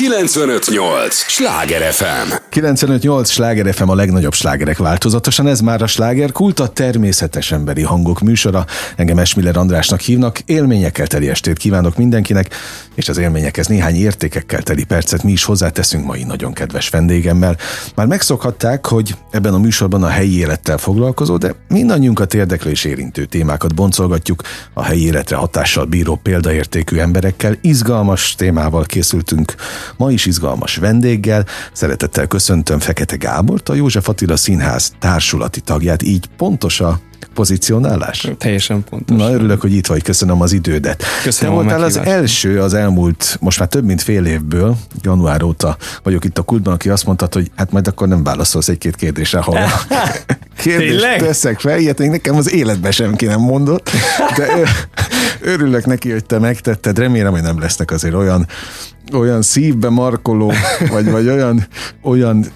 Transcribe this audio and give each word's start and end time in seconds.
958! 0.00 1.14
Sláger 1.14 1.92
FM! 1.92 2.32
958 2.48 3.30
Sláger 3.30 3.74
FM 3.74 3.88
a 3.88 3.94
legnagyobb 3.94 4.32
slágerek 4.32 4.78
változatosan, 4.78 5.46
ez 5.46 5.60
már 5.60 5.82
a 5.82 5.86
sláger 5.86 6.32
kult, 6.32 6.60
a 6.60 6.68
természetes 6.68 7.52
emberi 7.52 7.82
hangok 7.82 8.20
műsora. 8.20 8.66
Engem 8.96 9.18
Esmiller 9.18 9.56
Andrásnak 9.56 10.00
hívnak, 10.00 10.38
élményekkel 10.38 11.06
teli 11.06 11.28
estét 11.28 11.58
kívánok 11.58 11.96
mindenkinek, 11.96 12.54
és 12.94 13.08
az 13.08 13.18
élményekhez 13.18 13.66
néhány 13.66 13.94
értékekkel 13.94 14.62
teli 14.62 14.84
percet 14.84 15.22
mi 15.22 15.32
is 15.32 15.44
hozzáteszünk 15.44 16.04
mai 16.04 16.22
nagyon 16.22 16.52
kedves 16.52 16.88
vendégemmel. 16.88 17.56
Már 17.94 18.06
megszokhatták, 18.06 18.86
hogy 18.86 19.14
ebben 19.30 19.54
a 19.54 19.58
műsorban 19.58 20.02
a 20.02 20.08
helyi 20.08 20.38
élettel 20.38 20.78
foglalkozó, 20.78 21.36
de 21.36 21.54
mindannyiunkat 21.68 22.34
érdeklő 22.34 22.70
és 22.70 22.84
érintő 22.84 23.24
témákat 23.24 23.74
boncolgatjuk 23.74 24.42
a 24.74 24.82
helyi 24.82 25.04
életre 25.04 25.36
hatással 25.36 25.84
bíró 25.84 26.20
példaértékű 26.22 26.96
emberekkel. 26.96 27.56
Izgalmas 27.60 28.34
témával 28.34 28.84
készültünk 28.84 29.54
Ma 29.96 30.10
is 30.10 30.26
izgalmas 30.26 30.76
vendéggel. 30.76 31.46
Szeretettel 31.72 32.26
köszöntöm 32.26 32.78
Fekete 32.78 33.16
Gábort, 33.16 33.68
a 33.68 33.74
József 33.74 34.08
Attila 34.08 34.36
Színház 34.36 34.92
társulati 34.98 35.60
tagját. 35.60 36.02
Így 36.02 36.26
pontos 36.36 36.80
a 36.80 37.00
pozícionálás? 37.34 38.28
Teljesen 38.38 38.84
pontos. 38.90 39.16
Na, 39.16 39.32
örülök, 39.32 39.60
hogy 39.60 39.72
itt 39.72 39.86
vagy, 39.86 40.02
köszönöm 40.02 40.40
az 40.40 40.52
idődet. 40.52 41.04
Köszönöm 41.22 41.54
Te 41.54 41.60
voltál 41.60 41.82
az 41.82 41.96
első 41.96 42.60
az 42.60 42.74
elmúlt, 42.74 43.36
most 43.40 43.58
már 43.58 43.68
több 43.68 43.84
mint 43.84 44.02
fél 44.02 44.24
évből, 44.24 44.76
január 45.02 45.42
óta 45.42 45.76
vagyok 46.02 46.24
itt 46.24 46.38
a 46.38 46.42
kultban, 46.42 46.72
aki 46.72 46.88
azt 46.88 47.06
mondta, 47.06 47.28
hogy 47.32 47.50
hát 47.56 47.72
majd 47.72 47.86
akkor 47.86 48.08
nem 48.08 48.22
válaszolsz 48.22 48.68
egy-két 48.68 48.96
kérdésre, 48.96 49.38
ha 49.38 49.52
kérdést 50.62 50.90
Tényleg? 50.90 51.18
teszek 51.18 51.60
fel, 51.60 51.78
ilyet 51.78 51.98
még 51.98 52.10
nekem 52.10 52.36
az 52.36 52.52
életben 52.52 52.92
sem 52.92 53.16
ki 53.16 53.26
nem 53.26 53.40
mondott, 53.40 53.90
de 54.36 54.46
örülök 55.40 55.86
neki, 55.86 56.10
hogy 56.10 56.24
te 56.24 56.38
megtetted, 56.38 56.98
remélem, 56.98 57.32
hogy 57.32 57.42
nem 57.42 57.60
lesznek 57.60 57.90
azért 57.90 58.14
olyan 58.14 58.46
olyan 59.12 59.42
szívbe 59.42 59.88
markoló, 59.88 60.52
vagy, 60.90 61.10
vagy 61.10 61.28
olyan, 61.28 61.66
olyan 62.02 62.46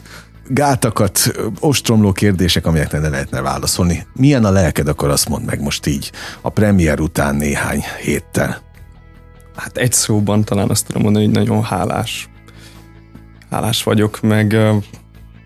gátakat, 0.48 1.32
ostromló 1.60 2.12
kérdések, 2.12 2.66
amelyeknek 2.66 3.00
ne 3.00 3.08
lehetne 3.08 3.40
válaszolni. 3.40 4.06
Milyen 4.14 4.44
a 4.44 4.50
lelked, 4.50 4.88
akkor 4.88 5.08
azt 5.08 5.28
mondd 5.28 5.44
meg 5.44 5.60
most 5.60 5.86
így, 5.86 6.12
a 6.40 6.48
premier 6.48 7.00
után 7.00 7.34
néhány 7.34 7.82
héttel. 8.02 8.62
Hát 9.56 9.76
egy 9.76 9.92
szóban 9.92 10.44
talán 10.44 10.70
azt 10.70 10.86
tudom 10.86 11.02
mondani, 11.02 11.24
hogy 11.24 11.34
nagyon 11.34 11.62
hálás. 11.62 12.28
Hálás 13.50 13.82
vagyok, 13.82 14.20
meg 14.20 14.56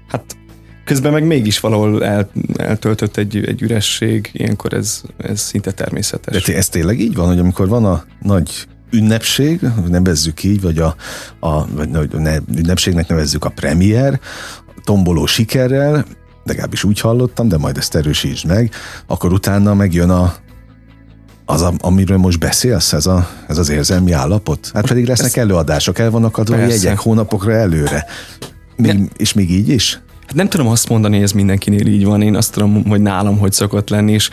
hát 0.08 0.36
közben 0.84 1.12
meg 1.12 1.24
mégis 1.24 1.60
valahol 1.60 2.04
el, 2.04 2.30
eltöltött 2.56 3.16
egy, 3.16 3.36
egy 3.36 3.62
üresség, 3.62 4.30
ilyenkor 4.32 4.72
ez, 4.72 5.02
ez 5.16 5.40
szinte 5.40 5.72
természetes. 5.72 6.42
De 6.44 6.56
ez 6.56 6.68
tényleg 6.68 7.00
így 7.00 7.14
van, 7.14 7.26
hogy 7.26 7.38
amikor 7.38 7.68
van 7.68 7.84
a 7.84 8.04
nagy 8.22 8.66
ünnepség, 8.90 9.60
nevezzük 9.88 10.42
így, 10.42 10.60
vagy 10.60 10.78
a, 10.78 10.94
a 11.40 11.66
vagy 11.66 12.10
ne, 12.10 12.36
ünnepségnek 12.56 13.08
nevezzük 13.08 13.44
a 13.44 13.48
premier, 13.48 14.20
tomboló 14.88 15.26
sikerrel, 15.26 16.04
legalábbis 16.44 16.84
úgy 16.84 17.00
hallottam, 17.00 17.48
de 17.48 17.58
majd 17.58 17.76
ezt 17.76 17.94
erősítsd 17.94 18.46
meg, 18.46 18.70
akkor 19.06 19.32
utána 19.32 19.74
megjön 19.74 20.10
a, 20.10 20.34
az, 21.44 21.66
amiről 21.78 22.16
most 22.16 22.38
beszélsz, 22.38 22.92
ez, 22.92 23.06
a, 23.06 23.28
ez 23.48 23.58
az 23.58 23.68
érzelmi 23.68 24.12
állapot? 24.12 24.70
Hát 24.74 24.86
pedig 24.86 25.06
lesznek 25.06 25.36
előadások, 25.36 25.98
el 25.98 26.10
vannak 26.10 26.38
adva 26.38 26.56
jegyek 26.56 26.98
hónapokra 26.98 27.52
előre. 27.52 28.04
Még, 28.76 29.10
és 29.16 29.32
még 29.32 29.50
így 29.50 29.68
is? 29.68 30.00
Hát 30.26 30.34
nem 30.34 30.48
tudom 30.48 30.66
azt 30.66 30.88
mondani, 30.88 31.14
hogy 31.14 31.24
ez 31.24 31.32
mindenkinél 31.32 31.86
így 31.86 32.04
van, 32.04 32.22
én 32.22 32.36
azt 32.36 32.52
tudom, 32.52 32.84
hogy 32.84 33.00
nálam 33.00 33.38
hogy 33.38 33.52
szokott 33.52 33.88
lenni, 33.88 34.12
és 34.12 34.30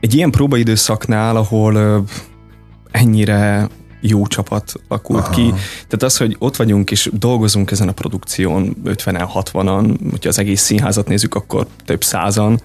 egy 0.00 0.14
ilyen 0.14 0.30
próbaidőszaknál, 0.30 1.36
ahol 1.36 2.04
ennyire 2.90 3.68
jó 4.00 4.26
csapat 4.26 4.72
alakult 4.88 5.22
Aha. 5.22 5.30
ki. 5.30 5.48
Tehát 5.72 6.02
az, 6.02 6.16
hogy 6.16 6.36
ott 6.38 6.56
vagyunk 6.56 6.90
és 6.90 7.10
dolgozunk 7.12 7.70
ezen 7.70 7.88
a 7.88 7.92
produkción 7.92 8.76
50-en, 8.84 9.28
60-an, 9.34 9.98
hogyha 10.10 10.28
az 10.28 10.38
egész 10.38 10.62
színházat 10.62 11.08
nézzük, 11.08 11.34
akkor 11.34 11.66
több 11.84 12.04
százan, 12.04 12.60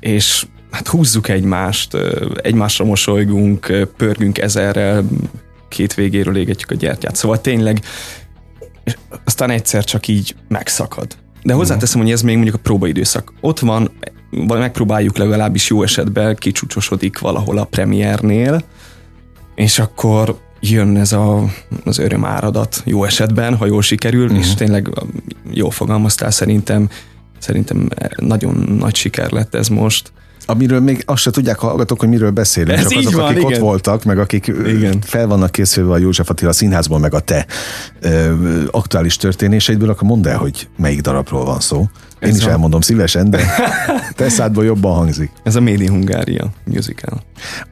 és 0.00 0.46
hát 0.70 0.88
húzzuk 0.88 1.28
egymást, 1.28 1.96
egymásra 2.42 2.84
mosolygunk, 2.84 3.88
pörgünk 3.96 4.38
ezerrel, 4.38 5.04
két 5.68 5.94
végéről 5.94 6.36
égetjük 6.36 6.70
a 6.70 6.74
gyertyát. 6.74 7.16
Szóval 7.16 7.40
tényleg, 7.40 7.80
és 8.84 8.96
aztán 9.24 9.50
egyszer 9.50 9.84
csak 9.84 10.08
így 10.08 10.34
megszakad. 10.48 11.16
De 11.42 11.52
hozzáteszem, 11.52 12.00
hogy 12.00 12.10
ez 12.10 12.22
még 12.22 12.34
mondjuk 12.34 12.56
a 12.56 12.60
próbaidőszak. 12.62 13.32
Ott 13.40 13.58
van, 13.58 13.90
megpróbáljuk 14.30 15.16
legalábbis 15.16 15.70
jó 15.70 15.82
esetben, 15.82 16.36
kicsúcsosodik 16.36 17.18
valahol 17.18 17.58
a 17.58 17.64
premiernél, 17.64 18.62
és 19.56 19.78
akkor 19.78 20.38
jön 20.60 20.96
ez 20.96 21.12
a, 21.12 21.44
az 21.84 22.02
áradat 22.22 22.82
jó 22.84 23.04
esetben, 23.04 23.56
ha 23.56 23.66
jól 23.66 23.82
sikerül, 23.82 24.24
uh-huh. 24.24 24.38
és 24.38 24.54
tényleg 24.54 24.88
jól 25.50 25.70
fogalmaztál, 25.70 26.30
szerintem 26.30 26.88
szerintem 27.38 27.88
nagyon 28.16 28.76
nagy 28.78 28.94
siker 28.94 29.30
lett 29.30 29.54
ez 29.54 29.68
most. 29.68 30.12
Amiről 30.48 30.80
még 30.80 31.02
azt 31.06 31.22
se 31.22 31.30
tudják 31.30 31.58
hallgatók, 31.58 32.00
hogy 32.00 32.08
miről 32.08 32.30
beszélünk. 32.30 32.78
Ez 32.78 32.88
csak 32.88 32.98
azok, 32.98 33.12
van, 33.12 33.24
akik 33.24 33.36
igen. 33.36 33.52
ott 33.52 33.58
voltak, 33.58 34.04
meg 34.04 34.18
akik 34.18 34.46
igen. 34.46 35.00
fel 35.00 35.26
vannak 35.26 35.50
készülve 35.50 35.92
a 35.92 35.98
József 35.98 36.30
Attila 36.30 36.52
színházból, 36.52 36.98
meg 36.98 37.14
a 37.14 37.20
te 37.20 37.46
ö, 38.00 38.32
aktuális 38.70 39.16
történéseidből, 39.16 39.90
akkor 39.90 40.08
mondd 40.08 40.28
el, 40.28 40.36
hogy 40.36 40.68
melyik 40.76 41.00
darabról 41.00 41.44
van 41.44 41.60
szó. 41.60 41.78
Én 42.20 42.28
ez 42.28 42.36
is 42.36 42.44
a... 42.44 42.50
elmondom 42.50 42.80
szívesen, 42.80 43.30
de 43.30 43.40
te 44.16 44.28
szádból 44.28 44.64
jobban 44.64 44.94
hangzik. 44.94 45.30
Ez 45.42 45.56
a 45.56 45.60
Made 45.60 45.82
in 45.82 45.90
Hungária 45.90 46.46
musical. 46.64 47.22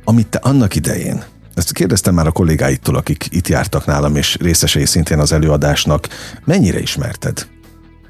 Amit 0.05 0.27
te 0.27 0.39
annak 0.43 0.75
idején 0.75 1.23
ezt 1.55 1.73
kérdeztem 1.73 2.15
már 2.15 2.27
a 2.27 2.33
kollégáitól, 2.33 2.97
akik 2.97 3.27
itt 3.31 3.49
jártak 3.49 3.87
nálam, 3.87 4.17
és 4.17 4.37
részesei 4.41 4.87
szintén 4.87 5.19
az 5.19 5.33
előadásnak. 5.33 6.09
Mennyire 6.45 6.81
ismerted? 6.81 7.47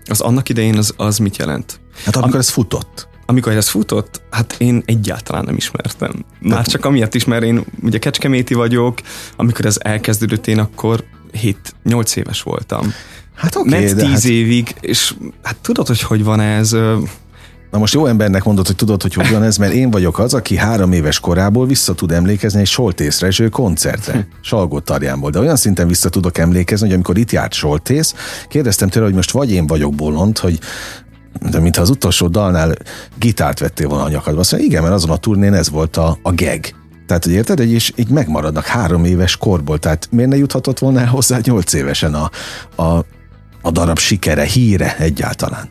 Az 0.07 0.21
annak 0.21 0.49
idején 0.49 0.77
az, 0.77 0.95
az 0.97 1.19
mit 1.19 1.37
jelent? 1.37 1.81
Hát 2.05 2.17
amikor 2.17 2.35
Am- 2.35 2.41
ez 2.41 2.49
futott. 2.49 3.09
Amikor 3.27 3.53
ez 3.53 3.69
futott, 3.69 4.23
hát 4.31 4.55
én 4.59 4.83
egyáltalán 4.87 5.45
nem 5.45 5.57
ismertem. 5.57 6.25
Már 6.41 6.67
csak 6.67 6.85
amiatt 6.85 7.15
is, 7.15 7.25
mert 7.25 7.43
én 7.43 7.65
ugye 7.83 7.99
kecskeméti 7.99 8.55
vagyok, 8.55 8.99
amikor 9.37 9.67
ez 9.67 9.77
elkezdődött, 9.83 10.47
én 10.47 10.59
akkor 10.59 11.05
7-8 11.85 12.17
éves 12.17 12.43
voltam. 12.43 12.93
Hát 13.35 13.57
oké, 13.57 13.69
okay, 13.69 13.85
Ment 13.85 13.97
10 13.97 14.09
hát... 14.11 14.25
évig, 14.25 14.75
és 14.81 15.15
hát 15.43 15.57
tudod, 15.57 15.87
hogy 15.87 16.01
hogy 16.01 16.25
van 16.25 16.41
ez, 16.41 16.77
Na 17.75 17.81
most 17.81 17.95
jó 17.95 18.07
embernek 18.07 18.45
mondod, 18.45 18.67
hogy 18.67 18.77
tudod, 18.77 19.03
hogy 19.03 19.15
hogyan 19.15 19.43
ez, 19.43 19.57
mert 19.57 19.73
én 19.73 19.91
vagyok 19.91 20.19
az, 20.19 20.35
aki 20.35 20.57
három 20.57 20.93
éves 20.93 21.21
korából 21.21 21.67
vissza 21.67 21.95
tud 21.95 22.13
emlékezni 22.13 22.61
egy 22.61 22.67
Soltész 22.67 23.21
Rezső 23.21 23.49
koncertre, 23.49 24.27
Tarjánból. 24.85 25.31
De 25.31 25.39
olyan 25.39 25.57
szinten 25.57 25.89
vissza 25.89 26.09
tudok 26.09 26.39
emlékezni, 26.39 26.87
hogy 26.87 26.95
amikor 26.95 27.19
itt 27.19 27.31
járt 27.31 27.53
Soltész, 27.53 28.15
kérdeztem 28.49 28.89
tőle, 28.89 29.05
hogy 29.05 29.15
most 29.15 29.31
vagy 29.31 29.53
én 29.53 29.67
vagyok 29.67 29.95
bolond, 29.95 30.39
hogy 30.39 30.59
de 31.51 31.61
mintha 31.61 31.83
az 31.83 31.91
utolsó 31.91 32.27
dalnál 32.27 32.75
gitárt 33.19 33.59
vettél 33.59 33.89
volna 33.89 34.05
a 34.05 34.09
nyakadba. 34.09 34.43
Mondja, 34.51 34.69
igen, 34.69 34.83
mert 34.83 34.95
azon 34.95 35.11
a 35.11 35.17
turnén 35.17 35.55
ez 35.55 35.71
volt 35.71 35.97
a, 35.97 36.19
a 36.23 36.33
geg. 36.33 36.75
Tehát, 37.07 37.25
hogy 37.25 37.33
érted, 37.33 37.59
hogy 37.59 37.73
is 37.73 37.93
így 37.97 38.09
megmaradnak 38.09 38.65
három 38.65 39.05
éves 39.05 39.37
korból. 39.37 39.79
Tehát 39.79 40.09
miért 40.11 40.31
ne 40.31 40.37
juthatott 40.37 40.79
volna 40.79 41.07
hozzá 41.07 41.39
nyolc 41.43 41.73
évesen 41.73 42.15
a, 42.15 42.31
a, 42.83 43.05
a 43.63 43.71
darab 43.71 43.99
sikere, 43.99 44.45
híre 44.45 44.97
egyáltalán? 44.99 45.69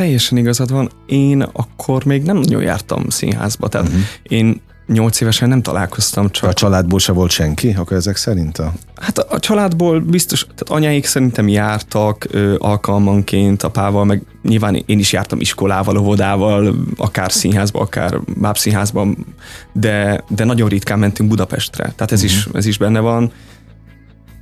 Teljesen 0.00 0.38
igazad 0.38 0.70
van. 0.72 0.90
Én 1.06 1.42
akkor 1.52 2.04
még 2.04 2.22
nem 2.22 2.36
nagyon 2.36 2.62
jártam 2.62 3.08
színházba, 3.08 3.68
tehát 3.68 3.86
uh-huh. 3.86 4.02
én 4.22 4.60
nyolc 4.86 5.20
évesen 5.20 5.48
nem 5.48 5.62
találkoztam 5.62 6.30
csak. 6.30 6.48
A 6.48 6.52
családból 6.52 6.98
se 6.98 7.12
volt 7.12 7.30
senki, 7.30 7.74
akkor 7.78 7.96
ezek 7.96 8.16
szerint? 8.16 8.58
A... 8.58 8.72
Hát 8.96 9.18
a, 9.18 9.26
a 9.34 9.38
családból 9.38 10.00
biztos, 10.00 10.40
tehát 10.40 10.68
anyáik 10.68 11.06
szerintem 11.06 11.48
jártak 11.48 12.26
ö, 12.30 12.54
alkalmanként 12.58 13.62
apával, 13.62 14.04
meg 14.04 14.22
nyilván 14.42 14.82
én 14.86 14.98
is 14.98 15.12
jártam 15.12 15.40
iskolával, 15.40 15.96
óvodával, 15.96 16.74
akár 16.96 17.32
színházba, 17.32 17.80
akár 17.80 18.20
bábszínházban, 18.36 19.26
de, 19.72 20.24
de 20.28 20.44
nagyon 20.44 20.68
ritkán 20.68 20.98
mentünk 20.98 21.28
Budapestre, 21.28 21.92
tehát 21.96 22.12
ez, 22.12 22.22
uh-huh. 22.22 22.36
is, 22.36 22.48
ez 22.52 22.66
is 22.66 22.78
benne 22.78 23.00
van. 23.00 23.32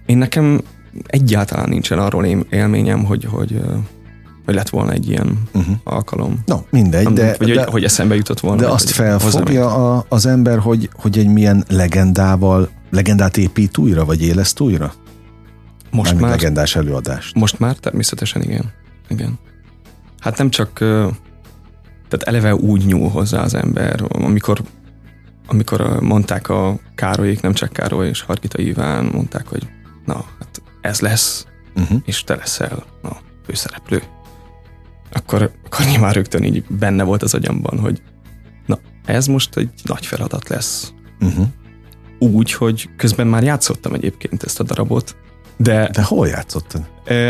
Én 0.07 0.19
nekem 0.19 0.61
egyáltalán 1.07 1.69
nincsen 1.69 1.99
arról 1.99 2.45
élményem, 2.51 3.05
hogy, 3.05 3.25
hogy 3.31 3.61
hogy 4.49 4.57
lett 4.57 4.69
volna 4.69 4.93
egy 4.93 5.09
ilyen 5.09 5.43
uh-huh. 5.55 5.77
alkalom. 5.85 6.43
No, 6.47 6.57
mindegy, 6.71 7.05
nem, 7.05 7.15
de, 7.15 7.35
vagy, 7.39 7.55
de, 7.55 7.67
hogy 7.71 7.85
eszembe 7.85 8.15
jutott 8.15 8.41
volna. 8.41 8.61
De 8.61 8.69
azt 8.69 8.91
felfogja 8.91 9.95
a, 9.95 10.05
az 10.09 10.27
ember, 10.27 10.59
hogy, 10.59 10.91
hogy 10.93 11.19
egy 11.19 11.29
milyen 11.29 11.65
legendával, 11.69 12.69
legendát 12.91 13.37
épít 13.37 13.79
újra, 13.79 14.05
vagy 14.05 14.23
éleszt 14.23 14.61
újra? 14.61 14.93
Most 15.91 15.93
Mármint 15.93 16.21
már. 16.21 16.31
legendás 16.31 16.77
előadást. 16.77 17.35
Most 17.35 17.59
már 17.59 17.77
természetesen 17.77 18.43
igen. 18.43 18.73
Igen. 19.09 19.39
Hát 20.21 20.39
nem 20.39 20.51
csak, 20.51 20.73
tehát 22.09 22.23
eleve 22.23 22.55
úgy 22.55 22.87
nyúl 22.87 23.09
hozzá 23.09 23.43
az 23.43 23.55
ember, 23.55 24.03
amikor 24.09 24.61
amikor 25.47 26.01
mondták 26.01 26.49
a 26.49 26.79
Károlyék, 26.95 27.41
nem 27.41 27.53
csak 27.53 27.73
Károly 27.73 28.09
és 28.09 28.21
Hargita 28.21 28.63
Iván, 28.63 29.05
mondták, 29.05 29.47
hogy 29.47 29.69
na, 30.05 30.25
hát 30.39 30.63
ez 30.81 31.01
lesz, 31.01 31.47
uh-huh. 31.77 32.01
és 32.05 32.25
te 32.25 32.35
leszel 32.35 32.85
a 33.03 33.17
főszereplő 33.45 34.03
akkor, 35.13 35.51
akkor 35.65 35.87
nyilván 35.87 36.13
rögtön 36.13 36.43
így 36.43 36.65
benne 36.69 37.03
volt 37.03 37.23
az 37.23 37.35
agyamban, 37.35 37.79
hogy 37.79 38.03
na, 38.67 38.79
ez 39.05 39.27
most 39.27 39.57
egy 39.57 39.71
nagy 39.85 40.07
feladat 40.07 40.49
lesz. 40.49 40.93
Uh-huh. 41.21 41.47
Úgy, 42.19 42.53
hogy 42.53 42.89
közben 42.97 43.27
már 43.27 43.43
játszottam 43.43 43.95
egyébként 43.95 44.43
ezt 44.43 44.61
a 44.61 44.63
darabot, 44.63 45.17
De, 45.57 45.89
De 45.93 46.03
hol 46.03 46.27
játszottad? 46.29 46.83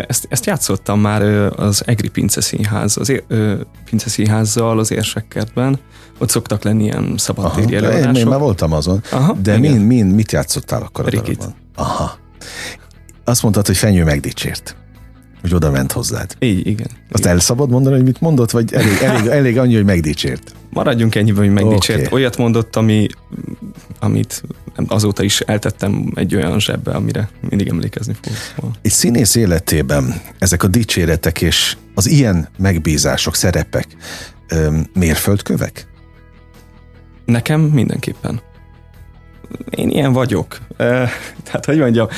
Ezt, 0.06 0.26
ezt 0.28 0.46
játszottam 0.46 1.00
már 1.00 1.22
az 1.56 1.82
Egri 1.86 2.08
Pince 2.08 2.40
Színház, 2.40 2.96
az 2.96 3.22
Pince 3.84 4.08
Színházzal 4.08 4.78
az 4.78 4.90
Érsekkertben. 4.90 5.78
Ott 6.18 6.28
szoktak 6.28 6.62
lenni 6.62 6.82
ilyen 6.84 7.14
szabadtéri 7.16 7.76
előadások. 7.76 8.14
Én, 8.14 8.20
én 8.20 8.26
már 8.26 8.38
voltam 8.38 8.72
azon. 8.72 9.02
Aha, 9.10 9.32
De 9.32 9.58
min, 9.58 9.80
min, 9.80 10.06
mit 10.06 10.32
játszottál 10.32 10.82
akkor 10.82 11.04
a 11.04 11.08
Rikit. 11.08 11.38
darabban? 11.38 11.56
Aha. 11.74 12.18
Azt 13.24 13.42
mondtad, 13.42 13.66
hogy 13.66 13.76
Fenyő 13.76 14.04
megdicsért 14.04 14.76
hogy 15.40 15.54
oda 15.54 15.70
ment 15.70 15.92
hozzád. 15.92 16.36
Így, 16.38 16.66
igen. 16.66 16.90
Azt 17.10 17.22
igen. 17.22 17.32
el 17.32 17.40
szabad 17.40 17.70
mondani, 17.70 17.94
hogy 17.94 18.04
mit 18.04 18.20
mondott, 18.20 18.50
vagy 18.50 18.72
elég, 18.72 18.98
elég, 19.02 19.26
elég 19.26 19.58
annyi, 19.58 19.74
hogy 19.74 19.84
megdicsért? 19.84 20.52
Maradjunk 20.70 21.14
ennyiben, 21.14 21.44
hogy 21.44 21.52
megdicsért. 21.52 22.06
Okay. 22.06 22.12
Olyat 22.20 22.36
mondott, 22.36 22.76
ami, 22.76 23.06
amit 24.00 24.42
azóta 24.86 25.22
is 25.22 25.40
eltettem 25.40 26.12
egy 26.14 26.34
olyan 26.34 26.60
zsebbe, 26.60 26.90
amire 26.90 27.28
mindig 27.48 27.68
emlékezni 27.68 28.14
fogok. 28.54 28.74
Egy 28.82 28.90
színész 28.90 29.34
életében 29.34 30.20
ezek 30.38 30.62
a 30.62 30.66
dicséretek 30.68 31.42
és 31.42 31.76
az 31.94 32.06
ilyen 32.06 32.48
megbízások, 32.58 33.34
szerepek 33.34 33.86
mérföldkövek? 34.94 35.86
Nekem 37.24 37.60
mindenképpen. 37.60 38.40
Én 39.70 39.88
ilyen 39.88 40.12
vagyok. 40.12 40.58
Tehát, 40.76 41.64
hogy 41.64 41.78
mondjam, 41.78 42.08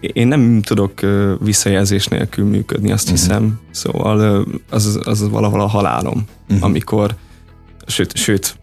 én 0.00 0.28
nem 0.28 0.62
tudok 0.62 1.00
visszajelzés 1.40 2.06
nélkül 2.06 2.44
működni, 2.44 2.92
azt 2.92 3.10
uh-huh. 3.10 3.20
hiszem. 3.20 3.60
Szóval 3.70 4.46
az, 4.70 5.00
az 5.04 5.28
valahol 5.28 5.60
a 5.60 5.66
halálom, 5.66 6.24
uh-huh. 6.48 6.64
amikor, 6.64 7.14
sőt, 7.86 8.16
sőt, 8.16 8.56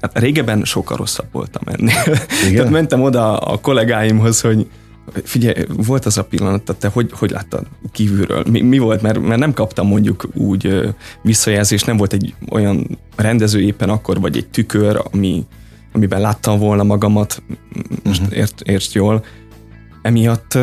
hát 0.00 0.18
régebben 0.18 0.64
sokkal 0.64 0.96
rosszabb 0.96 1.26
voltam 1.32 1.62
ennél. 1.66 2.02
Igen? 2.42 2.54
Tehát 2.56 2.70
mentem 2.70 3.02
oda 3.02 3.38
a 3.38 3.60
kollégáimhoz, 3.60 4.40
hogy 4.40 4.66
figyelj, 5.24 5.64
volt 5.76 6.04
az 6.04 6.18
a 6.18 6.24
pillanat, 6.24 6.62
tehát 6.62 6.80
te 6.80 6.88
hogy, 6.88 7.10
hogy 7.12 7.30
láttad 7.30 7.66
kívülről? 7.92 8.44
Mi, 8.50 8.60
mi 8.60 8.78
volt? 8.78 9.02
Mert, 9.02 9.20
mert 9.20 9.40
nem 9.40 9.52
kaptam 9.52 9.86
mondjuk 9.86 10.28
úgy 10.34 10.94
visszajelzést, 11.22 11.86
nem 11.86 11.96
volt 11.96 12.12
egy 12.12 12.34
olyan 12.50 12.98
rendező 13.16 13.60
éppen 13.60 13.88
akkor, 13.88 14.20
vagy 14.20 14.36
egy 14.36 14.48
tükör, 14.48 15.00
ami, 15.12 15.44
amiben 15.92 16.20
láttam 16.20 16.58
volna 16.58 16.82
magamat, 16.82 17.42
most 18.04 18.20
uh-huh. 18.20 18.36
ért, 18.36 18.60
ért 18.60 18.92
jól, 18.92 19.24
emiatt, 20.06 20.58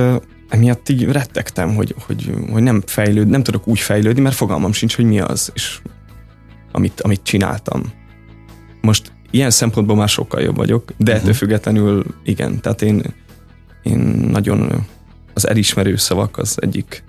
emiatt 0.50 0.90
így 0.90 1.04
rettegtem, 1.04 1.76
hogy, 1.76 1.96
hogy, 2.06 2.34
hogy 2.52 2.64
nem 2.64 2.84
fejlőd, 2.86 3.28
nem 3.28 3.44
tudok 3.44 3.68
úgy 3.68 3.80
fejlődni, 3.80 4.22
mert 4.22 4.36
fogalmam 4.36 4.72
sincs, 4.72 4.96
hogy 4.96 5.06
mi 5.06 5.20
az, 5.20 5.52
és 5.54 5.80
amit, 6.72 7.02
amit 7.02 7.24
csináltam. 7.24 7.84
Most 8.82 9.12
ilyen 9.32 9.50
szempontból 9.50 9.96
már 9.96 10.10
sokkal 10.10 10.42
jobb 10.42 10.56
vagyok, 10.56 10.86
de 10.86 10.94
uh-huh. 10.98 11.18
ettől 11.18 11.34
függetlenül 11.34 12.06
igen, 12.24 12.62
tehát 12.62 12.82
én, 12.82 13.04
én 13.84 14.00
nagyon 14.32 14.86
az 15.34 15.48
elismerő 15.48 15.96
szavak 15.96 16.38
az 16.38 16.58
egyik 16.62 17.04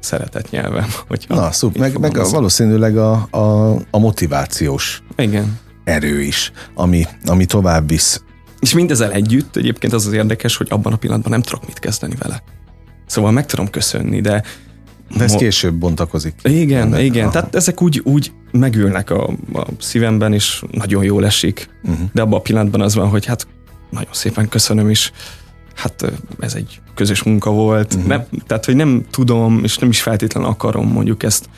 szeretett 0.00 0.50
nyelvem. 0.50 0.88
Hogyha 1.08 1.34
Na, 1.34 1.52
szup, 1.52 1.78
meg, 1.78 1.98
meg 1.98 2.18
a, 2.18 2.28
valószínűleg 2.28 2.96
a, 2.96 3.28
a, 3.30 3.74
a 3.90 3.98
motivációs 3.98 5.02
igen. 5.16 5.58
erő 5.84 6.20
is, 6.20 6.52
ami, 6.74 7.06
ami 7.24 7.44
tovább 7.44 7.88
visz 7.88 8.22
és 8.62 8.74
mindezzel 8.74 9.12
együtt 9.12 9.56
egyébként 9.56 9.92
az 9.92 10.06
az 10.06 10.12
érdekes, 10.12 10.56
hogy 10.56 10.66
abban 10.70 10.92
a 10.92 10.96
pillanatban 10.96 11.32
nem 11.32 11.42
tudok 11.42 11.66
mit 11.66 11.78
kezdeni 11.78 12.14
vele. 12.18 12.42
Szóval 13.06 13.30
meg 13.30 13.46
tudom 13.46 13.70
köszönni, 13.70 14.20
de 14.20 14.42
de 15.16 15.24
ez 15.24 15.34
később 15.34 15.74
bontakozik. 15.74 16.34
Igen, 16.42 16.90
de, 16.90 17.02
igen. 17.02 17.22
Aha. 17.22 17.32
Tehát 17.32 17.54
ezek 17.54 17.82
úgy, 17.82 18.00
úgy 18.04 18.32
megülnek 18.50 19.10
a, 19.10 19.28
a 19.52 19.66
szívemben, 19.78 20.32
és 20.32 20.62
nagyon 20.70 21.04
jól 21.04 21.24
esik. 21.24 21.68
Uh-huh. 21.82 22.08
De 22.12 22.22
abban 22.22 22.38
a 22.38 22.42
pillanatban 22.42 22.80
az 22.80 22.94
van, 22.94 23.08
hogy 23.08 23.24
hát 23.24 23.46
nagyon 23.90 24.12
szépen 24.12 24.48
köszönöm 24.48 24.90
is. 24.90 25.12
Hát 25.74 26.12
ez 26.40 26.54
egy 26.54 26.80
közös 26.94 27.22
munka 27.22 27.50
volt. 27.50 27.94
Uh-huh. 27.94 28.08
Nem, 28.08 28.26
tehát, 28.46 28.64
hogy 28.64 28.76
nem 28.76 29.04
tudom, 29.10 29.64
és 29.64 29.78
nem 29.78 29.88
is 29.88 30.02
feltétlenül 30.02 30.48
akarom 30.48 30.88
mondjuk 30.88 31.22
ezt 31.22 31.48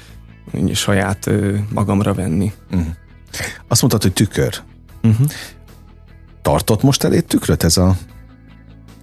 saját 0.73 1.31
magamra 1.73 2.15
venni. 2.15 2.53
Uh-huh. 2.71 2.87
Azt 3.69 3.81
mondtad, 3.81 4.03
hogy 4.03 4.13
tükör. 4.13 4.63
Uh-huh 5.03 5.29
tartott 6.45 6.83
most 6.83 7.05
elé 7.05 7.21
tükröt 7.21 7.63
ez 7.63 7.77
a 7.77 7.97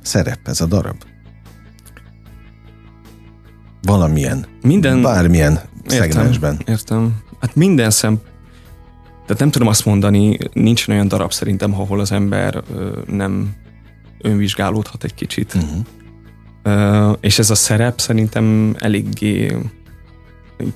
szerep, 0.01 0.39
ez 0.43 0.61
a 0.61 0.65
darab? 0.65 1.03
Valamilyen, 3.81 4.45
minden, 4.61 5.01
bármilyen 5.01 5.51
értem, 5.83 5.99
szegmensben. 5.99 6.61
Értem. 6.65 7.15
Hát 7.39 7.55
minden 7.55 7.89
szem, 7.89 8.19
tehát 9.25 9.39
nem 9.39 9.51
tudom 9.51 9.67
azt 9.67 9.85
mondani, 9.85 10.37
nincs 10.53 10.87
olyan 10.87 11.07
darab 11.07 11.33
szerintem, 11.33 11.73
ahol 11.73 11.99
az 11.99 12.11
ember 12.11 12.63
ö, 12.75 12.99
nem 13.07 13.55
önvizsgálódhat 14.21 15.03
egy 15.03 15.13
kicsit. 15.13 15.53
Uh-huh. 15.53 15.85
Ö, 16.63 17.11
és 17.19 17.39
ez 17.39 17.49
a 17.49 17.55
szerep 17.55 17.99
szerintem 17.99 18.75
eléggé 18.79 19.57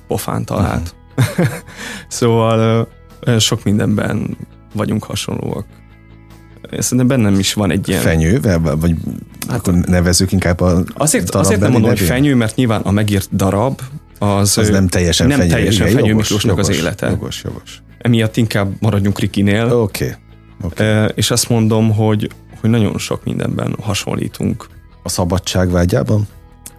pofán 0.06 0.44
talált. 0.44 0.94
Uh-huh. 1.16 1.46
szóval 2.08 2.88
ö, 3.20 3.38
sok 3.38 3.64
mindenben 3.64 4.36
vagyunk 4.74 5.04
hasonlóak 5.04 5.66
szerintem 6.70 7.06
bennem 7.06 7.38
is 7.38 7.54
van 7.54 7.70
egy 7.70 7.88
ilyen... 7.88 8.00
Fenyővel? 8.00 8.60
Vagy 8.60 8.94
hát, 9.48 9.58
akkor 9.58 9.74
nevezzük 9.74 10.32
inkább 10.32 10.60
a 10.60 10.84
Azért, 10.94 11.34
azért 11.34 11.60
nem 11.60 11.70
mondom, 11.70 11.90
nevén? 11.90 12.06
hogy 12.06 12.16
fenyő, 12.16 12.34
mert 12.34 12.56
nyilván 12.56 12.80
a 12.80 12.90
megírt 12.90 13.36
darab 13.36 13.80
az, 14.18 14.58
az 14.58 14.68
nem 14.68 14.88
teljesen 14.88 15.26
nem 15.26 15.38
fenyő, 15.38 15.50
teljesen 15.50 15.86
fenyő 15.86 16.08
jogos, 16.08 16.22
Miklósnak 16.22 16.56
jogos, 16.56 16.68
az 16.68 16.76
élete. 16.76 17.08
Jogos, 17.08 17.42
jogos. 17.44 17.82
Emiatt 17.98 18.36
inkább 18.36 18.72
maradjunk 18.80 19.18
Rikinél. 19.18 19.64
Oké. 19.64 20.16
Okay. 20.62 20.86
Okay. 20.88 21.08
És 21.14 21.30
azt 21.30 21.48
mondom, 21.48 21.92
hogy, 21.92 22.30
hogy 22.60 22.70
nagyon 22.70 22.98
sok 22.98 23.24
mindenben 23.24 23.76
hasonlítunk. 23.80 24.66
A 25.02 25.08
szabadság 25.08 25.70
vágyában? 25.70 26.28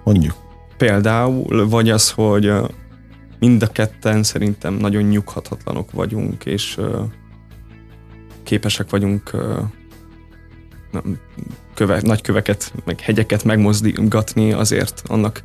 Mondjuk. 0.03 0.35
Például, 0.77 1.69
vagy 1.69 1.89
az, 1.89 2.09
hogy 2.09 2.51
mind 3.39 3.61
a 3.61 3.67
ketten 3.67 4.23
szerintem 4.23 4.73
nagyon 4.73 5.03
nyughatatlanok 5.03 5.91
vagyunk, 5.91 6.45
és 6.45 6.77
képesek 8.47 8.89
vagyunk 8.89 9.31
köve, 11.73 11.99
nagy 12.01 12.21
köveket, 12.21 12.73
meg 12.85 12.99
hegyeket 12.99 13.43
megmozdítgatni 13.43 14.51
azért 14.51 15.03
annak, 15.07 15.43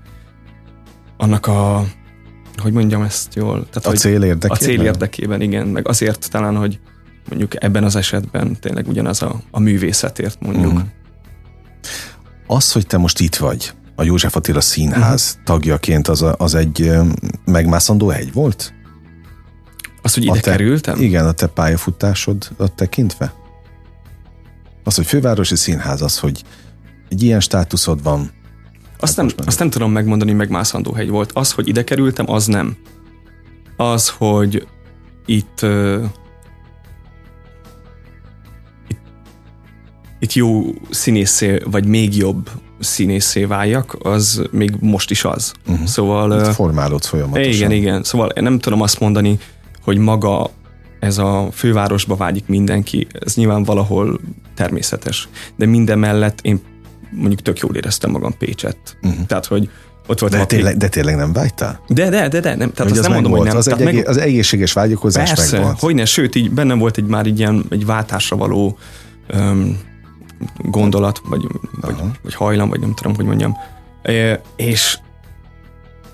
annak 1.17 1.47
a, 1.47 1.85
hogy 2.57 2.73
mondjam 2.73 3.03
ezt 3.03 3.35
jól? 3.35 3.67
Tehát, 3.71 3.87
a 3.87 4.01
cél 4.01 4.23
érdekében? 4.23 4.51
A 4.51 4.57
cél 4.57 4.81
érdekében, 4.83 5.41
igen, 5.41 5.67
meg 5.67 5.89
azért 5.89 6.31
talán, 6.31 6.57
hogy 6.57 6.81
mondjuk 7.29 7.65
ebben 7.65 7.85
az 7.85 7.97
esetben 7.97 8.57
tényleg 8.61 8.89
ugyanaz 8.89 9.23
a, 9.23 9.41
a 9.51 9.61
művészetért 9.61 10.41
mondjuk. 10.41 10.73
Mm. 10.73 10.79
Az, 12.47 12.73
hogy 12.73 12.87
te 12.87 12.97
most 12.97 13.21
itt 13.21 13.37
vagy, 13.37 13.73
a 13.97 14.03
József 14.03 14.37
Attila 14.37 14.61
Színház 14.61 15.31
uh-huh. 15.31 15.45
tagjaként, 15.45 16.09
az, 16.09 16.23
a, 16.23 16.35
az 16.39 16.55
egy 16.55 16.93
megmászandó 17.45 18.09
hegy 18.09 18.33
volt? 18.33 18.75
Az, 20.03 20.15
hogy 20.15 20.25
ide 20.25 20.41
te, 20.41 20.51
kerültem? 20.51 21.01
Igen, 21.01 21.27
a 21.27 21.33
te 21.33 21.47
pályafutásodat 21.47 22.73
tekintve? 22.75 23.33
Az, 24.85 24.95
hogy 24.95 25.07
fővárosi 25.07 25.57
színház, 25.57 26.03
az, 26.03 26.19
hogy 26.19 26.43
egy 27.09 27.23
ilyen 27.23 27.41
státuszod 27.41 28.03
van. 28.03 28.31
Azt 28.99 29.17
hát 29.17 29.27
nem, 29.27 29.47
azt 29.47 29.59
nem 29.59 29.71
tudom 29.71 29.93
megmondani, 29.93 30.33
megmászandó 30.33 30.93
hegy 30.93 31.09
volt. 31.09 31.31
Az, 31.33 31.53
hogy 31.53 31.69
ide 31.69 31.85
kerültem, 31.85 32.31
az 32.31 32.47
nem. 32.47 32.77
Az, 33.77 34.09
hogy 34.09 34.67
itt, 35.27 35.63
uh, 35.63 36.05
itt, 38.89 39.01
itt 40.19 40.33
jó 40.33 40.63
színészé, 40.91 41.63
vagy 41.65 41.87
még 41.87 42.17
jobb 42.17 42.51
színészé 42.79 43.45
váljak, 43.45 43.97
az 44.03 44.43
még 44.51 44.77
most 44.81 45.11
is 45.11 45.25
az. 45.25 45.53
Uh-huh. 45.67 45.87
Szóval... 45.87 46.41
Itt 46.41 46.55
formálódsz 46.55 47.07
folyamatosan. 47.07 47.53
Igen, 47.53 47.71
igen. 47.71 48.03
Szóval 48.03 48.33
nem 48.35 48.59
tudom 48.59 48.81
azt 48.81 49.01
mondani, 49.01 49.39
hogy 49.83 49.99
maga 49.99 50.51
ez 51.01 51.19
a 51.19 51.49
fővárosba 51.53 52.17
vágyik 52.17 52.47
mindenki, 52.47 53.07
ez 53.13 53.35
nyilván 53.35 53.63
valahol 53.63 54.21
természetes. 54.55 55.29
De 55.57 55.67
minden 55.67 55.99
mellett 55.99 56.39
én 56.43 56.61
mondjuk 57.11 57.43
tök 57.43 57.59
jól 57.59 57.77
éreztem 57.77 58.11
magam 58.11 58.37
Pécset. 58.39 58.77
Uh-huh. 59.03 59.27
Tehát, 59.27 59.47
hogy 59.47 59.71
ott 60.07 60.19
volt 60.19 60.33
de, 60.33 60.45
tényleg, 60.45 60.77
de 60.77 60.89
tényleg 60.89 61.17
nem 61.17 61.33
vágytál? 61.33 61.81
De, 61.89 62.09
de, 62.09 62.29
de, 62.29 62.41
de 62.41 62.55
nem, 62.55 62.73
tehát 62.73 62.91
azt 62.91 63.01
az 63.01 63.07
nem 63.07 63.13
mondom, 63.13 63.33
volt. 63.33 63.43
hogy 63.43 63.51
nem. 63.51 63.57
Az, 63.57 63.69
egy 63.69 63.95
meg, 63.95 64.09
az 64.09 64.17
egészséges 64.17 64.73
vágyakozás 64.73 65.29
Persze, 65.29 65.57
megvolt. 65.57 65.81
hogy 65.81 65.95
ne, 65.95 66.05
sőt, 66.05 66.35
így 66.35 66.51
bennem 66.51 66.79
volt 66.79 66.97
egy 66.97 67.07
már 67.07 67.27
egy 67.27 67.39
ilyen 67.39 67.65
egy 67.71 67.87
váltásra 67.87 68.37
való 68.37 68.79
um, 69.35 69.79
gondolat, 70.59 71.23
vagy, 71.29 71.47
vagy, 71.81 71.95
vagy 72.23 72.35
hajlam, 72.35 72.69
vagy 72.69 72.81
nem 72.81 72.95
tudom, 72.95 73.15
hogy 73.15 73.25
mondjam. 73.25 73.57
É, 74.03 74.39
és 74.57 74.99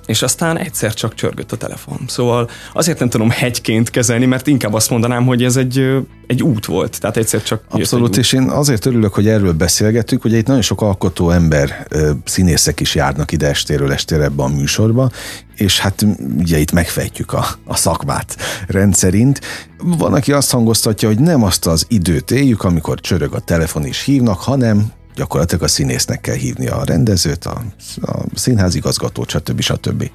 és 0.09 0.23
aztán 0.23 0.59
egyszer 0.59 0.95
csak 0.95 1.15
csörgött 1.15 1.53
a 1.53 1.57
telefon. 1.57 2.01
Szóval 2.07 2.51
azért 2.73 2.99
nem 2.99 3.09
tudom 3.09 3.31
hegyként 3.31 3.91
kezelni, 3.91 4.27
mert 4.27 4.47
inkább 4.47 4.75
azt 4.75 4.91
mondanám, 4.91 5.27
hogy 5.27 5.45
ez 5.45 5.57
egy, 5.57 5.85
egy 6.27 6.43
út 6.43 6.67
volt. 6.67 7.01
Tehát 7.01 7.17
egyszer 7.17 7.43
csak 7.43 7.63
Abszolút, 7.69 8.17
és 8.17 8.33
én 8.33 8.43
azért 8.43 8.87
örülök, 8.87 9.15
hogy 9.15 9.29
erről 9.29 9.53
beszélgettük, 9.53 10.23
hogy 10.23 10.33
itt 10.33 10.47
nagyon 10.47 10.63
sok 10.63 10.83
alkotó 10.83 11.31
ember, 11.31 11.87
színészek 12.25 12.81
is 12.81 12.95
járnak 12.95 13.33
ide 13.33 13.49
estéről 13.49 13.93
estére 13.93 14.25
ebbe 14.25 14.43
a 14.43 14.49
műsorba, 14.49 15.11
és 15.57 15.79
hát 15.79 16.07
ugye 16.39 16.59
itt 16.59 16.73
megfejtjük 16.73 17.33
a, 17.33 17.47
a 17.65 17.77
szakmát 17.77 18.37
rendszerint. 18.67 19.41
Van, 19.83 20.15
aki 20.15 20.33
azt 20.33 20.51
hangoztatja, 20.51 21.09
hogy 21.09 21.19
nem 21.19 21.43
azt 21.43 21.67
az 21.67 21.87
időt 21.89 22.31
éljük, 22.31 22.65
amikor 22.65 23.01
csörög 23.01 23.35
a 23.35 23.41
telefon 23.41 23.85
és 23.85 24.03
hívnak, 24.05 24.41
hanem 24.41 24.93
gyakorlatilag 25.19 25.63
a 25.63 25.69
színésznek 25.69 26.21
kell 26.21 26.35
hívni 26.35 26.67
a 26.67 26.85
rendezőt, 26.85 27.45
a, 27.45 27.63
a 28.01 28.25
színházigazgatót, 28.35 29.31
stb. 29.31 29.61
stb. 29.61 30.11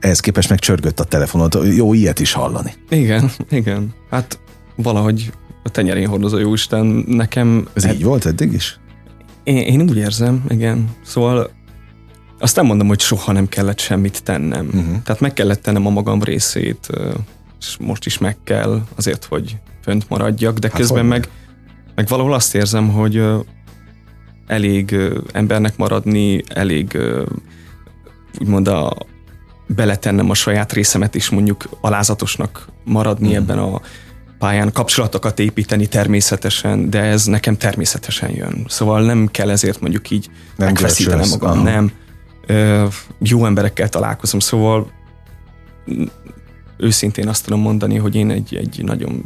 Ehhez 0.00 0.20
képest 0.20 0.48
meg 0.48 0.58
csörgött 0.58 1.00
a 1.00 1.04
telefonot. 1.04 1.58
Jó 1.76 1.92
ilyet 1.92 2.20
is 2.20 2.32
hallani. 2.32 2.72
Igen, 2.88 3.30
igen. 3.50 3.94
Hát 4.10 4.38
valahogy 4.76 5.32
a 5.62 5.68
tenyerén 5.68 6.08
hordozó 6.08 6.38
Jóisten 6.38 6.86
nekem... 7.06 7.68
Ez 7.72 7.86
így 7.86 8.04
volt 8.04 8.26
eddig 8.26 8.52
is? 8.52 8.80
Én, 9.44 9.56
én 9.56 9.80
úgy 9.80 9.96
érzem, 9.96 10.44
igen. 10.48 10.88
Szóval 11.04 11.50
azt 12.38 12.56
nem 12.56 12.66
mondom, 12.66 12.86
hogy 12.86 13.00
soha 13.00 13.32
nem 13.32 13.48
kellett 13.48 13.78
semmit 13.78 14.22
tennem. 14.22 14.66
Uh-huh. 14.66 15.02
Tehát 15.02 15.20
meg 15.20 15.32
kellett 15.32 15.62
tennem 15.62 15.86
a 15.86 15.90
magam 15.90 16.22
részét, 16.22 16.88
és 17.60 17.76
most 17.80 18.06
is 18.06 18.18
meg 18.18 18.36
kell 18.44 18.82
azért, 18.94 19.24
hogy 19.24 19.56
fönt 19.82 20.08
maradjak, 20.08 20.58
de 20.58 20.68
hát 20.68 20.76
közben 20.76 21.06
meg, 21.06 21.28
meg 21.94 22.08
valahol 22.08 22.34
azt 22.34 22.54
érzem, 22.54 22.88
hogy 22.88 23.22
elég 24.46 24.96
embernek 25.32 25.76
maradni, 25.76 26.42
elég 26.48 26.98
úgymond 28.40 28.68
a, 28.68 28.96
beletennem 29.66 30.30
a 30.30 30.34
saját 30.34 30.72
részemet 30.72 31.14
is 31.14 31.28
mondjuk 31.28 31.68
alázatosnak 31.80 32.68
maradni 32.84 33.26
uh-huh. 33.28 33.42
ebben 33.42 33.58
a 33.58 33.80
pályán, 34.38 34.72
kapcsolatokat 34.72 35.38
építeni 35.38 35.86
természetesen, 35.86 36.90
de 36.90 37.00
ez 37.00 37.24
nekem 37.24 37.56
természetesen 37.56 38.30
jön. 38.30 38.64
Szóval 38.68 39.04
nem 39.04 39.28
kell 39.30 39.50
ezért 39.50 39.80
mondjuk 39.80 40.10
így 40.10 40.30
nem 40.56 40.66
megfeszítenem 40.66 41.28
magam, 41.28 41.50
aha. 41.50 41.62
nem. 41.62 41.92
Ö, 42.46 42.86
jó 43.18 43.46
emberekkel 43.46 43.88
találkozom, 43.88 44.40
szóval 44.40 44.90
őszintén 46.76 47.28
azt 47.28 47.44
tudom 47.44 47.60
mondani, 47.60 47.96
hogy 47.96 48.14
én 48.14 48.30
egy, 48.30 48.54
egy 48.54 48.84
nagyon 48.84 49.24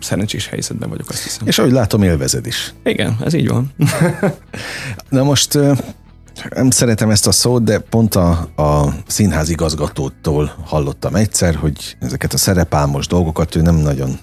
szerencsés 0.00 0.46
helyzetben 0.46 0.88
vagyok, 0.88 1.08
azt 1.08 1.22
hiszem. 1.22 1.46
És 1.46 1.58
ahogy 1.58 1.72
látom, 1.72 2.02
élvezed 2.02 2.46
is. 2.46 2.74
Igen, 2.84 3.16
ez 3.24 3.32
így 3.32 3.48
van. 3.48 3.74
Na 5.08 5.22
most 5.22 5.58
nem 6.54 6.70
szeretem 6.70 7.10
ezt 7.10 7.26
a 7.26 7.32
szót, 7.32 7.64
de 7.64 7.78
pont 7.78 8.14
a, 8.14 8.30
a 8.56 8.94
színház 9.06 9.48
igazgatótól 9.48 10.54
hallottam 10.64 11.14
egyszer, 11.14 11.54
hogy 11.54 11.96
ezeket 12.00 12.32
a 12.32 12.36
szerepálmos 12.36 13.06
dolgokat 13.06 13.54
ő 13.54 13.60
nem 13.60 13.74
nagyon 13.74 14.18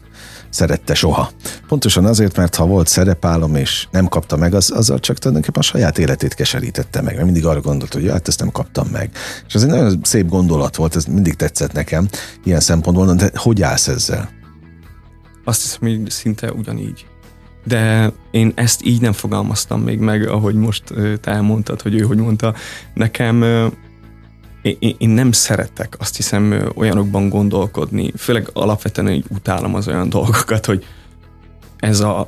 szerette 0.50 0.94
soha. 0.94 1.32
Pontosan 1.68 2.06
azért, 2.06 2.38
mert 2.38 2.56
ha 2.56 2.66
volt 2.66 2.88
szerepálom 2.88 3.56
és 3.56 3.88
nem 3.92 4.08
kapta 4.08 4.38
meg, 4.38 4.54
az, 4.54 4.72
azzal 4.72 5.00
csak 5.00 5.18
tulajdonképpen 5.18 5.62
a 5.62 5.66
saját 5.66 5.98
életét 5.98 6.34
keserítette 6.34 7.02
meg, 7.02 7.14
mert 7.14 7.26
mindig 7.26 7.46
arra 7.46 7.62
gondolt, 7.62 7.94
hogy 7.94 8.10
hát 8.10 8.28
ezt 8.28 8.40
nem 8.40 8.52
kaptam 8.52 8.88
meg. 8.88 9.10
És 9.48 9.54
ez 9.54 9.64
egy 9.64 9.70
nagyon 9.70 10.00
szép 10.04 10.30
gondolat 10.30 10.76
volt, 10.76 10.96
ez 10.96 11.06
mindig 11.06 11.34
tetszett 11.34 11.72
nekem 11.72 12.08
ilyen 12.44 12.60
szempontból, 12.60 13.14
de 13.14 13.32
hogy 13.36 13.62
állsz 13.62 13.88
ezzel? 13.88 14.30
Azt 15.44 15.62
hiszem, 15.62 15.80
hogy 15.80 16.10
szinte 16.10 16.52
ugyanígy. 16.52 17.06
De 17.66 18.12
én 18.32 18.52
ezt 18.56 18.86
így 18.86 19.02
nem 19.02 19.12
fogalmaztam 19.12 19.82
még 19.82 20.00
meg, 20.00 20.28
ahogy 20.28 20.56
most 20.56 20.84
te 21.22 21.32
elmondtad, 21.32 21.82
hogy 21.82 21.96
ő 21.96 22.00
hogy 22.00 22.18
mondta. 22.18 22.54
Nekem 22.94 23.44
én, 24.62 24.96
én 24.98 25.10
nem 25.10 25.32
szeretek 25.32 25.96
azt 26.00 26.16
hiszem 26.16 26.72
olyanokban 26.76 27.30
gondolkodni, 27.30 28.12
főleg 28.18 28.50
alapvetően 28.54 29.10
így 29.10 29.26
utálom 29.30 29.76
az 29.76 29.88
olyan 29.88 30.10
dolgokat, 30.10 30.66
hogy 30.66 30.86
ez 31.78 32.00
a 32.00 32.28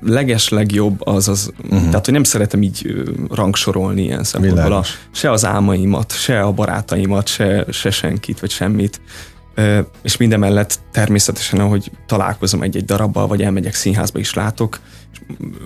leges 0.00 0.48
legjobb 0.48 1.06
az 1.06 1.28
az, 1.28 1.52
uh-huh. 1.62 1.88
tehát 1.88 2.04
hogy 2.04 2.14
nem 2.14 2.24
szeretem 2.24 2.62
így 2.62 3.04
rangsorolni 3.30 4.02
ilyen 4.02 4.24
szempontból, 4.24 4.72
a, 4.72 4.82
se 5.10 5.30
az 5.30 5.44
álmaimat, 5.44 6.12
se 6.12 6.40
a 6.40 6.52
barátaimat, 6.52 7.26
se, 7.26 7.64
se 7.70 7.90
senkit, 7.90 8.40
vagy 8.40 8.50
semmit. 8.50 9.00
És 10.02 10.16
minden 10.16 10.38
mellett 10.38 10.80
természetesen, 10.92 11.60
ahogy 11.60 11.90
találkozom 12.06 12.62
egy-egy 12.62 12.84
darabbal, 12.84 13.26
vagy 13.26 13.42
elmegyek 13.42 13.74
színházba 13.74 14.18
is 14.18 14.34
látok 14.34 14.80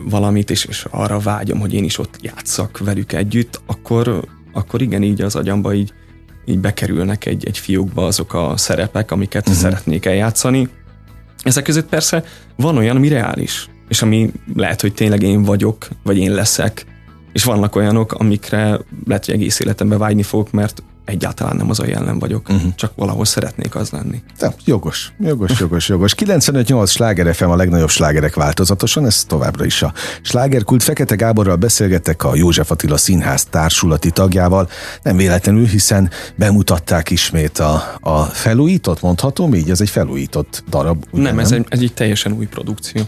valamit, 0.05 0.51
és, 0.51 0.65
és 0.65 0.87
arra 0.91 1.19
vágyom, 1.19 1.61
hogy 1.61 1.75
én 1.75 1.85
is 1.85 1.99
ott 1.99 2.19
játszak 2.21 2.79
velük 2.79 3.13
együtt, 3.13 3.61
akkor, 3.67 4.25
akkor 4.53 4.83
igen, 4.83 5.03
így 5.03 5.23
az 5.23 5.37
agyamba 5.37 5.75
így, 5.75 5.93
így 6.45 6.59
bekerülnek 6.59 7.27
egy, 7.27 7.47
egy 7.47 7.59
fiúkba 7.59 8.07
azok 8.07 8.35
a 8.35 8.57
szerepek, 8.57 9.11
amiket 9.11 9.49
uh-huh. 9.49 9.63
szeretnék 9.63 10.07
eljátszani. 10.07 10.69
Ezek 11.43 11.65
között 11.65 11.89
persze 11.89 12.25
van 12.57 12.77
olyan, 12.77 12.97
ami 12.97 13.09
reális, 13.09 13.69
és 13.89 14.03
ami 14.03 14.33
lehet, 14.55 14.81
hogy 14.81 14.95
tényleg 14.95 15.23
én 15.23 15.43
vagyok, 15.43 15.89
vagy 16.03 16.17
én 16.17 16.33
leszek, 16.33 16.87
és 17.33 17.45
vannak 17.45 17.77
olyanok, 17.77 18.13
amikre 18.13 18.79
lehet, 19.05 19.25
hogy 19.25 19.35
egész 19.35 19.61
életemben 19.61 19.99
vágyni 19.99 20.23
fogok, 20.23 20.51
mert 20.51 20.83
egyáltalán 21.09 21.57
nem 21.57 21.71
az 21.71 21.81
a 21.81 21.87
jelen 21.87 22.19
vagyok, 22.19 22.49
uh-huh. 22.49 22.75
csak 22.75 22.93
valahol 22.97 23.25
szeretnék 23.25 23.75
az 23.75 23.91
lenni. 23.91 24.23
De, 24.39 24.55
jogos, 24.65 25.13
jogos, 25.21 25.61
jogos, 25.61 25.89
jogos. 25.89 26.15
95-8 26.19 26.89
sláger 26.89 27.35
FM 27.35 27.45
a 27.45 27.57
legnagyobb 27.57 27.89
slágerek 27.89 28.35
változatosan, 28.35 29.07
ez 29.07 29.25
továbbra 29.25 29.65
is 29.65 29.83
a 29.83 29.93
slágerkult. 30.23 30.83
Fekete 30.83 31.15
Gáborral 31.15 31.57
beszélgettek 31.57 32.25
a 32.25 32.35
József 32.35 32.71
Attila 32.71 32.97
Színház 32.97 33.45
társulati 33.45 34.11
tagjával, 34.11 34.69
nem 35.03 35.17
véletlenül, 35.17 35.67
hiszen 35.67 36.11
bemutatták 36.37 37.11
ismét 37.11 37.59
a, 37.59 37.95
a 38.01 38.23
felújított, 38.23 39.03
mondhatom 39.03 39.55
így, 39.55 39.71
ez 39.71 39.81
egy 39.81 39.91
felújított 39.91 40.65
darab. 40.71 41.05
Ugye, 41.11 41.23
nem, 41.23 41.35
nem, 41.35 41.45
ez 41.45 41.53
egy, 41.53 41.67
ez 41.69 41.81
egy 41.81 41.95
teljesen 41.95 42.33
új 42.33 42.47
produkció. 42.47 43.03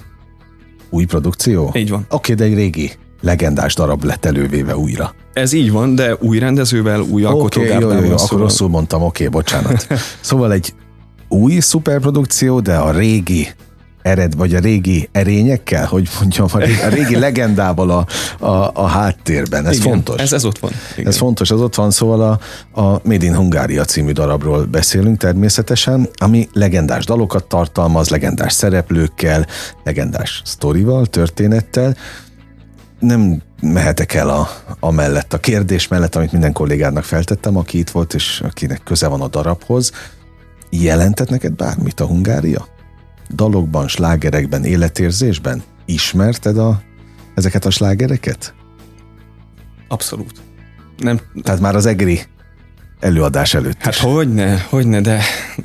Új 0.90 1.04
produkció? 1.04 1.73
Így 1.75 1.90
van. 1.90 2.00
Oké, 2.09 2.33
okay, 2.33 2.35
de 2.35 2.45
egy 2.45 2.54
régi 2.54 2.92
legendás 3.21 3.75
darab 3.75 4.04
lett 4.04 4.25
elővéve 4.25 4.76
újra. 4.76 5.14
Ez 5.32 5.52
így 5.52 5.70
van, 5.70 5.94
de 5.94 6.16
új 6.20 6.38
rendezővel, 6.38 7.00
új 7.00 7.25
alkotógárdával. 7.25 7.87
Okay, 7.87 7.99
jó, 7.99 8.04
jó, 8.04 8.10
jó, 8.10 8.25
akkor 8.25 8.38
rosszul 8.38 8.68
mondtam, 8.68 9.02
oké, 9.02 9.26
okay, 9.26 9.40
bocsánat. 9.40 9.87
szóval 10.20 10.52
egy 10.52 10.75
új 11.28 11.58
szuperprodukció, 11.58 12.60
de 12.60 12.76
a 12.76 12.90
régi 12.90 13.49
ered, 14.02 14.37
vagy 14.37 14.54
a 14.54 14.58
régi 14.58 15.08
erényekkel, 15.12 15.87
hogy 15.87 16.08
mondjam, 16.20 16.46
a 16.52 16.58
régi, 16.58 16.80
a 16.80 16.88
régi 16.88 17.16
legendával 17.26 17.90
a, 17.90 18.06
a, 18.46 18.70
a 18.75 18.87
háttérben. 18.87 19.66
Ez 19.66 19.76
Igen, 19.76 19.92
fontos. 19.92 20.20
Ez, 20.20 20.32
ez 20.32 20.44
ott 20.44 20.58
van. 20.58 20.70
Igen. 20.96 21.06
Ez 21.06 21.16
fontos, 21.16 21.50
ez 21.50 21.60
ott 21.60 21.75
van, 21.75 21.90
szóval 21.90 22.20
a, 22.20 22.80
a 22.80 23.00
Made 23.04 23.25
in 23.25 23.34
Hungária 23.34 23.84
című 23.84 24.12
darabról 24.12 24.64
beszélünk 24.64 25.18
természetesen, 25.18 26.08
ami 26.14 26.49
legendás 26.52 27.04
dalokat 27.04 27.44
tartalmaz, 27.44 28.08
legendás 28.08 28.52
szereplőkkel, 28.52 29.46
legendás 29.84 30.42
sztorival, 30.44 31.06
történettel, 31.06 31.96
nem 32.99 33.42
mehetek 33.60 34.14
el 34.14 34.28
a, 34.28 34.48
a 34.80 34.90
mellett, 34.90 35.32
a 35.32 35.38
kérdés 35.38 35.88
mellett, 35.88 36.14
amit 36.14 36.32
minden 36.32 36.52
kollégádnak 36.52 37.04
feltettem, 37.04 37.56
aki 37.56 37.78
itt 37.78 37.90
volt, 37.90 38.14
és 38.14 38.40
akinek 38.40 38.82
köze 38.84 39.08
van 39.08 39.20
a 39.20 39.28
darabhoz. 39.28 39.92
Jelentett 40.70 41.28
neked 41.28 41.52
bármit 41.52 42.00
a 42.00 42.06
Hungária? 42.06 42.66
Dalokban, 43.34 43.88
slágerekben, 43.88 44.64
életérzésben? 44.64 45.62
Ismerted 45.84 46.58
a, 46.58 46.82
ezeket 47.34 47.64
a 47.64 47.70
slágereket? 47.70 48.54
Abszolút. 49.88 50.40
Nem, 50.98 51.20
Tehát 51.42 51.60
már 51.60 51.74
az 51.74 51.86
egri 51.86 52.20
előadás 53.00 53.54
előtt 53.54 53.76
Hát 53.78 53.95
is. 53.95 54.00
hogyne, 54.00 54.66
hogyne, 54.69 55.00
de, 55.00 55.21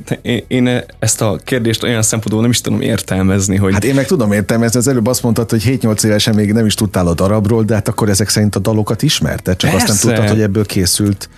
de 0.06 0.20
én, 0.22 0.44
én 0.48 0.84
ezt 1.00 1.22
a 1.22 1.40
kérdést 1.44 1.84
olyan 1.84 2.02
szempontból 2.02 2.42
nem 2.42 2.50
is 2.50 2.62
tudom 2.62 2.82
értelmezni, 2.82 3.56
hogy... 3.56 3.74
Hát 3.74 3.84
én 3.84 3.94
meg 3.94 4.06
tudom 4.06 4.32
értelmezni, 4.32 4.80
az 4.80 4.88
előbb 4.88 5.08
azt 5.08 5.24
mondtad, 5.24 5.50
hogy 5.50 5.64
7-8 5.82 6.04
évesen 6.04 6.36
még 6.36 6.54
nem 6.54 6.66
is 6.66 6.74
tudtál 6.74 7.08
a 7.08 7.14
darabról, 7.14 7.64
de 7.64 7.74
hát 7.74 7.88
akkor 7.88 8.10
ezek 8.10 8.30
szerint 8.30 8.56
a 8.56 8.60
dalokat 8.60 9.02
ismerted, 9.02 9.56
csak 9.56 9.72
Persze. 9.72 9.92
azt 9.92 10.04
nem 10.04 10.14
tudtad, 10.14 10.30
hogy 10.32 10.42
ebből 10.42 10.66
készült. 10.66 11.30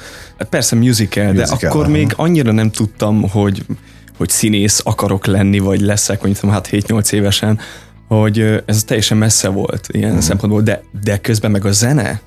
Persze 0.49 0.75
musical, 0.75 1.25
musical 1.25 1.57
de 1.57 1.67
akkor 1.67 1.81
aha. 1.81 1.91
még 1.91 2.13
annyira 2.15 2.51
nem 2.51 2.71
tudtam, 2.71 3.29
hogy, 3.29 3.65
hogy 4.17 4.29
színész 4.29 4.81
akarok 4.83 5.25
lenni, 5.25 5.59
vagy 5.59 5.81
leszek, 5.81 6.19
tudom, 6.19 6.51
hát 6.51 6.69
7-8 6.71 7.11
évesen, 7.11 7.59
hogy 8.07 8.63
ez 8.65 8.83
teljesen 8.83 9.17
messze 9.17 9.47
volt 9.47 9.87
ilyen 9.91 10.09
uh-huh. 10.09 10.25
szempontból, 10.25 10.61
de, 10.61 10.83
de 11.03 11.17
közben 11.17 11.51
meg 11.51 11.65
a 11.65 11.71
zene, 11.71 12.21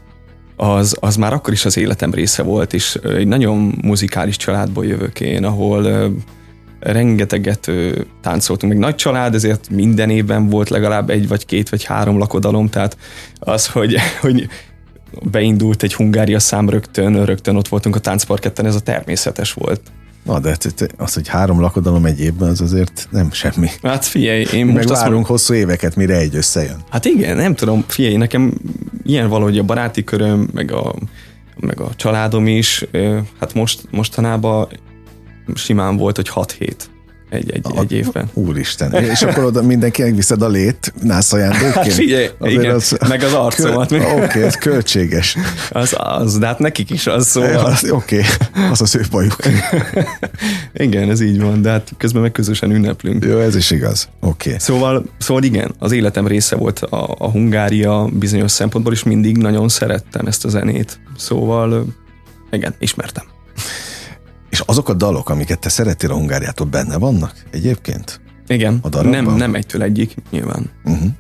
az, 0.61 0.97
az 1.01 1.17
már 1.17 1.33
akkor 1.33 1.53
is 1.53 1.65
az 1.65 1.77
életem 1.77 2.15
része 2.15 2.43
volt, 2.43 2.73
és 2.73 2.95
egy 2.95 3.27
nagyon 3.27 3.79
muzikális 3.83 4.37
családból 4.37 4.87
jövök 4.87 5.21
én, 5.21 5.45
ahol 5.45 6.13
rengeteget 6.81 7.71
táncoltunk, 8.21 8.73
meg 8.73 8.83
nagy 8.83 8.95
család, 8.95 9.35
ezért 9.35 9.71
minden 9.71 10.11
évben 10.11 10.49
volt 10.49 10.69
legalább 10.69 11.11
egy 11.11 11.29
vagy 11.29 11.47
két 11.47 11.69
vagy 11.69 11.85
három 11.85 12.19
lakodalom, 12.19 12.69
tehát 12.69 12.97
az, 13.39 13.67
hogy, 13.67 13.97
hogy 14.21 14.49
beindult 15.23 15.83
egy 15.83 15.95
Hungária 15.95 16.39
szám 16.39 16.69
rögtön, 16.69 17.25
rögtön 17.25 17.57
ott 17.57 17.69
voltunk 17.69 17.97
a 17.97 18.01
táncparketten, 18.01 18.67
ez 18.67 18.75
a 18.75 18.81
természetes 18.81 19.53
volt. 19.53 19.81
Na, 20.23 20.39
de 20.39 20.57
az, 20.97 21.15
hogy 21.15 21.29
három 21.29 21.61
lakodalom 21.61 22.05
egy 22.05 22.21
évben, 22.21 22.49
az 22.49 22.61
azért 22.61 23.09
nem 23.11 23.33
semmi. 23.33 23.69
Hát 23.83 24.05
figyelj, 24.05 24.47
én 24.53 24.65
most 24.65 24.77
Meg 24.77 24.91
azt 24.91 25.01
várunk 25.01 25.13
mondom, 25.13 25.25
hosszú 25.25 25.55
éveket, 25.55 25.97
mire 25.97 26.17
egy 26.17 26.37
összejön. 26.37 26.77
Hát 26.91 27.05
igen, 27.05 27.37
nem 27.37 27.55
tudom, 27.55 27.85
figyelj, 27.89 28.17
nekem 28.17 28.53
ilyen 29.03 29.29
valahogy 29.29 29.59
a 29.59 29.63
baráti 29.63 30.05
köröm, 30.05 30.49
meg 30.53 30.73
a, 30.73 30.95
meg 31.61 31.81
a 31.81 31.89
családom 31.97 32.47
is, 32.47 32.85
hát 33.41 33.55
most, 33.55 33.81
mostanában 33.91 34.69
simán 35.55 35.97
volt, 35.97 36.17
hogy 36.17 36.29
6 36.29 36.53
hét. 36.53 36.91
Egy, 37.31 37.51
egy, 37.51 37.67
egy 37.75 37.93
évben. 37.93 38.31
Úristen. 38.33 38.93
És 38.93 39.23
akkor 39.23 39.45
oda 39.45 39.63
mindenkinek 39.63 40.15
viszed 40.15 40.43
a 40.43 40.49
lét, 40.49 40.93
nász 41.03 41.33
ajándékként? 41.33 41.75
Hát 41.75 41.93
figyelj, 41.93 42.29
igen, 42.43 42.75
az, 42.75 42.97
meg 43.09 43.23
az 43.23 43.33
arcomat. 43.33 43.93
Oké, 43.93 44.05
okay, 44.05 44.43
ez 44.43 44.55
költséges. 44.55 45.37
Az 45.71 45.95
az, 45.99 46.39
de 46.39 46.47
hát 46.47 46.59
nekik 46.59 46.91
is 46.91 47.07
az 47.07 47.27
szóval. 47.27 47.77
Oké, 47.91 47.91
okay, 47.91 48.23
az 48.71 48.81
az 48.81 48.95
ő 48.95 49.05
bajuk. 49.11 49.37
igen, 50.75 51.11
ez 51.11 51.21
így 51.21 51.41
van, 51.41 51.63
de 51.63 51.71
hát 51.71 51.93
közben 51.99 52.23
meg 52.23 52.33
közösen 52.33 52.71
ünneplünk. 52.71 53.25
Jó, 53.25 53.39
ez 53.39 53.57
is 53.57 53.71
igaz. 53.71 54.09
Oké. 54.21 54.49
Okay. 54.49 54.61
Szóval, 54.61 55.05
szóval 55.19 55.43
igen, 55.43 55.75
az 55.79 55.93
életem 55.93 56.27
része 56.27 56.57
volt 56.57 56.79
a, 56.79 57.15
a 57.19 57.31
Hungária 57.31 58.09
bizonyos 58.13 58.51
szempontból, 58.51 58.93
és 58.93 59.03
mindig 59.03 59.37
nagyon 59.37 59.69
szerettem 59.69 60.27
ezt 60.27 60.45
a 60.45 60.49
zenét. 60.49 61.01
Szóval 61.17 61.85
igen, 62.51 62.75
ismertem. 62.79 63.25
És 64.51 64.61
azok 64.61 64.89
a 64.89 64.95
dalok, 64.95 65.29
amiket 65.29 65.59
te 65.59 65.69
szerettél 65.69 66.11
a 66.11 66.15
Hungáriától, 66.15 66.67
benne 66.67 66.97
vannak 66.97 67.33
egyébként? 67.51 68.21
Igen, 68.47 68.79
a 68.83 69.03
nem, 69.03 69.35
nem 69.35 69.55
egytől 69.55 69.83
egyik, 69.83 70.15
nyilván. 70.31 70.71
Uh-huh. 70.85 71.11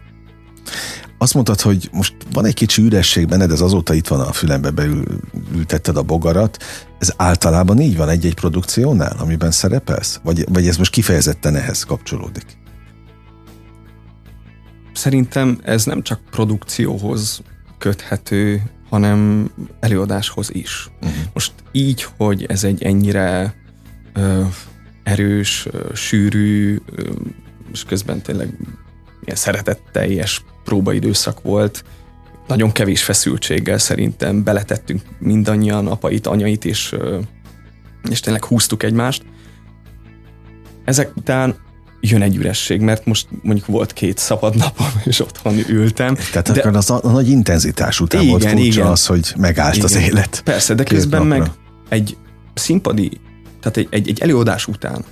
Azt 1.18 1.34
mondtad, 1.34 1.60
hogy 1.60 1.88
most 1.92 2.14
van 2.32 2.44
egy 2.44 2.54
kicsi 2.54 2.82
üresség 2.82 3.26
benned, 3.26 3.50
ez 3.50 3.60
azóta 3.60 3.94
itt 3.94 4.08
van 4.08 4.20
a 4.20 4.32
fülembe, 4.32 4.70
beültetted 4.70 5.96
a 5.96 6.02
bogarat. 6.02 6.56
Ez 6.98 7.12
általában 7.16 7.80
így 7.80 7.96
van 7.96 8.08
egy-egy 8.08 8.34
produkciónál, 8.34 9.16
amiben 9.18 9.50
szerepelsz? 9.50 10.20
Vagy, 10.22 10.44
vagy 10.48 10.66
ez 10.66 10.76
most 10.76 10.90
kifejezetten 10.90 11.56
ehhez 11.56 11.82
kapcsolódik? 11.82 12.58
Szerintem 14.92 15.58
ez 15.62 15.84
nem 15.84 16.02
csak 16.02 16.20
produkcióhoz 16.30 17.42
köthető, 17.78 18.62
hanem 18.90 19.50
előadáshoz 19.80 20.54
is. 20.54 20.90
Uh-huh. 21.02 21.18
Most 21.32 21.52
így, 21.72 22.06
hogy 22.16 22.44
ez 22.48 22.64
egy 22.64 22.82
ennyire 22.82 23.54
ö, 24.12 24.42
erős, 25.02 25.66
ö, 25.70 25.94
sűrű, 25.94 26.78
ö, 26.86 27.02
és 27.72 27.84
közben 27.84 28.20
tényleg 28.20 28.48
ilyen 29.24 29.36
szeretetteljes 29.36 30.44
próbaidőszak 30.64 31.42
volt, 31.42 31.84
nagyon 32.50 32.72
kevés 32.72 33.02
feszültséggel 33.02 33.78
szerintem 33.78 34.42
beletettünk 34.42 35.02
mindannyian, 35.18 35.86
apait, 35.86 36.26
anyait, 36.26 36.64
és, 36.64 36.94
és 38.10 38.20
tényleg 38.20 38.44
húztuk 38.44 38.82
egymást. 38.82 39.22
Ezek 40.84 41.16
után 41.16 41.56
jön 42.00 42.22
egy 42.22 42.36
üresség, 42.36 42.80
mert 42.80 43.04
most 43.04 43.28
mondjuk 43.42 43.66
volt 43.66 43.92
két 43.92 44.18
szabad 44.18 44.56
napom, 44.56 44.86
és 45.04 45.20
otthon 45.20 45.54
ültem. 45.68 46.14
Tehát 46.14 46.52
de, 46.52 46.60
akkor 46.60 46.76
az 46.76 46.90
a, 46.90 47.00
a 47.02 47.10
nagy 47.10 47.28
intenzitás 47.28 48.00
után 48.00 48.20
igen, 48.20 48.32
volt 48.32 48.44
furcsa 48.44 48.64
igen, 48.64 48.86
az, 48.86 49.06
hogy 49.06 49.32
megállt 49.36 49.74
igen, 49.74 49.86
az 49.86 49.96
élet. 49.96 50.40
Persze, 50.44 50.74
de 50.74 50.84
közben 50.84 51.26
napra. 51.26 51.38
meg 51.38 51.50
egy 51.88 52.16
színpadi, 52.54 53.20
tehát 53.60 53.76
egy, 53.76 53.88
egy, 53.90 54.08
egy 54.08 54.20
előadás 54.20 54.66
után, 54.66 55.04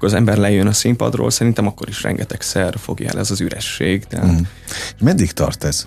akkor 0.00 0.08
az 0.08 0.14
ember 0.14 0.36
lejön 0.36 0.66
a 0.66 0.72
színpadról, 0.72 1.30
szerintem 1.30 1.66
akkor 1.66 1.88
is 1.88 2.02
rengeteg 2.02 2.40
szer 2.40 2.74
fogja 2.78 3.08
el 3.08 3.18
ez 3.18 3.30
az 3.30 3.40
üresség. 3.40 4.04
Tehát... 4.04 4.32
Mm. 4.32 4.42
Meddig 5.00 5.32
tart 5.32 5.64
ez? 5.64 5.86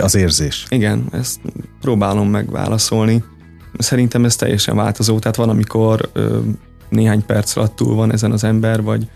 Az 0.00 0.14
érzés. 0.14 0.66
Igen, 0.68 1.08
ezt 1.12 1.40
próbálom 1.80 2.30
megválaszolni. 2.30 3.24
Szerintem 3.78 4.24
ez 4.24 4.36
teljesen 4.36 4.76
változó, 4.76 5.18
tehát 5.18 5.36
van, 5.36 5.48
amikor 5.48 6.10
ö, 6.12 6.38
néhány 6.88 7.26
perc 7.26 7.56
alatt 7.56 7.76
túl 7.76 7.94
van 7.94 8.12
ezen 8.12 8.32
az 8.32 8.44
ember, 8.44 8.82
vagy 8.82 9.08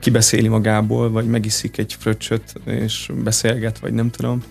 kibeszéli 0.00 0.48
magából, 0.48 1.10
vagy 1.10 1.26
megiszik 1.26 1.78
egy 1.78 1.96
fröccsöt, 1.98 2.52
és 2.64 3.10
beszélget, 3.24 3.78
vagy 3.78 3.92
nem 3.92 4.10
tudom. 4.10 4.42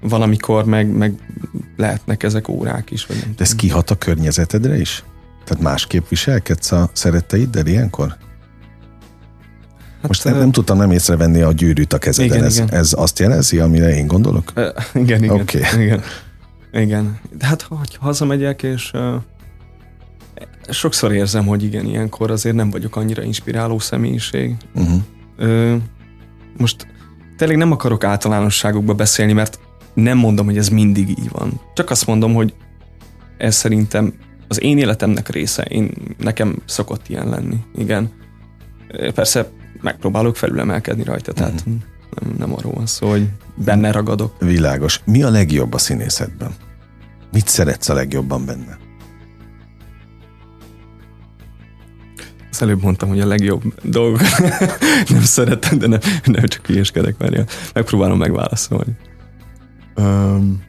Van, 0.00 0.22
amikor 0.22 0.64
meg, 0.64 0.88
meg 0.88 1.14
lehetnek 1.76 2.22
ezek 2.22 2.48
órák 2.48 2.90
is. 2.90 3.06
Vagy 3.06 3.16
nem 3.20 3.32
De 3.36 3.42
ez 3.42 3.48
tudom. 3.48 3.66
kihat 3.66 3.90
a 3.90 3.94
környezetedre 3.94 4.78
is? 4.78 5.04
Tehát 5.44 5.62
másképp 5.62 6.08
viselkedsz 6.08 6.72
a 6.72 6.90
szeretteiddel 6.92 7.66
ilyenkor? 7.66 8.16
Hát, 10.00 10.08
Most 10.08 10.24
nem, 10.24 10.38
nem 10.38 10.52
tudtam 10.52 10.78
nem 10.78 10.90
észrevenni 10.90 11.40
a 11.40 11.52
gyűrűt 11.52 11.92
a 11.92 11.98
kezeden. 11.98 12.30
Igen, 12.30 12.44
ez, 12.44 12.56
igen. 12.56 12.72
ez 12.72 12.92
azt 12.96 13.18
jelezi, 13.18 13.58
amire 13.58 13.94
én 13.96 14.06
gondolok? 14.06 14.52
Uh, 14.56 14.64
igen, 15.02 15.22
igen. 15.24 15.40
Okay. 15.40 15.62
igen. 15.84 16.02
Igen. 16.72 17.18
De 17.38 17.46
hát, 17.46 17.62
ha 17.62 17.80
hazamegyek, 17.98 18.62
és 18.62 18.90
uh, 18.94 19.14
sokszor 20.68 21.12
érzem, 21.12 21.46
hogy 21.46 21.62
igen, 21.62 21.86
ilyenkor 21.86 22.30
azért 22.30 22.56
nem 22.56 22.70
vagyok 22.70 22.96
annyira 22.96 23.22
inspiráló 23.22 23.78
személyiség. 23.78 24.56
Uh-huh. 24.74 25.00
Ö, 25.36 25.76
most 26.56 26.86
tényleg 27.36 27.56
nem 27.56 27.72
akarok 27.72 28.04
általánosságokba 28.04 28.94
beszélni, 28.94 29.32
mert 29.32 29.58
nem 29.94 30.18
mondom, 30.18 30.46
hogy 30.46 30.58
ez 30.58 30.68
mindig 30.68 31.08
így 31.08 31.30
van. 31.30 31.60
Csak 31.74 31.90
azt 31.90 32.06
mondom, 32.06 32.34
hogy 32.34 32.54
ez 33.38 33.54
szerintem 33.54 34.14
az 34.48 34.62
én 34.62 34.78
életemnek 34.78 35.28
része. 35.28 35.62
Én, 35.62 35.92
nekem 36.18 36.62
szokott 36.64 37.08
ilyen 37.08 37.28
lenni, 37.28 37.56
igen. 37.76 38.10
Persze 39.14 39.50
megpróbálok 39.80 40.36
felülemelkedni 40.36 41.04
rajta, 41.04 41.32
tehát 41.32 41.52
uh-huh. 41.52 41.74
nem, 42.20 42.34
nem 42.38 42.54
arról 42.54 42.72
van 42.72 42.86
szó, 42.86 43.08
hogy 43.10 43.28
benne 43.64 43.90
ragadok. 43.92 44.40
Világos. 44.40 45.00
Mi 45.04 45.22
a 45.22 45.30
legjobb 45.30 45.72
a 45.72 45.78
színészetben? 45.78 46.54
Mit 47.32 47.48
szeretsz 47.48 47.88
a 47.88 47.94
legjobban 47.94 48.44
benne? 48.46 48.78
Az 52.56 52.62
előbb 52.62 52.82
mondtam, 52.82 53.08
hogy 53.08 53.20
a 53.20 53.26
legjobb 53.26 53.62
dolgok 53.82 54.20
nem 55.08 55.22
szeretem, 55.22 55.78
de 55.78 55.86
nem, 55.86 55.98
nem 56.24 56.46
csak 56.46 56.66
hülyeskedek, 56.66 57.14
várja. 57.18 57.44
Megpróbálom 57.74 58.18
megválaszolni. 58.18 58.96
Um, 59.96 60.62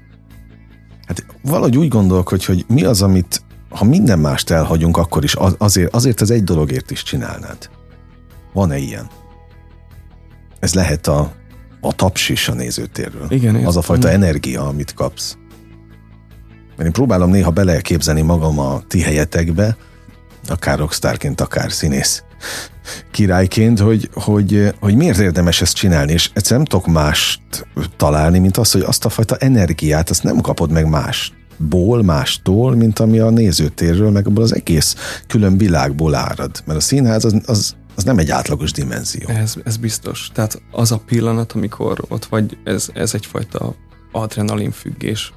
hát 1.06 1.26
valahogy 1.42 1.78
úgy 1.78 1.88
gondolok, 1.88 2.30
hogy, 2.30 2.66
mi 2.68 2.84
az, 2.84 3.02
amit 3.02 3.42
ha 3.70 3.86
minden 3.86 4.20
mást 4.20 4.50
elhagyunk, 4.50 4.98
akkor 4.98 5.24
is 5.24 5.36
azért, 5.58 5.94
azért 5.94 6.22
az 6.22 6.32
egy 6.32 6.44
dologért 6.44 6.92
is 6.92 7.04
csinálnád. 7.04 7.70
Van-e 8.54 8.78
ilyen? 8.78 9.08
Ez 10.60 10.74
lehet 10.74 11.08
a, 11.08 11.34
a 11.82 11.94
taps 11.94 12.30
is 12.30 12.50
a 12.50 12.54
nézőtérről. 12.54 13.28
Igen, 13.30 13.56
az 13.56 13.78
a 13.78 13.82
fajta 13.82 14.10
energia, 14.10 14.68
amit 14.68 14.94
kapsz. 14.94 15.38
Mert 16.68 16.88
én 16.88 16.92
próbálom 16.92 17.30
néha 17.30 17.52
beleképzelni 17.52 18.22
magam 18.22 18.60
a 18.60 18.82
ti 18.88 19.02
helyetekbe, 19.02 19.78
akár 20.50 20.78
rockstarként, 20.78 21.42
akár 21.42 21.72
színész 21.72 22.24
királyként, 23.12 23.80
hogy, 23.80 24.10
hogy, 24.14 24.74
hogy 24.80 24.96
miért 24.96 25.20
érdemes 25.20 25.62
ezt 25.62 25.76
csinálni, 25.76 26.12
és 26.12 26.30
egyszerűen 26.34 26.68
nem 26.70 26.80
tudok 26.82 26.96
mást 26.96 27.42
találni, 27.98 28.40
mint 28.40 28.58
az, 28.58 28.72
hogy 28.72 28.82
azt 28.82 29.06
a 29.06 29.10
fajta 29.10 29.36
energiát, 29.36 30.10
azt 30.10 30.24
nem 30.24 30.42
kapod 30.42 30.72
meg 30.72 30.90
mástból, 30.90 32.04
mástól, 32.04 32.76
mint 32.76 33.00
ami 33.00 33.20
a 33.20 33.30
nézőtérről, 33.30 34.12
meg 34.12 34.28
abból 34.28 34.44
az 34.44 34.56
egész 34.56 34.96
külön 35.28 35.58
világból 35.58 36.16
árad. 36.16 36.64
Mert 36.66 36.80
a 36.80 36.82
színház 36.82 37.26
az, 37.26 37.42
az, 37.46 37.76
az 37.96 38.04
nem 38.04 38.18
egy 38.18 38.30
átlagos 38.30 38.72
dimenzió. 38.72 39.28
Ez, 39.28 39.56
ez 39.64 39.78
biztos. 39.78 40.30
Tehát 40.34 40.62
az 40.72 40.92
a 40.92 41.02
pillanat, 41.06 41.52
amikor 41.52 42.04
ott 42.08 42.26
vagy, 42.26 42.58
ez, 42.64 42.90
ez 42.94 43.14
egyfajta 43.14 43.76
adrenalin 44.12 44.72
függés. 44.72 45.34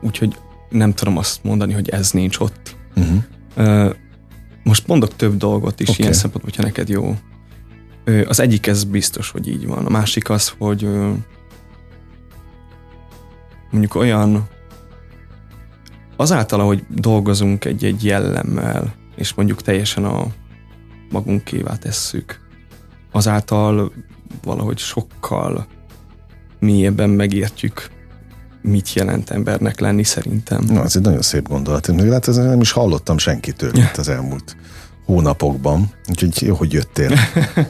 Úgyhogy 0.00 0.36
nem 0.68 0.92
tudom 0.94 1.16
azt 1.16 1.44
mondani, 1.44 1.72
hogy 1.72 1.88
ez 1.88 2.10
nincs 2.10 2.38
ott 2.38 2.76
Uh-huh. 2.98 3.94
Most 4.62 4.86
mondok 4.86 5.16
több 5.16 5.36
dolgot 5.36 5.80
is 5.80 5.88
okay. 5.88 6.00
ilyen 6.00 6.12
szempontból, 6.12 6.50
hogyha 6.50 6.62
neked 6.62 6.88
jó. 6.88 7.16
Az 8.28 8.40
egyik 8.40 8.66
ez 8.66 8.84
biztos, 8.84 9.30
hogy 9.30 9.48
így 9.48 9.66
van. 9.66 9.86
A 9.86 9.90
másik 9.90 10.30
az, 10.30 10.54
hogy 10.58 10.88
mondjuk 13.70 13.94
olyan 13.94 14.48
azáltal, 16.16 16.66
hogy 16.66 16.84
dolgozunk 16.88 17.64
egy-egy 17.64 18.04
jellemmel, 18.04 18.94
és 19.16 19.34
mondjuk 19.34 19.62
teljesen 19.62 20.04
a 20.04 20.26
magunkévá 21.10 21.76
tesszük, 21.76 22.40
azáltal 23.12 23.92
valahogy 24.42 24.78
sokkal 24.78 25.66
mélyebben 26.58 27.10
megértjük 27.10 27.90
mit 28.68 28.92
jelent 28.92 29.30
embernek 29.30 29.80
lenni 29.80 30.02
szerintem. 30.02 30.64
Na, 30.64 30.82
ez 30.82 30.96
egy 30.96 31.02
nagyon 31.02 31.22
szép 31.22 31.48
gondolat. 31.48 31.88
Én 31.88 32.12
hát 32.12 32.28
ezt 32.28 32.38
nem 32.38 32.60
is 32.60 32.70
hallottam 32.70 33.18
senkitől 33.18 33.76
itt 33.76 33.96
az 33.96 34.08
elmúlt 34.08 34.56
hónapokban. 35.04 35.90
Úgyhogy 36.08 36.42
jó, 36.42 36.54
hogy 36.54 36.72
jöttél. 36.72 37.10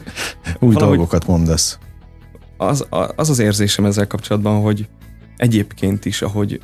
Új 0.59 0.75
dolgokat 0.75 1.27
mondasz. 1.27 1.77
Az, 2.57 2.85
az 3.15 3.29
az 3.29 3.39
érzésem 3.39 3.85
ezzel 3.85 4.07
kapcsolatban, 4.07 4.61
hogy 4.61 4.87
egyébként 5.37 6.05
is, 6.05 6.21
ahogy 6.21 6.61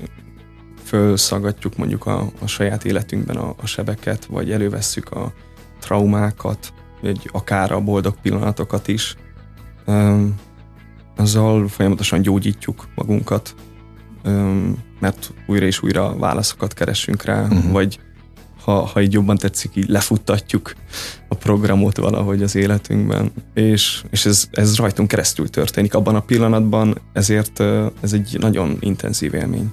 fölszagatjuk 0.84 1.78
mondjuk 1.78 2.06
a, 2.06 2.32
a 2.42 2.48
saját 2.48 2.86
életünkben 2.86 3.36
a, 3.36 3.56
a 3.62 3.66
sebeket, 3.66 4.26
vagy 4.26 4.52
elővesszük 4.52 5.12
a 5.12 5.34
traumákat, 5.80 6.74
vagy 7.02 7.30
akár 7.32 7.72
a 7.72 7.80
boldog 7.80 8.16
pillanatokat 8.22 8.88
is, 8.88 9.16
um, 9.88 10.36
azzal 11.16 11.68
folyamatosan 11.68 12.22
gyógyítjuk 12.22 12.88
magunkat, 12.96 13.56
mert 15.00 15.34
újra 15.48 15.66
és 15.66 15.84
újra 15.84 16.16
válaszokat 16.18 16.74
keresünk 16.74 17.24
rá, 17.24 17.42
uh-huh. 17.42 17.72
vagy 17.72 18.00
ha, 18.64 18.86
ha 18.86 19.02
így 19.02 19.14
jobban 19.14 19.38
tetszik, 19.38 19.72
így 19.76 19.90
lefuttatjuk 19.90 20.76
a 21.28 21.36
programot 21.36 21.98
valahogy 21.98 22.44
az 22.44 22.56
életünkben, 22.56 23.32
és, 23.54 24.04
és 24.10 24.26
ez, 24.26 24.48
ez 24.52 24.76
rajtunk 24.76 25.08
keresztül 25.08 25.50
történik 25.50 25.94
abban 25.94 26.16
a 26.16 26.20
pillanatban, 26.20 26.98
ezért 27.14 27.60
ez 28.02 28.14
egy 28.14 28.38
nagyon 28.40 28.78
intenzív 28.80 29.34
élmény. 29.34 29.72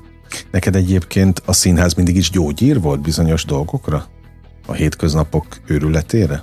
Neked 0.51 0.77
egyébként 0.77 1.43
a 1.45 1.53
színház 1.53 1.95
mindig 1.95 2.17
is 2.17 2.31
gyógyír 2.31 2.81
volt 2.81 3.01
bizonyos 3.01 3.45
dolgokra? 3.45 4.07
a 4.67 4.73
hétköznapok 4.73 5.47
őrületére? 5.67 6.43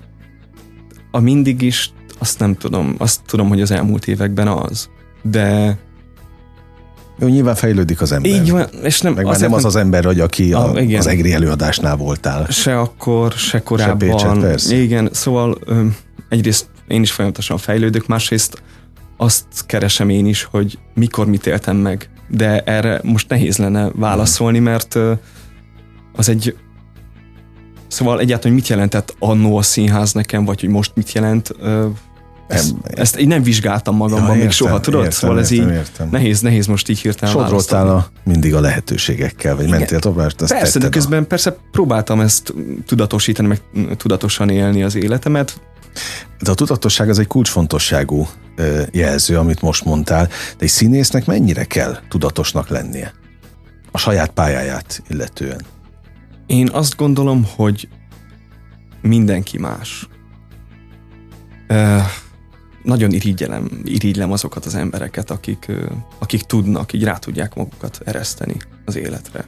A 1.11 1.19
mindig 1.19 1.61
is, 1.61 1.91
azt 2.17 2.39
nem 2.39 2.55
tudom. 2.55 2.95
Azt 2.97 3.21
tudom, 3.25 3.47
hogy 3.47 3.61
az 3.61 3.71
elmúlt 3.71 4.07
években 4.07 4.47
az. 4.47 4.89
De 5.21 5.77
Jó, 7.19 7.27
nyilván 7.27 7.55
fejlődik 7.55 8.01
az 8.01 8.11
ember. 8.11 8.31
így 8.31 8.51
van, 8.51 8.67
és 8.83 9.01
nem, 9.01 9.13
Meg 9.13 9.25
azért 9.25 9.41
nem 9.49 9.53
az 9.53 9.65
az 9.65 9.75
ember 9.75 10.03
vagy, 10.03 10.19
aki 10.19 10.53
a, 10.53 10.59
Ah, 10.69 10.81
igen. 10.81 10.99
az 10.99 11.07
EGRI 11.07 11.33
előadásnál 11.33 11.95
voltál. 11.95 12.45
se 12.49 12.79
akkor, 12.79 13.31
se 13.31 13.63
korábban. 13.63 13.97
Pécset, 13.97 14.39
persze. 14.39 14.75
Igen, 14.75 15.09
szóval 15.11 15.57
ö, 15.65 15.85
egyrészt 16.29 16.67
én 16.87 17.01
is 17.01 17.11
folyamatosan 17.11 17.57
fejlődök, 17.57 18.07
másrészt 18.07 18.61
azt 19.17 19.45
keresem 19.65 20.09
én 20.09 20.25
is, 20.25 20.43
hogy 20.43 20.77
mikor 20.93 21.27
mit 21.27 21.47
éltem 21.47 21.77
meg. 21.77 22.09
De 22.29 22.61
erre 22.61 22.99
most 23.03 23.29
nehéz 23.29 23.57
lenne 23.57 23.89
válaszolni, 23.95 24.59
mert 24.59 24.95
ö, 24.95 25.13
az 26.15 26.29
egy 26.29 26.55
Szóval 27.87 28.19
egyáltalán 28.19 28.55
mit 28.55 28.67
jelentett 28.67 29.15
annó 29.19 29.57
a 29.57 29.61
színház 29.61 30.13
nekem, 30.13 30.45
vagy 30.45 30.59
hogy 30.59 30.69
most 30.69 30.91
mit 30.95 31.11
jelent, 31.11 31.51
ezt, 32.49 32.71
Nem- 32.71 32.81
ezt 32.83 33.19
így 33.19 33.27
nem 33.27 33.43
vizsgáltam 33.43 33.95
magamban 33.95 34.25
Ja, 34.25 34.31
még 34.33 34.37
értem, 34.41 34.51
soha, 34.51 34.79
tudod? 34.79 34.99
értem, 35.03 35.17
szóval 35.19 35.39
ez 35.39 35.51
értem, 35.51 35.69
így 35.69 35.75
értem. 35.75 36.09
nehéz, 36.11 36.41
nehéz 36.41 36.65
most 36.65 36.89
így 36.89 36.99
hirtelen 36.99 37.35
választani. 37.35 37.89
a, 37.89 38.07
mindig 38.23 38.55
a 38.55 38.59
lehetőségekkel, 38.59 39.55
vagy 39.55 39.65
Igen. 39.67 39.77
mentél 39.79 39.99
tovább, 39.99 40.25
ezt 40.27 40.37
Persze, 40.37 40.55
de 40.55 40.63
tetted 40.65 40.83
a- 40.83 40.89
közben 40.89 41.27
persze 41.27 41.57
próbáltam 41.71 42.19
ezt 42.19 42.53
tudatosítani, 42.85 43.47
meg 43.47 43.61
tudatosan 43.97 44.49
élni 44.49 44.83
az 44.83 44.95
életemet. 44.95 45.61
De 46.39 46.51
a 46.51 46.53
tudatosság 46.53 47.09
az 47.09 47.19
egy 47.19 47.27
kulcsfontosságú 47.27 48.27
jelző, 48.91 49.37
amit 49.37 49.61
most 49.61 49.85
mondtál, 49.85 50.27
de 50.27 50.33
egy 50.59 50.69
színésznek 50.69 51.25
mennyire 51.25 51.63
kell 51.63 51.97
tudatosnak 52.09 52.67
lennie? 52.69 53.13
A 53.91 53.97
saját 53.97 54.29
pályáját 54.29 55.03
illetően. 55.09 55.61
Én 56.47 56.69
azt 56.71 56.95
gondolom, 56.95 57.47
hogy 57.55 57.87
mindenki 59.01 59.57
más. 59.57 60.07
Ö, 61.67 61.97
nagyon 62.83 63.11
irigyelem, 63.11 63.69
irigylem 63.83 64.31
azokat 64.31 64.65
az 64.65 64.75
embereket, 64.75 65.31
akik, 65.31 65.71
akik 66.19 66.41
tudnak, 66.41 66.93
így 66.93 67.03
rá 67.03 67.17
tudják 67.17 67.55
magukat 67.55 68.01
ereszteni 68.05 68.55
az 68.85 68.95
életre. 68.95 69.45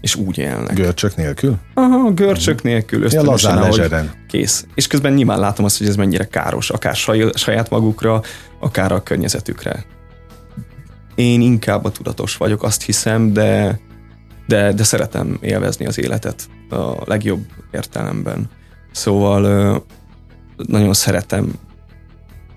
És 0.00 0.14
úgy 0.14 0.38
élnek. 0.38 0.74
Görcsök 0.74 1.16
nélkül? 1.16 1.56
Aha, 1.74 2.10
görcsök 2.10 2.62
nélkül, 2.62 2.98
Ja, 2.98 3.04
ösztönösen, 3.04 3.54
lazán, 3.54 3.92
ahogy 3.98 4.10
kész. 4.28 4.66
És 4.74 4.86
közben 4.86 5.12
nyilván 5.12 5.38
látom 5.38 5.64
azt, 5.64 5.78
hogy 5.78 5.86
ez 5.86 5.96
mennyire 5.96 6.24
káros, 6.24 6.70
akár 6.70 6.94
saj, 6.94 7.30
saját 7.34 7.70
magukra, 7.70 8.22
akár 8.60 8.92
a 8.92 9.02
környezetükre. 9.02 9.84
Én 11.14 11.40
inkább 11.40 11.84
a 11.84 11.90
tudatos 11.90 12.36
vagyok, 12.36 12.62
azt 12.62 12.82
hiszem, 12.82 13.32
de, 13.32 13.80
de, 14.46 14.72
de 14.72 14.84
szeretem 14.84 15.38
élvezni 15.40 15.86
az 15.86 15.98
életet 15.98 16.48
a 16.70 17.02
legjobb 17.04 17.46
értelemben. 17.70 18.50
Szóval 18.92 19.84
nagyon 20.56 20.94
szeretem 20.94 21.52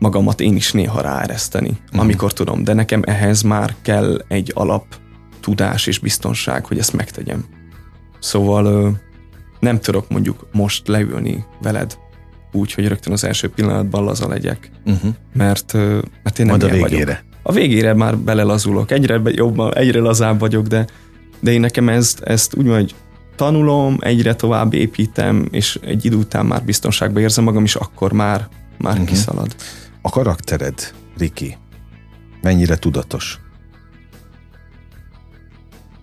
magamat 0.02 0.42
én 0.42 0.56
is 0.56 0.72
néha 0.72 1.02
ráereszteni, 1.02 1.78
amikor 1.92 2.34
tudom, 2.34 2.64
de 2.64 2.74
nekem 2.74 3.02
ehhez 3.06 3.42
már 3.42 3.76
kell 3.82 4.26
egy 4.28 4.52
alap 4.56 4.86
tudás 5.40 5.88
és 5.88 6.00
biztonság, 6.00 6.66
hogy 6.66 6.78
ezt 6.78 6.94
megtegyem. 6.94 7.46
Szóval 8.20 8.96
nem 9.60 9.80
tudok 9.80 10.10
mondjuk 10.10 10.48
most 10.52 10.88
leülni 10.88 11.46
veled 11.62 11.98
úgy, 12.52 12.74
hogy 12.74 12.88
rögtön 12.88 13.14
az 13.14 13.24
első 13.24 13.50
pillanatban 13.50 14.04
laza 14.04 14.28
legyek, 14.28 14.72
Uh-huh. 14.86 15.14
mert, 15.34 15.74
mert 16.24 16.40
én 16.40 16.46
nem 16.46 16.48
Majd 16.48 16.64
a 16.64 16.68
végére. 16.68 17.06
vagyok. 17.06 17.20
A 17.44 17.52
végére 17.52 17.94
már 17.94 18.18
belelazulok, 18.18 18.92
egyre 18.92 19.22
jobban, 19.26 19.76
egyre 19.76 20.00
lazább 20.00 20.40
vagyok, 20.40 20.68
de, 20.68 20.86
de 21.40 21.52
én 21.52 21.60
nekem 21.60 21.90
ezt, 21.90 22.20
ezt 22.20 22.56
úgy 22.56 22.68
hogy 22.68 22.96
tanulom, 23.36 23.98
egyre 24.00 24.36
tovább 24.36 24.74
építem, 24.74 25.48
és 25.52 25.80
egy 25.82 26.06
idő 26.06 26.16
után 26.16 26.46
már 26.46 26.64
biztonságban 26.64 27.22
érzem 27.22 27.44
magam, 27.44 27.64
és 27.64 27.76
akkor 27.76 28.12
már, 28.12 28.48
már 28.78 28.94
uh-huh. 28.94 29.08
kiszalad. 29.08 29.56
A 30.02 30.10
karaktered, 30.10 30.94
Riki, 31.18 31.58
mennyire 32.42 32.76
tudatos? 32.76 33.40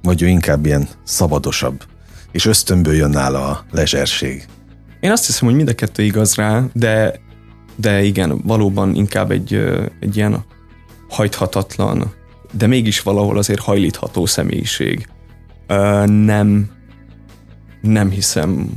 Vagy 0.03 0.23
ő 0.23 0.27
inkább 0.27 0.67
ilyen 0.67 0.89
szabadosabb, 1.05 1.85
és 2.33 2.47
ösztönből 2.47 2.95
jön 2.95 3.11
nála 3.11 3.49
a 3.49 3.65
lezserség. 3.71 4.47
Én 5.01 5.11
azt 5.11 5.27
hiszem, 5.27 5.47
hogy 5.49 5.57
mind 5.57 5.69
a 5.69 5.75
kettő 5.75 6.03
igaz 6.03 6.35
rá, 6.35 6.65
de, 6.73 7.21
de 7.77 8.03
igen, 8.03 8.41
valóban 8.45 8.95
inkább 8.95 9.31
egy, 9.31 9.55
egy 10.01 10.17
ilyen 10.17 10.45
hajthatatlan, 11.09 12.13
de 12.53 12.67
mégis 12.67 13.03
valahol 13.03 13.39
azért 13.39 13.61
hajlítható 13.61 14.27
személyiség. 14.27 15.09
Ö, 15.67 16.05
Nem, 16.07 16.71
nem 17.81 18.11
hiszem, 18.11 18.71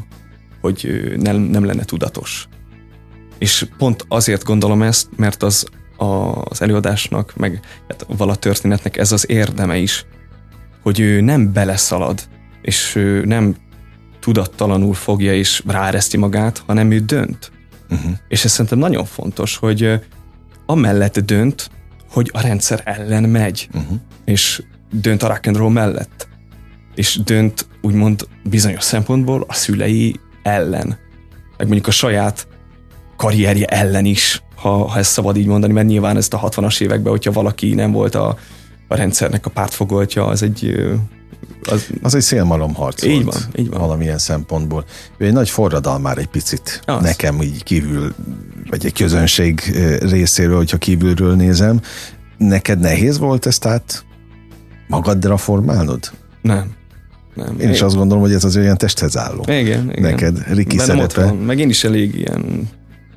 hogy 0.62 1.12
nem, 1.18 1.36
nem 1.36 1.66
lenne 1.66 1.84
tudatos. 1.84 2.48
És 3.42 3.68
pont 3.78 4.06
azért 4.08 4.44
gondolom 4.44 4.82
ezt, 4.82 5.08
mert 5.16 5.44
az 5.44 5.66
a- 5.98 6.42
az 6.44 6.62
előadásnak, 6.62 7.34
meg 7.36 7.60
hát 7.88 8.06
vala 8.18 8.36
történetnek 8.36 8.98
ez 8.98 9.12
az 9.12 9.30
érdeme 9.30 9.78
is, 9.78 10.06
hogy 10.82 11.00
ő 11.00 11.22
nem 11.22 11.54
beleszalad, 11.54 12.22
és 12.62 12.96
ő 12.96 13.26
nem 13.26 13.56
tudattalanul 14.20 14.94
fogja 14.94 15.34
és 15.34 15.64
ráereszti 15.68 16.18
magát, 16.18 16.64
hanem 16.66 16.92
ő 16.92 17.00
dönt. 17.00 17.52
Uh-huh. 17.90 18.12
És 18.28 18.44
ez 18.46 18.52
szerintem 18.52 18.80
nagyon 18.80 19.06
fontos, 19.06 19.58
hogy 19.58 20.00
amellett 20.66 21.20
dönt, 21.20 21.70
hogy 22.12 22.30
a 22.34 22.42
rendszer 22.42 22.82
ellen 22.86 23.24
megy, 23.24 23.70
Uh-huh. 23.74 23.98
és 24.26 24.64
dönt 24.92 25.24
a 25.24 25.28
rock 25.28 25.46
and 25.48 25.56
roll 25.58 25.72
mellett, 25.72 26.28
és 26.96 27.20
dönt 27.24 27.68
úgymond 27.82 28.28
bizonyos 28.44 28.84
szempontból 28.84 29.46
a 29.48 29.54
szülei 29.54 30.20
ellen, 30.44 30.88
meg 31.58 31.68
mondjuk 31.68 31.88
a 31.88 31.92
saját 31.92 32.48
karrierje 33.22 33.66
ellen 33.66 34.06
is, 34.06 34.44
ha, 34.56 34.88
ha 34.88 35.00
ezt 35.00 35.12
szabad 35.12 35.38
így 35.38 35.46
mondani, 35.46 35.74
mert 35.74 35.88
nyilván 35.88 36.18
ezt 36.18 36.34
a 36.34 36.40
60-as 36.40 36.82
években, 36.82 37.12
hogyha 37.12 37.32
valaki 37.32 37.74
nem 37.74 37.92
volt 37.92 38.16
a, 38.16 38.38
a 38.88 38.96
rendszernek 38.96 39.46
a 39.46 39.50
pártfogoltja, 39.50 40.26
az 40.26 40.44
egy 40.44 40.90
az, 41.70 41.88
Az 42.02 42.16
egy 42.16 42.22
szélmalomharc 42.22 43.04
Így 43.04 43.24
volt. 43.24 43.36
van, 43.36 43.52
így 43.56 43.70
van. 43.70 43.80
Valamilyen 43.80 44.18
szempontból. 44.18 44.86
Ő 45.18 45.26
egy 45.26 45.34
nagy 45.34 45.50
forradalmár 45.50 46.18
egy 46.18 46.28
picit. 46.28 46.82
Az. 46.86 47.04
Nekem 47.04 47.42
így 47.42 47.64
kívül, 47.64 48.14
vagy 48.70 48.86
egy 48.86 48.94
közönség 48.94 49.62
részéről, 50.00 50.58
hogyha 50.58 50.78
kívülről 50.78 51.36
nézem. 51.36 51.82
Neked 52.38 52.80
nehéz 52.80 53.18
volt 53.18 53.46
ezt 53.46 53.66
át 53.66 54.06
magaddra 54.88 55.38
formálnod? 55.38 56.12
nem. 56.42 56.72
nem. 57.36 57.60
Én 57.60 57.70
is 57.70 57.82
azt 57.82 57.96
gondolom, 57.96 58.24
hogy 58.24 58.34
ez 58.34 58.44
az 58.44 58.58
olyan 58.58 58.78
testhez 58.78 59.18
álló. 59.18 59.42
Igen, 59.48 59.92
igen. 59.92 60.02
Neked, 60.02 60.44
Riki 60.54 60.76
Bennem 60.76 61.10
szerepe. 61.10 61.32
Meg 61.32 61.60
én 61.60 61.70
is 61.70 61.84
elég 61.84 62.16
ilyen 62.16 62.70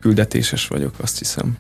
küldetéses 0.04 0.66
vagyok, 0.66 0.94
azt 1.02 1.18
hiszem. 1.18 1.56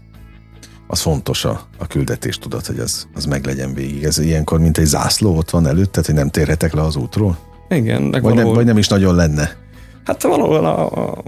az 0.86 1.00
fontos 1.00 1.44
a, 1.44 1.66
a 1.78 1.86
küldetés, 1.86 2.38
tudod, 2.38 2.66
hogy 2.66 2.78
az, 2.78 3.06
az 3.14 3.24
meglegyen 3.24 3.74
végig. 3.74 4.04
Ez 4.04 4.18
ilyenkor, 4.18 4.60
mint 4.60 4.78
egy 4.78 4.84
zászló 4.84 5.36
ott 5.36 5.50
van 5.50 5.66
előtted, 5.66 6.06
hogy 6.06 6.14
nem 6.14 6.28
térhetek 6.30 6.72
le 6.72 6.82
az 6.82 6.96
útról? 6.96 7.38
Igen, 7.68 8.02
meg 8.02 8.12
Vagy 8.12 8.22
nem, 8.22 8.32
valahol, 8.32 8.54
vagy 8.54 8.64
nem 8.64 8.78
is 8.78 8.88
nagyon 8.88 9.14
lenne. 9.14 9.56
hát 10.04 10.22
valahol 10.22 10.64
a, 10.64 10.90
a, 11.10 11.22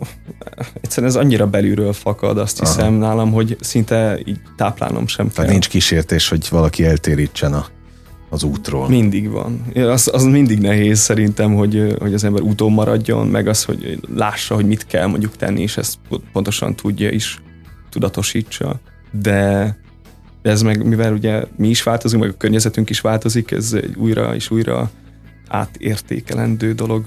egyszerűen 0.80 1.12
ez 1.12 1.18
annyira 1.18 1.46
belülről 1.46 1.92
fakad, 1.92 2.38
azt 2.38 2.60
Aha. 2.60 2.70
hiszem 2.72 2.92
nálam, 2.92 3.32
hogy 3.32 3.56
szinte 3.60 4.18
így 4.24 4.40
táplálnom 4.56 5.06
sem 5.06 5.26
kell. 5.26 5.34
Tehát 5.34 5.50
nincs 5.50 5.68
kísértés, 5.68 6.28
hogy 6.28 6.46
valaki 6.50 6.84
eltérítsen 6.84 7.52
a, 7.52 7.66
az 8.28 8.42
útról. 8.42 8.88
Mindig 8.88 9.30
van. 9.30 9.64
Az, 9.74 10.10
az 10.12 10.24
mindig 10.24 10.58
nehéz 10.58 10.98
szerintem, 10.98 11.54
hogy, 11.54 11.96
hogy 11.98 12.14
az 12.14 12.24
ember 12.24 12.42
úton 12.42 12.72
maradjon, 12.72 13.26
meg 13.26 13.48
az, 13.48 13.64
hogy 13.64 14.00
lássa, 14.14 14.54
hogy 14.54 14.66
mit 14.66 14.86
kell 14.86 15.06
mondjuk 15.06 15.36
tenni, 15.36 15.62
és 15.62 15.76
ezt 15.76 15.98
pontosan 16.32 16.74
tudja 16.74 17.10
is, 17.10 17.42
tudatosítsa. 17.90 18.80
De 19.10 19.76
ez 20.42 20.62
meg, 20.62 20.86
mivel 20.86 21.12
ugye 21.12 21.44
mi 21.56 21.68
is 21.68 21.82
változunk, 21.82 22.22
meg 22.22 22.32
a 22.32 22.36
környezetünk 22.36 22.90
is 22.90 23.00
változik, 23.00 23.50
ez 23.50 23.76
újra 23.96 24.34
és 24.34 24.50
újra 24.50 24.90
átértékelendő 25.48 26.72
dolog. 26.72 27.06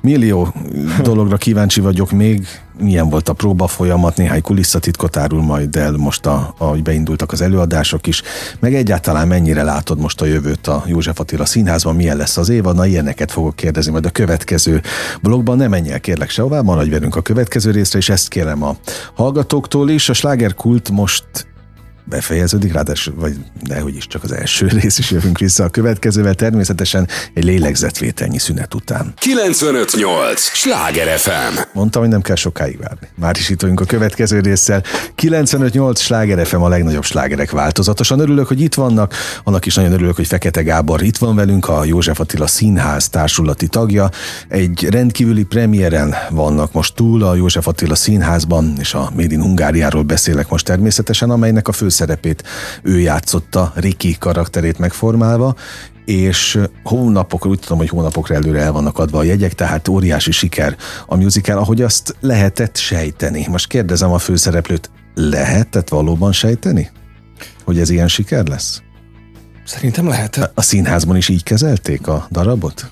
Millió 0.00 0.54
dologra 1.02 1.36
kíváncsi 1.36 1.80
vagyok 1.80 2.10
még. 2.10 2.46
Milyen 2.80 3.08
volt 3.08 3.28
a 3.28 3.32
próba 3.32 3.66
folyamat, 3.66 4.16
néhány 4.16 4.42
kulisszatitkot 4.42 5.16
árul 5.16 5.42
majd 5.42 5.76
el 5.76 5.92
most, 5.92 6.26
a, 6.26 6.54
ahogy 6.58 6.82
beindultak 6.82 7.32
az 7.32 7.40
előadások 7.40 8.06
is. 8.06 8.22
Meg 8.60 8.74
egyáltalán 8.74 9.28
mennyire 9.28 9.62
látod 9.62 9.98
most 9.98 10.20
a 10.20 10.24
jövőt 10.24 10.66
a 10.66 10.84
József 10.86 11.20
Attila 11.20 11.44
Színházban, 11.44 11.96
milyen 11.96 12.16
lesz 12.16 12.36
az 12.36 12.48
évad? 12.48 12.76
Na 12.76 12.86
ilyeneket 12.86 13.30
fogok 13.30 13.56
kérdezni 13.56 13.92
majd 13.92 14.06
a 14.06 14.10
következő 14.10 14.82
blogban. 15.22 15.56
Ne 15.56 15.68
menj 15.68 15.90
el 15.90 16.00
kérlek 16.00 16.30
sehová, 16.30 16.60
maradj 16.60 16.90
velünk 16.90 17.16
a 17.16 17.22
következő 17.22 17.70
részre, 17.70 17.98
és 17.98 18.08
ezt 18.08 18.28
kérem 18.28 18.62
a 18.62 18.76
hallgatóktól 19.14 19.90
is. 19.90 20.08
A 20.08 20.12
slágerkult 20.12 20.90
most 20.90 21.24
befejeződik, 22.08 22.72
ráadásul, 22.72 23.14
vagy 23.16 23.36
nehogy 23.68 23.96
is 23.96 24.06
csak 24.06 24.24
az 24.24 24.32
első 24.32 24.66
rész 24.80 24.98
is 24.98 25.10
jövünk 25.10 25.38
vissza 25.38 25.64
a 25.64 25.68
következővel, 25.68 26.34
természetesen 26.34 27.08
egy 27.34 27.44
lélegzetvételnyi 27.44 28.38
szünet 28.38 28.74
után. 28.74 29.12
958! 29.18 30.40
Sláger 30.40 31.18
FM! 31.18 31.58
Mondtam, 31.72 32.02
hogy 32.02 32.10
nem 32.10 32.22
kell 32.22 32.36
sokáig 32.36 32.78
várni. 32.78 33.08
Már 33.14 33.36
is 33.36 33.48
itt 33.48 33.60
vagyunk 33.60 33.80
a 33.80 33.84
következő 33.84 34.40
résszel. 34.40 34.82
958 35.14 36.00
Sláger 36.00 36.46
FM 36.46 36.60
a 36.60 36.68
legnagyobb 36.68 37.04
slágerek 37.04 37.50
változatosan. 37.50 38.20
Örülök, 38.20 38.46
hogy 38.46 38.60
itt 38.60 38.74
vannak. 38.74 39.14
Annak 39.44 39.66
is 39.66 39.74
nagyon 39.74 39.92
örülök, 39.92 40.16
hogy 40.16 40.26
Fekete 40.26 40.62
Gábor 40.62 41.02
itt 41.02 41.16
van 41.16 41.34
velünk, 41.34 41.68
a 41.68 41.84
József 41.84 42.20
Attila 42.20 42.46
Színház 42.46 43.08
társulati 43.08 43.66
tagja. 43.66 44.10
Egy 44.48 44.88
rendkívüli 44.90 45.44
premiéren 45.44 46.14
vannak 46.30 46.72
most 46.72 46.94
túl 46.94 47.22
a 47.22 47.34
József 47.34 47.66
Attila 47.66 47.94
Színházban, 47.94 48.74
és 48.78 48.94
a 48.94 49.10
Made 49.16 49.34
in 49.34 49.42
Hungáriáról 49.42 50.02
beszélek 50.02 50.48
most 50.48 50.64
természetesen, 50.64 51.30
amelynek 51.30 51.68
a 51.68 51.72
főszerepét 51.98 52.42
ő 52.82 53.00
játszotta, 53.00 53.72
Riki 53.74 54.16
karakterét 54.18 54.78
megformálva, 54.78 55.54
és 56.04 56.58
hónapokra, 56.82 57.50
úgy 57.50 57.58
tudom, 57.58 57.78
hogy 57.78 57.88
hónapokra 57.88 58.34
előre 58.34 58.60
el 58.60 58.72
vannak 58.72 58.98
adva 58.98 59.18
a 59.18 59.22
jegyek, 59.22 59.54
tehát 59.54 59.88
óriási 59.88 60.30
siker 60.30 60.76
a 61.06 61.16
musical, 61.16 61.58
ahogy 61.58 61.82
azt 61.82 62.16
lehetett 62.20 62.76
sejteni. 62.76 63.46
Most 63.48 63.66
kérdezem 63.66 64.12
a 64.12 64.18
főszereplőt, 64.18 64.90
lehetett 65.14 65.88
valóban 65.88 66.32
sejteni, 66.32 66.90
hogy 67.64 67.78
ez 67.78 67.90
ilyen 67.90 68.08
siker 68.08 68.46
lesz? 68.46 68.82
Szerintem 69.64 70.08
lehet. 70.08 70.50
A 70.54 70.62
színházban 70.62 71.16
is 71.16 71.28
így 71.28 71.42
kezelték 71.42 72.06
a 72.06 72.26
darabot? 72.30 72.90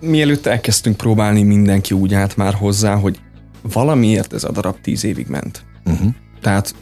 Mielőtt 0.00 0.46
elkezdtünk 0.46 0.96
próbálni, 0.96 1.42
mindenki 1.42 1.94
úgy 1.94 2.14
állt 2.14 2.36
már 2.36 2.54
hozzá, 2.54 2.94
hogy 2.94 3.18
valamiért 3.62 4.32
ez 4.32 4.44
a 4.44 4.50
darab 4.50 4.80
tíz 4.80 5.04
évig 5.04 5.26
ment. 5.26 5.64
Uh-huh. 5.84 6.14
Tehát, 6.40 6.74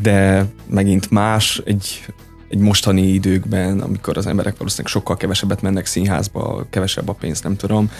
de 0.00 0.46
megint 0.66 1.10
más 1.10 1.62
egy, 1.64 2.06
egy 2.48 2.58
mostani 2.58 3.02
időkben, 3.02 3.80
amikor 3.80 4.16
az 4.16 4.26
emberek 4.26 4.56
valószínűleg 4.56 4.92
sokkal 4.92 5.16
kevesebbet 5.16 5.62
mennek 5.62 5.86
színházba, 5.86 6.66
kevesebb 6.70 7.08
a 7.08 7.12
pénz, 7.12 7.40
nem 7.40 7.56
tudom. 7.56 7.90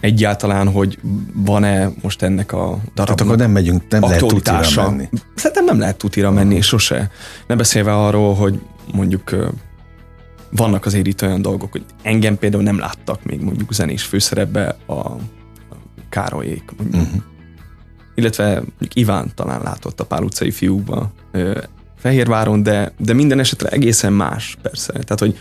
egyáltalán, 0.00 0.68
hogy 0.68 0.98
van-e 1.34 1.90
most 2.02 2.22
ennek 2.22 2.52
a 2.52 2.56
darabnak 2.56 2.94
Tehát 2.94 3.20
akkor 3.20 3.36
nem 3.36 3.50
megyünk, 3.50 3.82
nem 3.88 4.02
lehet 4.02 4.26
tutira 4.26 4.60
menni. 4.76 5.08
Szerintem 5.34 5.64
nem 5.64 5.78
lehet 5.78 5.96
tutira 5.96 6.30
menni, 6.30 6.60
sose. 6.60 7.10
Nem 7.46 7.56
beszélve 7.56 7.94
arról, 7.94 8.34
hogy 8.34 8.60
mondjuk 8.94 9.36
vannak 10.50 10.86
azért 10.86 11.06
itt 11.06 11.22
olyan 11.22 11.42
dolgok, 11.42 11.72
hogy 11.72 11.84
engem 12.02 12.38
például 12.38 12.62
nem 12.62 12.78
láttak 12.78 13.24
még 13.24 13.40
mondjuk 13.40 13.72
zenés 13.72 14.02
főszerepbe 14.02 14.76
a 14.86 15.16
Károlyék. 16.08 16.62
Mondjuk. 16.76 17.02
Uh-huh. 17.02 17.22
Illetve 18.14 18.62
Iván 18.92 19.32
talán 19.34 19.62
látott 19.62 20.00
a 20.00 20.04
Pál 20.04 20.22
utcai 20.22 20.50
fiúkba 20.50 21.12
Fehérváron, 21.96 22.62
de, 22.62 22.92
de 22.98 23.12
minden 23.12 23.38
esetre 23.38 23.68
egészen 23.68 24.12
más 24.12 24.56
persze. 24.62 24.92
Tehát, 24.92 25.18
hogy 25.18 25.38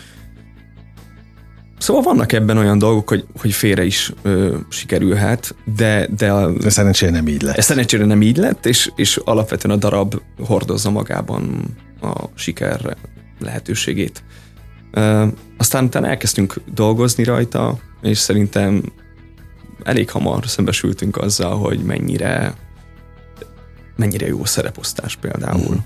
Szóval 1.78 2.02
vannak 2.02 2.32
ebben 2.32 2.58
olyan 2.58 2.78
dolgok, 2.78 3.10
hogy, 3.10 3.26
hogy 3.40 3.52
félre 3.52 3.84
is 3.84 4.14
ö, 4.22 4.58
sikerülhet, 4.70 5.56
de... 5.76 6.08
De, 6.18 6.32
a, 6.32 6.52
de 6.52 6.70
szerencsére 6.70 7.12
nem 7.12 7.28
így 7.28 7.42
lett. 7.42 7.62
Szerencsére 7.62 8.06
nem 8.06 8.22
így 8.22 8.38
lett, 8.38 8.66
és, 8.66 8.92
és 8.96 9.18
alapvetően 9.18 9.76
a 9.76 9.80
darab 9.80 10.22
hordozza 10.46 10.90
magában 10.90 11.64
a 12.02 12.14
siker 12.36 12.98
lehetőségét. 13.40 14.24
Ö, 14.92 15.26
aztán 15.58 15.84
utána 15.84 16.08
elkezdtünk 16.08 16.62
dolgozni 16.74 17.24
rajta, 17.24 17.78
és 18.02 18.18
szerintem 18.18 18.84
elég 19.84 20.10
hamar 20.10 20.48
szembesültünk 20.48 21.18
azzal, 21.18 21.58
hogy 21.58 21.80
mennyire 21.80 22.54
mennyire 23.96 24.28
jó 24.28 24.46
szereposztás 24.46 25.16
például. 25.16 25.60
Uh-huh. 25.60 25.84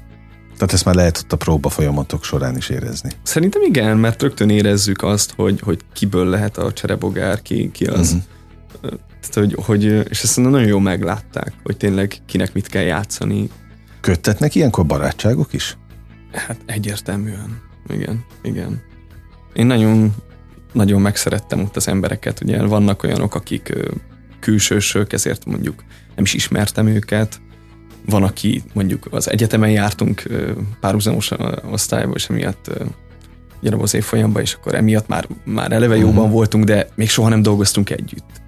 Tehát 0.53 0.73
ezt 0.73 0.85
már 0.85 0.95
lehet 0.95 1.17
ott 1.17 1.31
a 1.31 1.37
próba 1.37 1.69
folyamatok 1.69 2.23
során 2.23 2.57
is 2.57 2.69
érezni. 2.69 3.11
Szerintem 3.23 3.61
igen, 3.61 3.97
mert 3.97 4.21
rögtön 4.21 4.49
érezzük 4.49 5.03
azt, 5.03 5.33
hogy, 5.35 5.59
hogy 5.59 5.79
kiből 5.93 6.25
lehet 6.29 6.57
a 6.57 6.73
cserebogár, 6.73 7.41
ki, 7.41 7.71
ki 7.71 7.85
az. 7.85 8.11
Uh-huh. 8.11 8.99
Tehát, 9.21 9.33
hogy, 9.33 9.65
hogy, 9.65 9.83
és 10.09 10.23
ezt 10.23 10.37
nagyon 10.37 10.65
jól 10.65 10.81
meglátták, 10.81 11.53
hogy 11.63 11.77
tényleg 11.77 12.17
kinek 12.25 12.53
mit 12.53 12.67
kell 12.67 12.83
játszani. 12.83 13.49
Köttetnek 14.01 14.55
ilyenkor 14.55 14.85
barátságok 14.85 15.53
is? 15.53 15.77
Hát 16.31 16.57
egyértelműen. 16.65 17.61
Igen, 17.87 18.25
igen. 18.43 18.81
Én 19.53 19.65
nagyon, 19.65 20.15
nagyon 20.75 21.01
megszerettem 21.01 21.61
ott 21.61 21.75
az 21.75 21.87
embereket. 21.87 22.41
Ugye 22.41 22.65
vannak 22.65 23.03
olyanok, 23.03 23.35
akik 23.35 23.73
külsősök, 24.39 25.13
ezért 25.13 25.45
mondjuk 25.45 25.83
nem 26.15 26.23
is 26.23 26.33
ismertem 26.33 26.87
őket, 26.87 27.41
van, 28.05 28.23
aki 28.23 28.63
mondjuk 28.73 29.07
az 29.11 29.29
egyetemen 29.29 29.69
jártunk 29.69 30.23
párhuzamos 30.79 31.31
osztályba, 31.71 32.13
és 32.13 32.29
emiatt 32.29 32.71
ugyanabban 33.59 33.85
az 33.85 33.93
évfolyamban, 33.93 34.41
és 34.41 34.53
akkor 34.53 34.75
emiatt 34.75 35.07
már, 35.07 35.27
már 35.43 35.71
eleve 35.71 35.95
jóban 35.95 36.17
uh-huh. 36.17 36.31
voltunk, 36.31 36.63
de 36.63 36.87
még 36.95 37.09
soha 37.09 37.29
nem 37.29 37.41
dolgoztunk 37.41 37.89
együtt. 37.89 38.41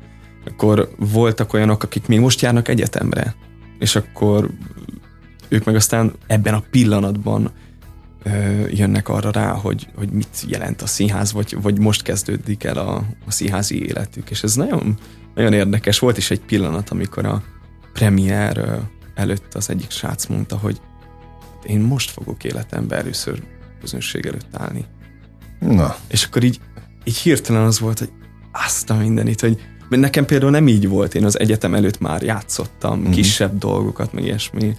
Akkor 0.46 0.90
voltak 0.98 1.54
olyanok, 1.54 1.84
akik 1.84 2.08
még 2.08 2.20
most 2.20 2.42
járnak 2.42 2.68
egyetemre, 2.68 3.36
és 3.80 3.96
akkor 3.96 4.50
ők 5.48 5.64
meg 5.64 5.76
aztán 5.76 6.14
ebben 6.28 6.54
a 6.54 6.64
pillanatban 6.72 7.52
jönnek 8.70 9.10
arra 9.10 9.32
rá, 9.32 9.52
hogy, 9.52 9.88
hogy 9.96 10.10
mit 10.10 10.46
jelent 10.48 10.82
a 10.82 10.88
színház, 10.88 11.32
vagy, 11.32 11.58
vagy 11.62 11.80
most 11.80 12.02
kezdődik 12.02 12.64
el 12.64 12.78
a, 12.78 12.96
a 13.26 13.32
színházi 13.32 13.88
életük. 13.88 14.30
És 14.30 14.44
ez 14.44 14.56
nagyon, 14.56 14.98
nagyon 15.36 15.54
érdekes. 15.54 16.00
Volt 16.00 16.18
is 16.18 16.32
egy 16.32 16.42
pillanat, 16.42 16.90
amikor 16.90 17.26
a 17.26 17.44
premier 17.94 18.80
előtt 19.16 19.54
az 19.54 19.70
egyik 19.70 19.92
srác 19.92 20.26
mondta, 20.26 20.58
hogy 20.58 20.82
én 21.64 21.80
most 21.80 22.10
fogok 22.10 22.44
életemben 22.44 23.00
először 23.00 23.44
közönség 23.82 24.26
előtt 24.26 24.56
állni. 24.56 24.86
Na. 25.60 25.96
És 26.08 26.24
akkor 26.24 26.44
így, 26.44 26.60
így 27.04 27.18
hirtelen 27.18 27.64
az 27.64 27.80
volt, 27.80 28.00
hogy 28.00 28.12
azt 28.52 28.90
a 28.90 28.96
mindenit, 28.96 29.42
hogy 29.42 29.62
mert 29.90 30.02
nekem 30.02 30.26
például 30.26 30.52
nem 30.52 30.68
így 30.68 30.88
volt, 30.88 31.16
én 31.16 31.26
az 31.26 31.40
egyetem 31.40 31.74
előtt 31.74 32.00
már 32.00 32.22
játszottam 32.22 33.00
mm-hmm. 33.00 33.12
kisebb 33.12 33.58
dolgokat, 33.58 34.14
meg 34.14 34.24
ilyesmi, 34.24 34.76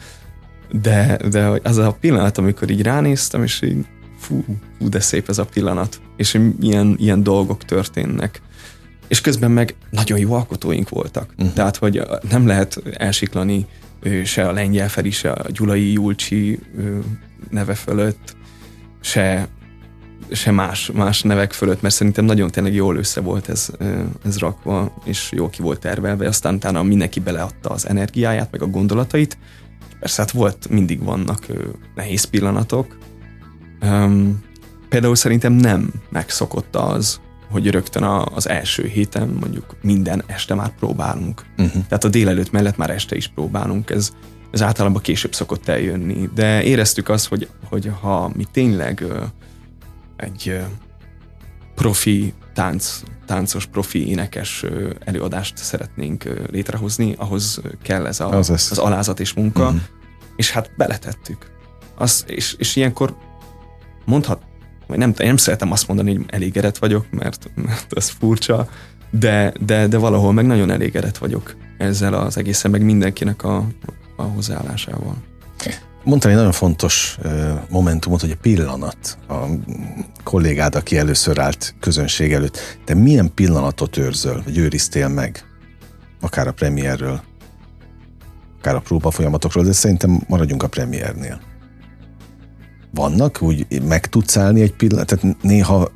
de, 0.70 1.18
de 1.30 1.60
az 1.62 1.76
a 1.76 1.96
pillanat, 2.00 2.38
amikor 2.38 2.70
így 2.70 2.82
ránéztem, 2.82 3.42
és 3.42 3.62
így 3.62 3.86
fú, 4.18 4.44
fú 4.78 4.88
de 4.88 5.00
szép 5.00 5.28
ez 5.28 5.38
a 5.38 5.44
pillanat, 5.44 6.00
és 6.16 6.32
hogy 6.32 6.54
ilyen, 6.60 6.96
ilyen 6.98 7.22
dolgok 7.22 7.64
történnek. 7.64 8.40
És 9.08 9.20
közben 9.20 9.50
meg 9.50 9.74
nagyon 9.90 10.18
jó 10.18 10.32
alkotóink 10.32 10.88
voltak. 10.88 11.34
Uh-huh. 11.38 11.54
Tehát, 11.54 11.76
hogy 11.76 12.02
nem 12.30 12.46
lehet 12.46 12.82
elsiklani 12.92 13.66
se 14.24 14.48
a 14.48 14.52
Lengyel 14.52 14.88
Feri, 14.88 15.10
se 15.10 15.30
a 15.30 15.50
Gyulai 15.50 15.92
Julcsi 15.92 16.58
neve 17.50 17.74
fölött, 17.74 18.36
se, 19.00 19.48
se 20.30 20.50
más, 20.50 20.90
más 20.94 21.22
nevek 21.22 21.52
fölött, 21.52 21.82
mert 21.82 21.94
szerintem 21.94 22.24
nagyon 22.24 22.50
tényleg 22.50 22.74
jól 22.74 22.96
össze 22.96 23.20
volt 23.20 23.48
ez, 23.48 23.70
ez 24.24 24.38
rakva, 24.38 24.94
és 25.04 25.32
jól 25.32 25.50
ki 25.50 25.62
volt 25.62 25.80
tervelve, 25.80 26.26
aztán 26.26 26.54
utána 26.54 26.82
mindenki 26.82 27.20
beleadta 27.20 27.68
az 27.68 27.88
energiáját, 27.88 28.50
meg 28.50 28.62
a 28.62 28.66
gondolatait. 28.66 29.38
Persze 30.00 30.22
hát 30.22 30.30
volt, 30.30 30.68
mindig 30.68 31.02
vannak 31.04 31.46
nehéz 31.94 32.24
pillanatok. 32.24 32.98
Um, 33.82 34.42
például 34.88 35.14
szerintem 35.14 35.52
nem 35.52 35.92
megszokott 36.10 36.76
az, 36.76 37.20
hogy 37.50 37.70
rögtön 37.70 38.02
az 38.02 38.48
első 38.48 38.86
héten 38.86 39.28
mondjuk 39.28 39.76
minden 39.82 40.22
este 40.26 40.54
már 40.54 40.74
próbálunk. 40.74 41.44
Uh-huh. 41.58 41.86
Tehát 41.88 42.04
a 42.04 42.08
délelőtt 42.08 42.50
mellett 42.50 42.76
már 42.76 42.90
este 42.90 43.16
is 43.16 43.28
próbálunk. 43.28 43.90
Ez, 43.90 44.12
ez 44.50 44.62
általában 44.62 45.02
később 45.02 45.34
szokott 45.34 45.68
eljönni. 45.68 46.28
De 46.34 46.62
éreztük 46.62 47.08
azt, 47.08 47.28
hogy, 47.28 47.48
hogy 47.68 47.90
ha 48.00 48.30
mi 48.36 48.44
tényleg 48.52 49.04
egy 50.16 50.60
profi 51.74 52.34
tánc, 52.58 53.02
táncos, 53.26 53.66
profi 53.66 54.08
énekes 54.08 54.64
előadást 55.04 55.56
szeretnénk 55.56 56.24
létrehozni, 56.50 57.14
ahhoz 57.18 57.60
kell 57.82 58.06
ez 58.06 58.20
a, 58.20 58.28
az, 58.28 58.50
az 58.50 58.78
alázat 58.78 59.20
és 59.20 59.32
munka, 59.32 59.64
uh-huh. 59.64 59.80
és 60.36 60.50
hát 60.50 60.70
beletettük. 60.76 61.50
Az, 61.94 62.24
és, 62.26 62.54
és 62.58 62.76
ilyenkor 62.76 63.16
mondhat, 64.04 64.42
vagy 64.86 64.98
nem, 64.98 65.14
én 65.18 65.26
nem 65.26 65.36
szeretem 65.36 65.72
azt 65.72 65.88
mondani, 65.88 66.14
hogy 66.14 66.24
elégedett 66.28 66.78
vagyok, 66.78 67.06
mert, 67.10 67.50
mert 67.54 67.92
ez 67.96 68.08
furcsa, 68.08 68.68
de, 69.10 69.52
de, 69.60 69.86
de 69.86 69.98
valahol 69.98 70.32
meg 70.32 70.46
nagyon 70.46 70.70
elégedett 70.70 71.18
vagyok 71.18 71.56
ezzel 71.76 72.14
az 72.14 72.36
egészen, 72.36 72.70
meg 72.70 72.82
mindenkinek 72.82 73.42
a, 73.42 73.66
a 74.16 74.22
hozzáállásával. 74.22 75.16
Mondtam 76.08 76.30
egy 76.30 76.36
nagyon 76.36 76.52
fontos 76.52 77.18
momentumot, 77.68 78.20
hogy 78.20 78.30
a 78.30 78.36
pillanat, 78.40 79.18
a 79.28 79.34
kollégád, 80.24 80.74
aki 80.74 80.98
először 80.98 81.38
állt 81.38 81.74
közönség 81.80 82.32
előtt, 82.32 82.58
te 82.84 82.94
milyen 82.94 83.34
pillanatot 83.34 83.96
őrzöl, 83.96 84.42
vagy 84.44 84.58
őriztél 84.58 85.08
meg? 85.08 85.44
Akár 86.20 86.46
a 86.46 86.52
premierről, 86.52 87.20
akár 88.58 88.74
a 88.74 88.80
próba 88.80 89.10
folyamatokról, 89.10 89.64
de 89.64 89.72
szerintem 89.72 90.22
maradjunk 90.28 90.62
a 90.62 90.68
premiernél. 90.68 91.40
Vannak, 92.90 93.42
úgy 93.42 93.82
meg 93.82 94.06
tudsz 94.06 94.36
állni 94.36 94.60
egy 94.60 94.72
pillanat, 94.72 95.06
tehát 95.06 95.36
néha, 95.42 95.90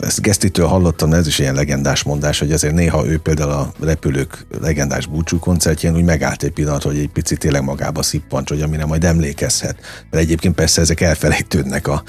ezt 0.00 0.20
Gesztitől 0.20 0.66
hallottam, 0.66 1.10
de 1.10 1.16
ez 1.16 1.26
is 1.26 1.38
ilyen 1.38 1.54
legendás 1.54 2.02
mondás, 2.02 2.38
hogy 2.38 2.52
azért 2.52 2.74
néha 2.74 3.06
ő 3.06 3.18
például 3.18 3.50
a 3.50 3.72
repülők 3.80 4.46
legendás 4.60 5.06
búcsú 5.06 5.38
koncertjén 5.38 5.94
úgy 5.96 6.04
megállt 6.04 6.42
egy 6.42 6.52
pillanat, 6.52 6.82
hogy 6.82 6.98
egy 6.98 7.10
picit 7.10 7.38
tényleg 7.38 7.62
magába 7.62 8.02
szippancs, 8.02 8.48
hogy 8.48 8.62
amire 8.62 8.84
majd 8.86 9.04
emlékezhet. 9.04 9.76
Mert 10.10 10.24
egyébként 10.24 10.54
persze 10.54 10.80
ezek 10.80 11.00
elfelejtődnek 11.00 11.88
a, 11.88 12.02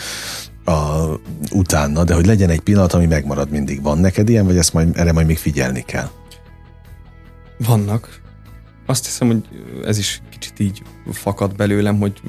a, 0.72 1.06
utána, 1.52 2.04
de 2.04 2.14
hogy 2.14 2.26
legyen 2.26 2.50
egy 2.50 2.62
pillanat, 2.62 2.94
ami 2.94 3.06
megmarad 3.06 3.50
mindig. 3.50 3.82
Van 3.82 3.98
neked 3.98 4.30
ilyen, 4.30 4.46
vagy 4.46 4.58
ezt 4.58 4.74
majd, 4.74 4.98
erre 4.98 5.12
majd 5.12 5.28
még 5.28 5.38
figyelni 5.38 5.84
kell? 5.86 6.10
Vannak. 7.58 8.22
Azt 8.86 9.06
hiszem, 9.06 9.28
hogy 9.28 9.44
ez 9.86 9.98
is 9.98 10.22
kicsit 10.32 10.60
így 10.60 10.82
fakad 11.12 11.56
belőlem, 11.56 12.00
hogy 12.00 12.22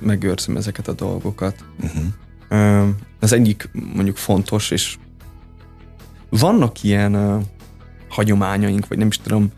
megőrzöm 0.00 0.56
ezeket 0.56 0.88
a 0.88 0.92
dolgokat. 0.92 1.64
Uh-huh. 1.80 2.88
Az 3.20 3.32
egyik 3.32 3.70
mondjuk 3.94 4.16
fontos, 4.16 4.70
és 4.70 4.96
vannak 6.30 6.82
ilyen 6.82 7.14
uh, 7.14 7.42
hagyományaink, 8.08 8.88
vagy 8.88 8.98
nem 8.98 9.06
is 9.06 9.18
tudom, 9.18 9.52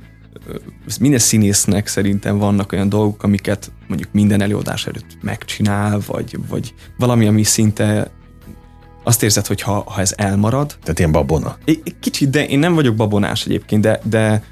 minden 1.01 1.18
színésznek 1.18 1.87
szerintem 1.87 2.38
vannak 2.38 2.73
olyan 2.73 2.88
dolgok, 2.88 3.23
amiket 3.23 3.73
mondjuk 3.88 4.12
minden 4.12 4.40
előadás 4.40 4.87
előtt 4.87 5.18
megcsinál, 5.23 6.01
vagy, 6.07 6.38
vagy 6.49 6.75
valami, 6.99 7.27
ami 7.27 7.42
szinte 7.42 8.11
azt 9.03 9.23
érzed, 9.23 9.46
hogy 9.46 9.61
ha, 9.61 9.85
ha 9.87 10.01
ez 10.01 10.12
elmarad. 10.16 10.77
Tehát 10.83 10.99
ilyen 10.99 11.12
babona. 11.12 11.57
Kicsit, 12.01 12.31
de 12.31 12.46
én 12.46 12.59
nem 12.59 12.75
vagyok 12.75 12.94
babonás 12.94 13.44
egyébként, 13.46 13.83
de, 13.83 14.01
de 14.05 14.44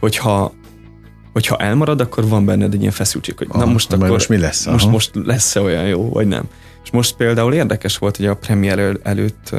hogyha 0.00 0.52
hogyha 1.32 1.56
elmarad, 1.56 2.00
akkor 2.00 2.28
van 2.28 2.44
benned 2.44 2.74
egy 2.74 2.80
ilyen 2.80 2.92
feszültség, 2.92 3.38
hogy 3.38 3.46
Aha, 3.50 3.64
na 3.64 3.72
most 3.72 3.92
akkor 3.92 4.08
most 4.08 4.28
mi 4.28 4.38
lesz? 4.38 4.66
Aha. 4.66 4.72
Most, 4.72 4.86
most 4.88 5.10
lesz-e 5.14 5.60
olyan 5.60 5.86
jó, 5.86 6.08
vagy 6.08 6.26
nem. 6.26 6.48
És 6.84 6.90
most 6.90 7.16
például 7.16 7.54
érdekes 7.54 7.98
volt, 7.98 8.16
hogy 8.16 8.26
a 8.26 8.36
premier 8.36 8.78
el, 8.78 8.98
előtt 9.02 9.54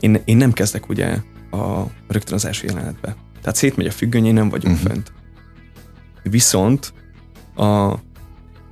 én, 0.00 0.20
én 0.24 0.36
nem 0.36 0.52
kezdek 0.52 0.88
ugye 0.88 1.16
a, 1.50 1.82
rögtön 2.08 2.34
az 2.34 2.44
első 2.44 2.66
jelenetbe. 2.66 3.16
Tehát 3.40 3.56
szétmegy 3.56 3.86
a 3.86 3.90
függöny, 3.90 4.26
én 4.26 4.34
nem 4.34 4.48
vagyok 4.48 4.72
uh-huh. 4.72 4.90
fönt. 4.90 5.12
Viszont 6.22 6.92
a, 7.56 7.94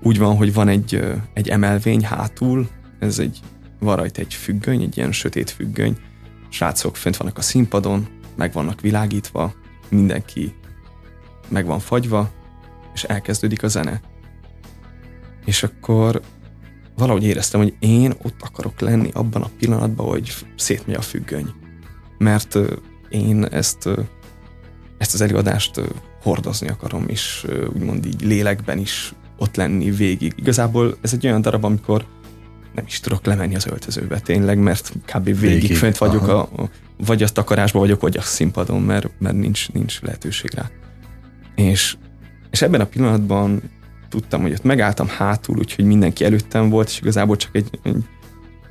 úgy 0.03 0.19
van, 0.19 0.37
hogy 0.37 0.55
van 0.55 0.69
egy, 0.69 1.05
egy 1.35 1.49
emelvény 1.49 2.05
hátul, 2.05 2.69
ez 2.99 3.19
egy, 3.19 3.41
van 3.79 3.97
rajta 3.97 4.21
egy 4.21 4.35
függöny, 4.35 4.83
egy 4.83 4.97
ilyen 4.97 5.13
sötét 5.13 5.51
függöny, 5.51 5.97
srácok 6.49 6.97
fönt 6.97 7.17
vannak 7.17 7.39
a 7.39 7.43
színpadon, 7.43 8.09
meg 8.37 8.53
vannak 8.53 8.81
világítva, 8.81 9.55
mindenki 9.89 10.55
meg 11.53 11.67
van 11.67 11.79
fagyva, 11.79 12.31
és 12.95 13.05
elkezdődik 13.05 13.63
a 13.63 13.69
zene. 13.69 14.01
És 15.45 15.63
akkor 15.63 16.21
valahogy 16.97 17.25
éreztem, 17.25 17.61
hogy 17.61 17.75
én 17.79 18.15
ott 18.23 18.43
akarok 18.43 18.81
lenni 18.81 19.11
abban 19.13 19.43
a 19.43 19.51
pillanatban, 19.59 20.07
hogy 20.07 20.33
szétmegy 20.57 20.95
a 20.95 21.01
függöny. 21.01 21.47
Mert 22.19 22.59
én 23.09 23.45
ezt, 23.45 23.89
ezt 24.99 25.15
az 25.15 25.21
előadást 25.21 25.81
hordozni 26.23 26.69
akarom, 26.69 27.05
és 27.09 27.47
úgymond 27.75 28.07
így 28.07 28.23
lélekben 28.23 28.79
is 28.79 29.15
ott 29.39 29.57
lenni 29.57 29.91
végig. 29.91 30.33
Igazából 30.37 30.97
ez 31.01 31.13
egy 31.13 31.27
olyan 31.27 31.41
darab, 31.41 31.65
amikor 31.65 32.07
nem 32.75 32.85
is 32.87 33.01
tudok 33.01 33.27
lemenni 33.27 33.55
az 33.55 33.67
öltözőbe 33.67 34.21
tényleg, 34.21 34.59
mert 34.59 34.93
kb. 35.07 35.25
végig, 35.25 35.41
végig 35.41 35.77
fönt 35.77 35.99
vagyok, 35.99 36.29
a, 36.29 36.41
a, 36.41 36.71
vagy 36.97 37.23
a 37.23 37.29
takarásban 37.29 37.81
vagyok, 37.81 38.01
vagy 38.01 38.17
a 38.17 38.23
színpadon, 38.23 38.83
mert, 38.83 39.11
mert 39.19 39.37
nincs, 39.37 39.73
nincs 39.73 40.01
lehetőség 40.01 40.55
rá. 40.55 40.71
És, 41.55 41.97
és 42.51 42.63
ebben 42.63 42.81
a 42.81 42.87
pillanatban 42.87 43.63
tudtam, 44.09 44.43
hogy 44.43 44.53
ott 44.53 44.63
megálltam 44.63 45.09
hátul, 45.09 45.59
úgyhogy 45.59 45.85
mindenki 45.85 46.25
előttem 46.25 46.69
volt, 46.69 46.89
és 46.89 47.01
igazából 47.01 47.37
csak 47.37 47.57
egy, 47.57 47.79
egy, 47.83 48.05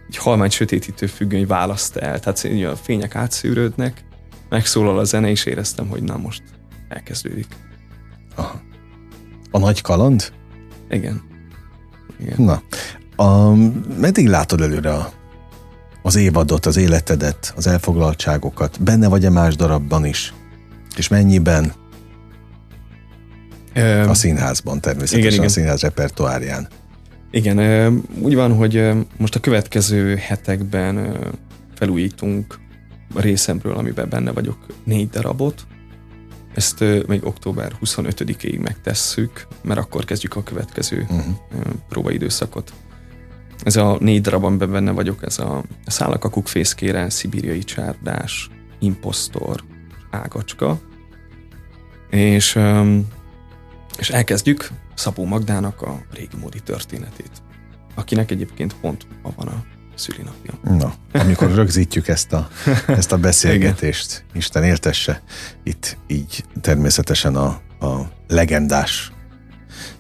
egy 0.07 0.17
halmány 0.17 0.49
sötétítő 0.49 1.05
függöny 1.05 1.47
választ 1.47 1.95
el. 1.95 2.19
Tehát 2.19 2.71
a 2.71 2.75
fények 2.75 3.15
átszűrődnek, 3.15 4.03
megszólal 4.49 4.99
a 4.99 5.03
zene, 5.03 5.29
és 5.29 5.45
éreztem, 5.45 5.87
hogy 5.87 6.03
na 6.03 6.17
most 6.17 6.43
elkezdődik. 6.89 7.47
Aha. 8.35 8.61
A 9.51 9.59
nagy 9.59 9.81
kaland? 9.81 10.31
Igen. 10.89 11.21
Igen. 12.19 12.35
Na, 12.37 12.61
a, 13.23 13.55
meddig 13.99 14.27
látod 14.27 14.61
előre 14.61 14.93
a, 14.93 15.11
az 16.01 16.15
évadot, 16.15 16.65
az 16.65 16.77
életedet, 16.77 17.53
az 17.55 17.67
elfoglaltságokat? 17.67 18.83
Benne 18.83 19.07
vagy-e 19.07 19.29
más 19.29 19.55
darabban 19.55 20.05
is? 20.05 20.33
És 20.95 21.07
mennyiben? 21.07 21.73
A 24.07 24.13
színházban 24.13 24.81
természetesen, 24.81 25.19
igen, 25.19 25.33
igen. 25.33 25.45
a 25.45 25.49
színház 25.49 25.81
repertoárján. 25.81 26.67
Igen, 27.31 28.03
úgy 28.21 28.35
van, 28.35 28.55
hogy 28.55 28.91
most 29.17 29.35
a 29.35 29.39
következő 29.39 30.15
hetekben 30.15 31.17
felújítunk 31.75 32.59
a 33.13 33.21
részemről, 33.21 33.73
amiben 33.73 34.09
benne 34.09 34.31
vagyok, 34.31 34.57
négy 34.83 35.09
darabot. 35.09 35.67
Ezt 36.53 36.83
még 37.07 37.25
október 37.25 37.71
25-ig 37.85 38.61
megtesszük, 38.61 39.47
mert 39.61 39.79
akkor 39.79 40.05
kezdjük 40.05 40.35
a 40.35 40.43
következő 40.43 41.07
uh-huh. 41.09 41.35
próbaidőszakot. 41.89 42.73
Ez 43.63 43.75
a 43.75 43.97
négy 43.99 44.21
darab, 44.21 44.43
amiben 44.43 44.71
benne 44.71 44.91
vagyok, 44.91 45.23
ez 45.23 45.39
a 45.39 45.63
Szállakakuk 45.85 46.47
fészkére, 46.47 47.09
Szibériai 47.09 47.63
csárdás, 47.63 48.49
Impostor, 48.79 49.63
Ágacska. 50.11 50.79
És 52.09 52.59
és 54.01 54.09
elkezdjük 54.09 54.69
Szabó 54.95 55.25
Magdának 55.25 55.81
a 55.81 56.01
régi 56.13 56.37
módi 56.39 56.59
történetét, 56.59 57.31
akinek 57.95 58.31
egyébként 58.31 58.75
pont 58.81 59.07
ma 59.23 59.31
van 59.35 59.47
a 59.47 59.63
szülinapja. 59.95 60.53
Na, 60.63 60.93
amikor 61.11 61.53
rögzítjük 61.53 62.07
ezt 62.07 62.33
a, 62.33 62.47
ezt 62.87 63.11
a 63.11 63.17
beszélgetést, 63.17 64.25
Isten 64.33 64.63
éltesse, 64.63 65.21
itt 65.63 65.97
így 66.07 66.43
természetesen 66.61 67.35
a, 67.35 67.47
a 67.79 68.11
legendás, 68.27 69.11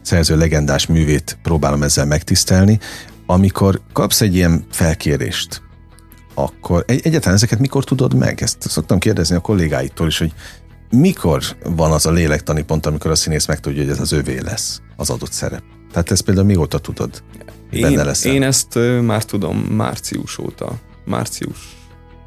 szerző 0.01 0.37
legendás 0.37 0.85
művét 0.85 1.37
próbálom 1.41 1.83
ezzel 1.83 2.05
megtisztelni. 2.05 2.79
Amikor 3.25 3.81
kapsz 3.93 4.21
egy 4.21 4.35
ilyen 4.35 4.65
felkérést, 4.71 5.61
akkor 6.33 6.83
egy, 6.87 7.01
egyáltalán 7.03 7.35
ezeket 7.35 7.59
mikor 7.59 7.83
tudod 7.83 8.13
meg? 8.13 8.41
Ezt 8.41 8.69
szoktam 8.69 8.99
kérdezni 8.99 9.35
a 9.35 9.39
kollégáitól 9.39 10.07
is, 10.07 10.17
hogy 10.17 10.33
mikor 10.91 11.43
van 11.63 11.91
az 11.91 12.05
a 12.05 12.11
lélektani 12.11 12.63
pont, 12.63 12.85
amikor 12.85 13.11
a 13.11 13.15
színész 13.15 13.45
megtudja, 13.45 13.81
hogy 13.81 13.91
ez 13.91 13.99
az 13.99 14.11
övé 14.11 14.39
lesz, 14.39 14.81
az 14.95 15.09
adott 15.09 15.31
szerep? 15.31 15.63
Tehát 15.91 16.11
ezt 16.11 16.21
például 16.21 16.45
mióta 16.45 16.79
tudod? 16.79 17.23
Én, 18.25 18.33
én 18.33 18.43
ezt 18.43 18.79
már 19.01 19.23
tudom 19.23 19.57
március 19.57 20.37
óta, 20.37 20.79
március 21.05 21.57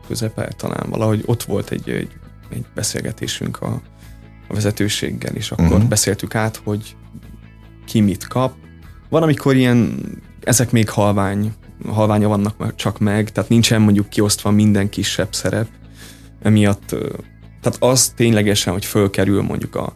közepe 0.07 0.49
talán 0.57 0.87
valahogy 0.89 1.23
ott 1.27 1.43
volt 1.43 1.71
egy, 1.71 1.89
egy, 1.89 2.11
egy 2.51 2.65
beszélgetésünk 2.75 3.63
a, 3.63 3.83
a 4.49 4.55
vezetőséggel, 4.55 5.35
és 5.35 5.51
akkor 5.51 5.65
uh-huh. 5.65 5.89
beszéltük 5.89 6.35
át, 6.35 6.61
hogy 6.65 6.97
ki 7.87 8.01
mit 8.01 8.27
kap. 8.27 8.55
Van, 9.09 9.23
amikor 9.23 9.57
ilyen, 9.57 9.99
ezek 10.41 10.71
még 10.71 10.89
halvány, 10.89 11.53
halványa 11.87 12.29
vannak 12.29 12.75
csak 12.75 12.99
meg, 12.99 13.33
tehát 13.33 13.51
nincsen 13.51 13.83
mondjuk 13.83 14.09
kiosztva 14.09 14.51
minden 14.51 14.89
kisebb 14.89 15.35
szerep, 15.35 15.69
emiatt 16.43 16.95
tehát 17.65 17.83
az 17.83 18.09
ténylegesen, 18.09 18.73
hogy 18.73 18.85
fölkerül 18.85 19.43
mondjuk 19.43 19.75
a, 19.75 19.93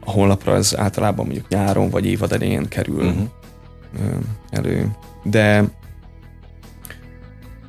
a 0.00 0.10
honlapra, 0.10 0.52
az 0.52 0.76
általában 0.76 1.24
mondjuk 1.24 1.48
nyáron 1.48 1.90
vagy 1.90 2.06
évad 2.06 2.32
elején 2.32 2.68
kerül 2.68 3.04
uh-huh. 3.04 3.28
elő. 4.50 4.90
De 5.22 5.64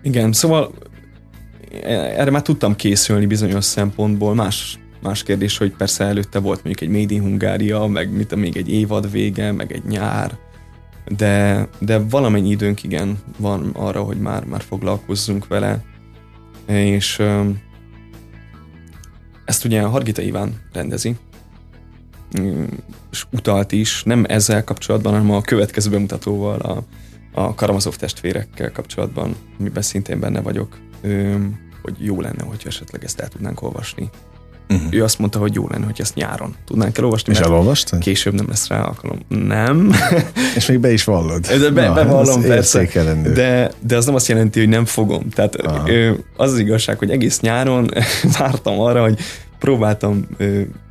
igen, 0.04 0.32
szóval 0.32 0.72
erre 1.84 2.32
már 2.32 2.42
tudtam 2.42 2.76
készülni 2.76 3.26
bizonyos 3.26 3.64
szempontból. 3.64 4.36
Más, 4.36 4.80
más 5.02 5.24
kérdés, 5.24 5.58
hogy 5.58 5.72
persze 5.72 6.04
előtte 6.04 6.40
volt 6.40 6.64
mondjuk 6.64 6.90
egy 6.90 7.00
Made 7.00 7.14
in 7.14 7.22
Hungária, 7.22 7.86
meg 7.86 8.12
mit, 8.12 8.36
még 8.36 8.58
egy 8.58 8.70
évad 8.70 9.12
vége, 9.12 9.52
meg 9.52 9.72
egy 9.72 9.86
nyár, 9.86 10.38
de, 11.18 11.68
de 11.80 11.98
valamennyi 11.98 12.50
időnk 12.50 12.84
igen 12.84 13.18
van 13.38 13.70
arra, 13.74 14.02
hogy 14.02 14.18
már, 14.18 14.46
már 14.46 14.62
foglalkozzunk 14.62 15.48
vele, 15.48 15.84
és 16.68 17.22
ezt 19.46 19.66
ugye 19.66 19.82
Hargita 19.82 20.22
Iván 20.22 20.62
rendezi, 20.74 21.16
mm, 22.40 22.64
és 23.12 23.26
utalt 23.32 23.72
is, 23.72 24.04
nem 24.04 24.26
ezzel 24.28 24.64
kapcsolatban, 24.64 25.14
hanem 25.14 25.32
a 25.32 25.42
következő 25.42 25.90
bemutatóval, 25.90 26.60
a, 26.60 26.84
a 27.32 27.56
Karamazov 27.56 27.96
testvérekkel 27.96 28.72
kapcsolatban, 28.72 29.36
amiben 29.60 29.84
szintén 29.84 30.20
benne 30.20 30.42
vagyok, 30.42 30.78
hogy 31.82 31.96
jó 31.98 32.22
lenne, 32.22 32.44
hogyha 32.44 32.70
esetleg 32.70 33.04
ezt 33.04 33.20
el 33.20 33.28
tudnánk 33.28 33.62
olvasni. 33.62 34.10
Uh-huh. 34.70 34.94
Ő 34.94 35.04
azt 35.04 35.20
mondta, 35.20 35.40
hogy 35.40 35.54
jó 35.54 35.68
lenne, 35.70 35.86
hogy 35.86 36.00
ezt 36.00 36.16
nyáron 36.16 36.56
tudnánk 36.66 36.98
elolvasni. 36.98 37.34
És 37.34 37.40
elolvastad? 37.40 38.00
Később 38.00 38.34
nem 38.34 38.46
lesz 38.48 38.68
rá 38.68 38.82
alkalom. 38.82 39.20
Nem. 39.28 39.92
És 40.58 40.66
még 40.66 40.80
be 40.80 40.92
is 40.92 41.04
vallod. 41.04 41.48
De 41.48 41.70
be, 41.70 41.88
Na, 41.88 41.94
bevallom 41.94 42.42
persze. 42.42 42.88
De, 43.34 43.72
de 43.80 43.96
az 43.96 44.06
nem 44.06 44.16
azt 44.16 44.28
jelenti, 44.28 44.60
hogy 44.60 44.70
nem 44.70 44.86
fogom. 44.86 45.30
Tehát 45.30 45.56
Aha. 45.56 45.90
az 46.38 46.52
az 46.52 46.60
igazság, 46.60 46.98
hogy 46.98 47.10
egész 47.10 47.40
nyáron 47.40 47.92
vártam 48.40 48.80
arra, 48.80 49.02
hogy 49.02 49.20
próbáltam 49.60 50.28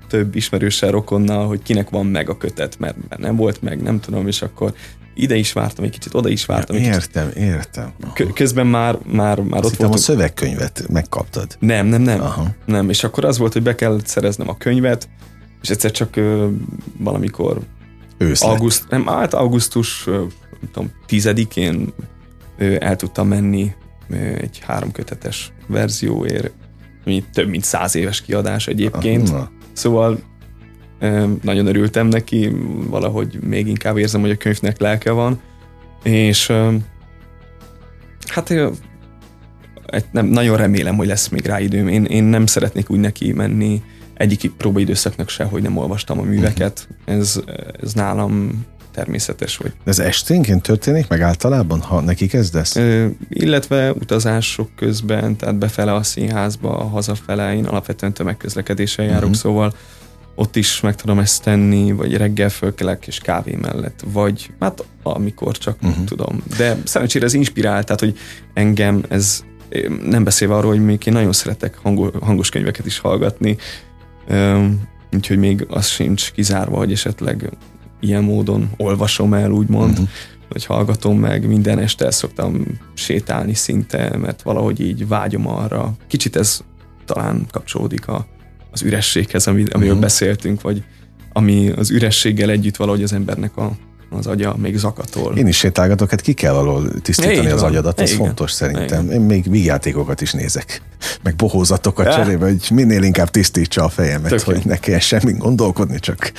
több 0.09 0.37
ismerőssel, 0.37 0.91
rokonnal, 0.91 1.47
hogy 1.47 1.63
kinek 1.63 1.91
van 1.91 2.07
meg 2.07 2.29
a 2.29 2.37
kötet, 2.37 2.79
mert, 2.79 2.97
mert 3.09 3.21
nem 3.21 3.37
volt 3.37 3.63
meg, 3.63 3.83
nem 3.83 4.01
tudom, 4.01 4.27
és 4.27 4.43
akkor 4.43 4.75
ide 5.15 5.37
is 5.37 5.53
vártam 5.53 5.85
egy 5.85 5.91
kicsit, 5.91 6.15
oda 6.15 6.29
is 6.29 6.45
vártam 6.47 6.77
egy 6.77 6.83
kicsit. 6.83 6.95
Értem, 6.95 7.31
értem. 7.37 7.93
Kö- 8.15 8.33
közben 8.33 8.67
már, 8.67 8.99
már, 9.05 9.41
már 9.41 9.59
Azt 9.59 9.65
ott 9.65 9.71
hittem, 9.71 9.93
a 9.93 9.97
szövegkönyvet 9.97 10.85
megkaptad. 10.89 11.57
Nem, 11.59 11.87
nem, 11.87 12.03
nem. 12.03 12.21
Aha. 12.21 12.47
Nem, 12.65 12.89
és 12.89 13.05
akkor 13.05 13.25
az 13.25 13.39
volt, 13.39 13.53
hogy 13.53 13.63
be 13.63 13.75
kellett 13.75 14.07
szereznem 14.07 14.49
a 14.49 14.57
könyvet, 14.57 15.09
és 15.63 15.71
egyszer 15.71 15.91
csak 15.91 16.17
ö, 16.17 16.49
valamikor 16.99 17.61
Ősz 18.19 18.43
auguszt, 18.43 18.85
nem, 18.89 19.07
hát 19.07 19.35
augusztus, 19.35 20.07
ö, 20.07 20.17
nem 20.61 20.71
tudom, 20.73 20.91
tizedikén 21.07 21.93
ö, 22.59 22.77
el 22.79 22.97
tudtam 22.97 23.29
menni 23.29 23.73
ö, 24.09 24.15
egy 24.17 24.59
háromkötetes 24.67 25.53
verzióért, 25.67 26.53
ami 27.07 27.25
több 27.33 27.49
mint 27.49 27.65
száz 27.65 27.95
éves 27.95 28.21
kiadás 28.21 28.67
egyébként. 28.67 29.33
Na. 29.33 29.51
Szóval 29.73 30.19
nagyon 31.43 31.67
örültem 31.67 32.07
neki, 32.07 32.51
valahogy 32.89 33.39
még 33.43 33.67
inkább 33.67 33.97
érzem, 33.97 34.21
hogy 34.21 34.31
a 34.31 34.37
könyvnek 34.37 34.81
lelke 34.81 35.11
van, 35.11 35.41
és 36.03 36.53
hát 38.27 38.53
nem, 40.13 40.27
nagyon 40.27 40.57
remélem, 40.57 40.97
hogy 40.97 41.07
lesz 41.07 41.29
még 41.29 41.47
rá 41.47 41.61
időm. 41.61 41.89
Én, 41.89 42.05
én 42.05 42.25
nem 42.25 42.47
szeretnék 42.47 42.91
úgy 42.91 43.01
neki 43.01 43.33
menni 43.33 43.83
egyik 44.15 44.51
próbaidőszaknak 44.57 45.29
se, 45.29 45.45
hogy 45.45 45.63
nem 45.63 45.77
olvastam 45.77 46.19
a 46.19 46.23
műveket. 46.23 46.89
Ez, 47.05 47.41
ez 47.83 47.93
nálam 47.93 48.65
természetes, 48.93 49.57
vagy 49.57 49.73
De 49.85 49.91
ez 49.91 49.99
esténként 49.99 50.63
történik 50.63 51.09
meg 51.09 51.21
általában, 51.21 51.81
ha 51.81 52.01
neki 52.01 52.27
kezdesz? 52.27 52.77
Ö, 52.77 53.07
illetve 53.29 53.93
utazások 53.93 54.71
közben, 54.77 55.37
tehát 55.37 55.57
befele 55.59 55.95
a 55.95 56.03
színházba, 56.03 56.73
hazafele, 56.73 57.55
én 57.55 57.65
alapvetően 57.65 58.13
tömegközlekedéssel 58.13 59.05
járok, 59.05 59.29
Mhm. 59.29 59.39
szóval 59.39 59.75
ott 60.35 60.57
is 60.57 60.81
meg 60.81 60.95
tudom 60.95 61.19
ezt 61.19 61.43
tenni, 61.43 61.93
vagy 61.93 62.17
reggel 62.17 62.49
fölkelek 62.49 63.07
és 63.07 63.19
kávé 63.19 63.55
mellett, 63.61 64.05
vagy 64.13 64.51
hát 64.61 64.85
amikor 65.03 65.59
csak 65.59 65.81
Mhm. 65.81 66.05
tudom. 66.05 66.43
De 66.57 66.77
szerencsére 66.85 67.25
ez 67.25 67.35
inspirál, 67.35 67.85
tehát 67.85 68.01
hogy 68.01 68.19
engem 68.55 69.03
ez 69.09 69.45
nem 70.05 70.25
beszélve 70.25 70.55
arról, 70.55 70.71
hogy 70.71 70.85
még 70.85 71.07
én 71.07 71.13
nagyon 71.13 71.33
szeretek 71.33 71.79
hango, 71.83 72.11
hangos 72.21 72.49
könyveket 72.49 72.87
is 72.87 72.99
hallgatni, 72.99 73.57
úgyhogy 75.13 75.39
még 75.39 75.67
az 75.69 75.87
sincs 75.87 76.33
kizárva, 76.33 76.77
hogy 76.77 76.93
esetleg 76.93 77.51
ilyen 78.01 78.23
módon 78.25 78.71
olvasom 78.77 79.35
el, 79.35 79.51
úgymond, 79.51 79.93
Mhm. 79.99 80.03
hogy 80.53 80.65
hallgatom 80.65 81.19
meg, 81.19 81.47
minden 81.47 81.79
este 81.79 82.11
szoktam 82.11 82.65
sétálni 82.95 83.55
szinte, 83.55 84.17
mert 84.17 84.43
valahogy 84.43 84.81
így 84.81 85.09
vágyom 85.09 85.47
arra. 85.49 85.93
Kicsit 86.07 86.37
ez 86.37 86.61
talán 87.05 87.47
kapcsolódik 87.51 88.09
a, 88.09 88.27
az 88.75 88.83
ürességhez, 88.83 89.47
ami, 89.47 89.65
amiről 89.71 89.93
Mhm. 89.93 90.03
beszéltünk, 90.03 90.61
vagy 90.61 90.83
ami 91.33 91.71
az 91.71 91.91
ürességgel 91.91 92.51
együtt 92.51 92.77
valahogy 92.77 93.03
az 93.03 93.13
embernek 93.13 93.57
a, 93.57 93.77
az 94.15 94.27
agya 94.27 94.55
még 94.59 94.77
zakatol. 94.77 95.37
Én 95.37 95.47
is 95.47 95.57
sétálgatok, 95.57 96.11
hát 96.11 96.21
ki 96.21 96.33
kell 96.33 96.53
valahol 96.53 96.89
tisztítani 97.03 97.47
az 97.51 97.61
van. 97.61 97.71
agyadat, 97.71 98.01
ez 98.01 98.11
Igen. 98.13 98.25
fontos 98.27 98.51
szerintem. 98.53 99.11
Én 99.11 99.21
még 99.21 99.51
vígjátékokat 99.51 100.21
is 100.21 100.33
nézek, 100.33 100.83
meg 101.23 101.37
bohózatokat 101.37 102.07
Ja. 102.07 102.13
cserébe, 102.13 102.45
hogy 102.47 102.69
minél 102.73 103.03
inkább 103.03 103.31
tisztítsa 103.31 103.85
a 103.85 103.89
fejemet, 103.89 104.31
Tök 104.31 104.47
jó. 104.47 104.53
hogy 104.53 104.63
ne 104.65 104.77
kelljen 104.77 105.01
semmit 105.01 105.39
gondolkodni, 105.39 105.99
csak, 105.99 106.33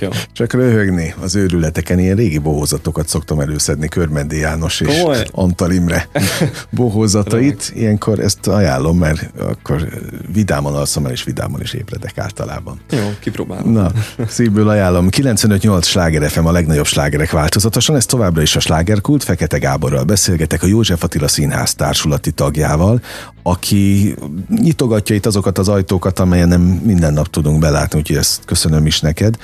jó. 0.00 0.08
csak 0.32 0.52
röhögni 0.52 1.14
az 1.20 1.34
őrületeken. 1.34 1.98
Ilyen 1.98 2.16
régi 2.16 2.38
bohózatokat 2.38 3.08
szoktam 3.08 3.40
előszedni, 3.40 3.88
Körmendi 3.88 4.38
János 4.38 4.80
és 4.80 4.86
Komoly? 5.00 5.26
Antal 5.30 5.72
Imre 5.72 6.08
bohózatait. 6.70 7.72
Ilyenkor 7.74 8.18
ezt 8.20 8.46
ajánlom, 8.46 8.98
mert 8.98 9.30
akkor 9.40 9.88
vidáman 10.32 10.74
alszom 10.74 11.06
el, 11.06 11.12
és 11.12 11.24
vidáman 11.24 11.60
is 11.60 11.72
ébredek 11.72 12.18
általában. 12.18 12.80
Jó, 12.90 13.10
kipróbálom. 13.20 13.72
Na, 13.72 13.92
szívből 14.28 14.68
ajánlom. 14.68 15.08
95-8 15.10 15.82
sláger 15.84 16.30
FM 16.30 16.44
a 16.46 16.52
legnagyobb 16.52 16.86
slágerek 17.22 17.30
változatosan. 17.30 17.96
Ez 17.96 18.06
továbbra 18.06 18.42
is 18.42 18.56
a 18.56 18.60
slágerkult. 18.60 19.22
Fekete 19.22 19.58
Gáborral 19.58 20.04
beszélgetek 20.04 20.62
a 20.62 20.66
József 20.66 21.02
Attila 21.02 21.28
Színház 21.28 21.74
társulati 21.74 22.30
tagjával, 22.32 23.00
aki 23.42 24.14
nyitogatja 24.48 25.14
itt 25.14 25.26
azokat 25.26 25.58
az 25.58 25.68
ajtókat, 25.68 26.18
amelyen 26.18 26.48
nem 26.48 26.60
minden 26.60 27.12
nap 27.12 27.30
tudunk 27.30 27.60
belátni, 27.60 27.98
úgyhogy 27.98 28.16
ezt 28.16 28.44
köszönöm 28.44 28.86
is 28.86 29.00
neked. 29.00 29.36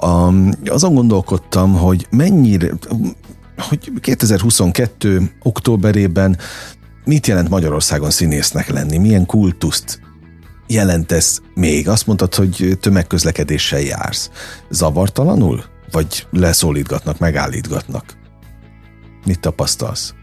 Um, 0.00 0.50
azon 0.66 0.94
gondolkodtam, 0.94 1.74
hogy 1.74 2.06
mennyire, 2.10 2.70
hogy 3.68 3.92
2022. 4.00 5.30
októberében 5.42 6.38
mit 7.04 7.26
jelent 7.26 7.48
Magyarországon 7.48 8.10
színésznek 8.10 8.70
lenni? 8.70 8.98
Milyen 8.98 9.26
kultuszt 9.26 10.00
jelent 10.66 11.12
ez 11.12 11.38
még? 11.54 11.88
Azt 11.88 12.06
mondtad, 12.06 12.34
hogy 12.34 12.78
tömegközlekedéssel 12.80 13.80
jársz. 13.80 14.30
Zavartalanul? 14.70 15.64
Vagy 15.90 16.26
leszólítgatnak, 16.30 17.18
megállítgatnak? 17.18 18.04
Mit 19.24 19.40
tapasztalsz? 19.40 20.14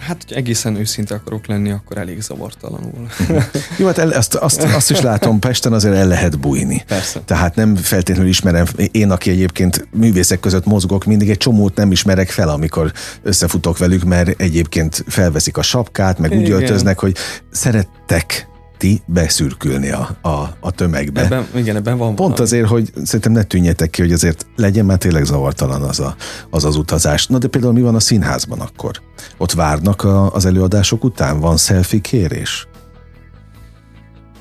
Hát, 0.00 0.24
hogy 0.28 0.36
egészen 0.36 0.76
őszinte 0.76 1.14
akarok 1.14 1.46
lenni, 1.46 1.70
akkor 1.70 1.98
elég 1.98 2.20
zavartalanul. 2.20 3.08
Jó, 3.78 3.86
hát 3.86 3.98
el, 3.98 4.10
azt, 4.10 4.34
azt, 4.34 4.62
azt 4.62 4.90
is 4.90 5.00
látom, 5.00 5.38
Pesten 5.38 5.72
azért 5.72 5.94
el 5.94 6.06
lehet 6.06 6.38
bújni. 6.38 6.82
Persze. 6.86 7.20
Tehát 7.20 7.54
nem 7.54 7.76
feltétlenül 7.76 8.30
ismerem, 8.30 8.66
én, 8.90 9.10
aki 9.10 9.30
egyébként 9.30 9.88
művészek 9.92 10.40
között 10.40 10.64
mozgok, 10.64 11.04
mindig 11.04 11.30
egy 11.30 11.36
csomót 11.36 11.74
nem 11.74 11.90
ismerek 11.90 12.30
fel, 12.30 12.48
amikor 12.48 12.92
összefutok 13.22 13.78
velük, 13.78 14.04
mert 14.04 14.40
egyébként 14.40 15.04
felveszik 15.08 15.56
a 15.56 15.62
sapkát, 15.62 16.18
meg 16.18 16.30
úgy 16.32 16.40
Igen. 16.40 16.52
öltöznek, 16.52 16.98
hogy 16.98 17.16
szerettek 17.50 18.49
ti 18.80 19.02
beszürkülni 19.06 19.90
a, 19.90 20.16
a, 20.22 20.56
a 20.60 20.70
tömegbe. 20.70 21.24
Ebben, 21.24 21.46
igen, 21.54 21.76
ebben 21.76 21.96
van 21.98 22.14
Pont 22.14 22.18
valami. 22.18 22.40
azért, 22.40 22.68
hogy 22.68 22.90
szerintem 23.04 23.32
ne 23.32 23.42
tűnjetek 23.42 23.90
ki, 23.90 24.00
hogy 24.00 24.12
azért 24.12 24.46
legyen 24.56 24.84
már 24.84 24.98
tényleg 24.98 25.24
zavartalan 25.24 25.82
az, 25.82 26.00
a, 26.00 26.14
az 26.50 26.64
az 26.64 26.76
utazás. 26.76 27.26
Na 27.26 27.38
de 27.38 27.48
például 27.48 27.72
mi 27.72 27.80
van 27.80 27.94
a 27.94 28.00
színházban 28.00 28.60
akkor? 28.60 29.00
Ott 29.38 29.52
várnak 29.52 30.02
a, 30.02 30.32
az 30.32 30.44
előadások 30.44 31.04
után? 31.04 31.40
Van 31.40 31.56
selfie 31.56 32.00
kérés? 32.00 32.68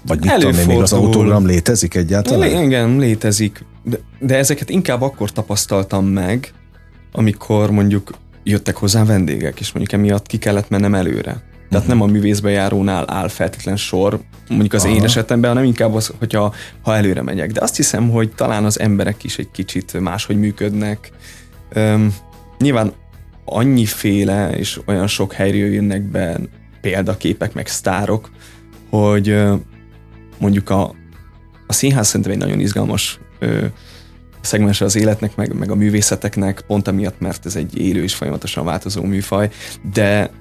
Vagy 0.06 0.20
mit 0.20 0.34
tudom 0.34 0.52
én, 0.52 0.66
még 0.68 0.82
az 0.82 0.94
Előfordul. 0.94 1.06
autogram 1.06 1.46
létezik 1.46 1.96
egyáltalán? 1.96 2.40
Lé- 2.40 2.64
igen, 2.66 2.98
létezik. 2.98 3.66
De, 3.84 3.98
de 4.20 4.38
ezeket 4.38 4.70
inkább 4.70 5.02
akkor 5.02 5.32
tapasztaltam 5.32 6.06
meg, 6.06 6.54
amikor 7.12 7.72
mondjuk 7.72 8.12
jöttek 8.44 8.76
hozzá 8.76 9.04
vendégek, 9.06 9.60
és 9.60 9.72
mondjuk 9.72 10.00
emiatt 10.00 10.26
ki 10.26 10.38
kellett 10.38 10.70
mennem 10.70 10.96
előre. 10.96 11.48
Tehát 11.70 11.88
nem 11.88 12.02
a 12.02 12.06
művészbe 12.06 12.50
járónál 12.50 13.06
áll 13.08 13.28
feltétlen 13.28 13.78
sor, 13.78 14.20
mondjuk 14.50 14.74
az 14.74 14.86
én 14.86 14.96
Aha. 14.96 15.04
esetemben, 15.04 15.50
hanem 15.50 15.66
inkább 15.66 15.94
az, 15.94 16.12
hogyha 16.20 16.54
ha 16.82 16.96
előre 16.96 17.22
megyek. 17.22 17.52
De 17.52 17.62
azt 17.62 17.76
hiszem, 17.76 18.10
hogy 18.10 18.30
talán 18.30 18.66
az 18.66 18.80
emberek 18.80 19.24
is 19.24 19.38
egy 19.38 19.52
kicsit 19.52 20.00
máshogy 20.00 20.40
működnek. 20.40 21.12
Üm, 21.76 22.16
nyilván 22.60 22.94
annyiféle 23.46 24.52
és 24.52 24.80
olyan 24.86 25.08
sok 25.08 25.34
helyről 25.34 25.74
jönnek 25.74 26.02
be 26.02 26.40
példaképek, 26.82 27.54
meg 27.54 27.68
sztárok, 27.68 28.30
hogy 28.90 29.44
mondjuk 30.38 30.70
a, 30.70 30.96
a 31.68 31.74
színház 31.74 32.08
szerintem 32.08 32.32
egy 32.32 32.38
nagyon 32.38 32.60
izgalmas 32.60 33.20
ö, 33.40 33.66
szegmens 34.42 34.82
az 34.82 34.96
életnek, 34.96 35.36
meg, 35.36 35.54
meg 35.54 35.72
a 35.72 35.76
művészeteknek, 35.76 36.62
pont 36.68 36.88
amiatt, 36.88 37.20
mert 37.20 37.46
ez 37.46 37.56
egy 37.56 37.78
élő 37.78 38.04
és 38.04 38.16
folyamatosan 38.16 38.66
változó 38.66 39.04
műfaj, 39.04 39.50
de, 39.94 40.32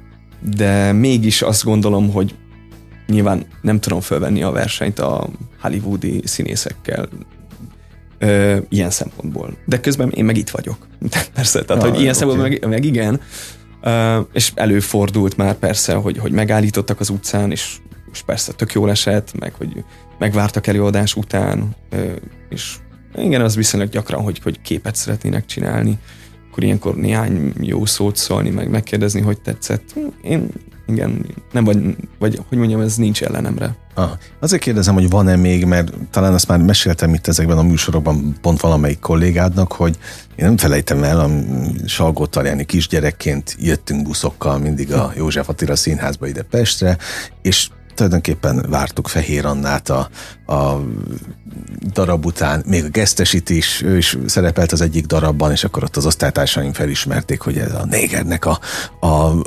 de 0.40 0.92
mégis 0.92 1.42
azt 1.42 1.64
gondolom, 1.64 2.12
hogy 2.12 2.34
nyilván 3.06 3.46
nem 3.62 3.80
tudom 3.80 4.00
fölvenni 4.00 4.42
a 4.42 4.50
versenyt 4.50 4.98
a 4.98 5.28
hollywoodi 5.60 6.22
színészekkel 6.24 7.08
ö, 8.18 8.56
ilyen 8.68 8.90
szempontból. 8.90 9.56
De 9.64 9.80
közben 9.80 10.10
én 10.10 10.24
meg 10.24 10.36
itt 10.36 10.50
vagyok. 10.50 10.86
Persze, 11.34 11.64
tehát, 11.64 11.82
Ja, 11.82 11.88
hogy 11.88 12.00
ilyen 12.00 12.10
oké. 12.10 12.18
szempontból 12.18 12.48
meg, 12.48 12.68
meg 12.68 12.84
igen, 12.84 13.20
ö, 13.82 14.20
és 14.32 14.52
előfordult 14.54 15.36
már 15.36 15.54
persze, 15.54 15.94
hogy, 15.94 16.18
hogy 16.18 16.32
megállítottak 16.32 17.00
az 17.00 17.08
utcán, 17.08 17.50
és, 17.50 17.76
és 18.12 18.22
persze 18.22 18.52
tök 18.52 18.72
jól 18.72 18.90
esett, 18.90 19.38
meg 19.38 19.54
hogy 19.54 19.84
megvártak 20.18 20.66
előadás 20.66 21.14
után, 21.14 21.76
ö, 21.90 22.12
és 22.48 22.74
igen, 23.16 23.40
az 23.40 23.56
viszonylag 23.56 23.88
gyakran, 23.88 24.22
hogy, 24.22 24.38
hogy 24.42 24.60
képet 24.60 24.96
szeretnének 24.96 25.46
csinálni, 25.46 25.98
akkor 26.58 26.70
ilyenkor 26.70 26.96
néhány 26.96 27.52
jó 27.60 27.86
szót 27.86 28.16
szólni, 28.16 28.50
meg 28.50 28.70
megkérdezni, 28.70 29.20
hogy 29.20 29.40
tetszett. 29.40 29.94
Én 30.22 30.48
igen, 30.86 31.26
nem 31.52 31.64
vagy, 31.64 31.96
vagy 32.18 32.40
hogy 32.48 32.58
mondjam, 32.58 32.80
ez 32.80 32.96
nincs 32.96 33.22
ellenemre. 33.22 33.76
Ah, 33.94 34.10
azért 34.40 34.62
kérdezem, 34.62 34.94
hogy 34.94 35.10
van-e 35.10 35.36
még, 35.36 35.64
mert 35.64 35.92
talán 36.10 36.32
azt 36.32 36.48
már 36.48 36.58
meséltem 36.58 37.14
itt 37.14 37.26
ezekben 37.26 37.58
a 37.58 37.62
műsorokban 37.62 38.36
pont 38.40 38.60
valamelyik 38.60 38.98
kollégádnak, 38.98 39.72
hogy 39.72 39.96
én 40.36 40.44
nem 40.44 40.56
felejtem 40.56 41.02
el, 41.02 41.20
a 41.20 41.30
salgó 41.86 42.28
kisgyerekként 42.66 43.56
jöttünk 43.58 44.02
buszokkal 44.02 44.58
mindig 44.58 44.92
a 44.92 45.12
József 45.16 45.48
Attila 45.48 45.76
színházba 45.76 46.26
ide 46.26 46.42
Pestre, 46.42 46.96
és 47.42 47.68
tulajdonképpen 47.98 48.66
vártuk 48.68 49.08
Fehér 49.08 49.46
Annát 49.46 49.88
a, 49.88 50.08
a 50.46 50.80
darab 51.92 52.26
után, 52.26 52.62
még 52.66 52.84
a 52.84 52.88
gesztesit 52.88 53.50
is, 53.50 53.82
ő 53.82 53.96
is 53.96 54.18
szerepelt 54.26 54.72
az 54.72 54.80
egyik 54.80 55.06
darabban, 55.06 55.50
és 55.50 55.64
akkor 55.64 55.82
ott 55.82 55.96
az 55.96 56.06
osztálytársaim 56.06 56.72
felismerték, 56.72 57.40
hogy 57.40 57.58
ez 57.58 57.74
a 57.74 57.84
négernek 57.84 58.44
a, 58.44 58.58
a, 59.00 59.06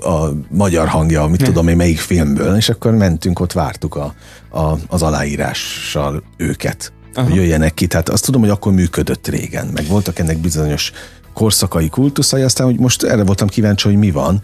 a 0.10 0.34
magyar 0.50 0.88
hangja, 0.88 1.28
mit 1.28 1.44
tudom 1.44 1.68
én, 1.68 1.76
melyik 1.76 2.00
filmből, 2.00 2.56
és 2.56 2.70
akkor 2.70 2.92
mentünk, 2.92 3.40
ott 3.40 3.52
vártuk 3.52 3.96
a, 3.96 4.14
a, 4.50 4.78
az 4.88 5.02
aláírással 5.02 6.24
őket. 6.38 6.92
Aha. 7.14 7.28
hogy 7.28 7.36
jöjjenek 7.36 7.74
ki. 7.74 7.88
Tehát 7.88 8.10
azt 8.10 8.26
tudom, 8.26 8.42
hogy 8.42 8.50
akkor 8.50 8.74
működött 8.74 9.28
régen, 9.28 9.68
meg 9.68 9.88
voltak 9.88 10.20
ennek 10.20 10.38
bizonyos 10.38 10.92
korszakai 11.34 11.90
kultuszai, 11.90 12.42
aztán 12.42 12.66
hogy 12.66 12.80
most 12.80 13.04
erre 13.04 13.24
voltam 13.24 13.48
kíváncsi, 13.48 13.88
hogy 13.88 13.98
mi 13.98 14.12
van, 14.12 14.42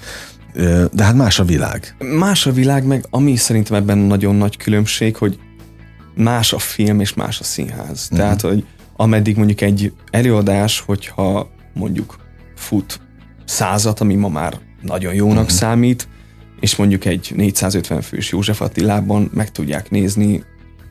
de 0.92 1.04
hát 1.04 1.16
más 1.16 1.40
a 1.40 1.44
világ. 1.44 1.96
Más 2.18 2.46
a 2.46 2.52
világ, 2.52 2.86
meg 2.86 3.06
ami 3.10 3.36
szerintem 3.36 3.76
ebben 3.78 3.98
nagyon 3.98 4.36
nagy 4.36 4.58
különbség, 4.58 5.16
hogy 5.16 5.40
más 6.16 6.54
a 6.54 6.60
film 6.60 7.00
és 7.00 7.14
más 7.14 7.40
a 7.40 7.44
színház. 7.44 8.04
Uh-huh. 8.04 8.18
Tehát, 8.18 8.42
hogy 8.42 8.66
ameddig 8.96 9.38
mondjuk 9.38 9.62
egy 9.62 9.94
előadás, 10.12 10.80
hogyha 10.80 11.50
mondjuk 11.74 12.18
fut 12.56 13.00
százat, 13.46 14.00
ami 14.00 14.16
ma 14.16 14.28
már 14.28 14.60
nagyon 14.82 15.14
jónak 15.14 15.44
uh-huh. 15.44 15.58
számít, 15.58 16.08
és 16.60 16.76
mondjuk 16.76 17.06
egy 17.06 17.32
450 17.36 18.02
fős 18.02 18.32
József 18.32 18.62
Attilában 18.62 19.30
meg 19.34 19.52
tudják 19.52 19.90
nézni, 19.90 20.44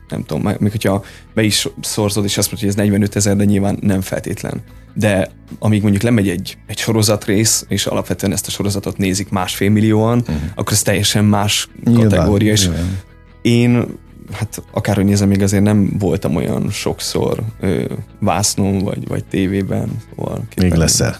nem 0.09 0.25
tudom, 0.25 0.55
még 0.59 0.71
hogyha 0.71 1.05
be 1.35 1.43
is 1.43 1.69
szorzod, 1.81 2.25
és 2.25 2.39
azt 2.39 2.51
mondod, 2.51 2.69
hogy 2.69 2.79
ez 2.79 2.85
45 2.85 3.17
ezer, 3.17 3.37
de 3.37 3.45
nyilván 3.45 3.79
nem 3.81 4.01
feltétlen. 4.01 4.63
De 4.95 5.31
amíg 5.59 5.83
mondjuk 5.83 6.03
lemegy 6.03 6.29
egy, 6.29 6.59
egy 6.67 6.79
sorozatrész, 6.79 7.65
és 7.69 7.87
alapvetően 7.87 8.33
ezt 8.33 8.47
a 8.47 8.51
sorozatot 8.51 8.97
nézik 8.97 9.29
másfél 9.29 9.71
millióan, 9.71 10.19
uh-huh. 10.19 10.37
akkor 10.55 10.73
ez 10.73 10.83
teljesen 10.83 11.25
más 11.25 11.69
nyilván, 11.85 12.09
kategória. 12.09 12.53
És 12.53 12.67
nyilván. 12.67 12.99
én 13.43 13.87
hát 14.33 14.63
akárhogy 14.73 15.05
nézem, 15.05 15.29
még 15.29 15.43
azért 15.43 15.63
nem 15.63 15.97
voltam 15.99 16.37
olyan 16.37 16.71
sokszor 16.71 17.43
ö, 17.61 17.85
vásznon, 18.21 18.79
vagy, 18.79 19.09
vagy 19.09 19.25
tévében. 19.25 19.91
Szóval 20.11 20.45
még 20.57 20.73
leszel. 20.73 21.17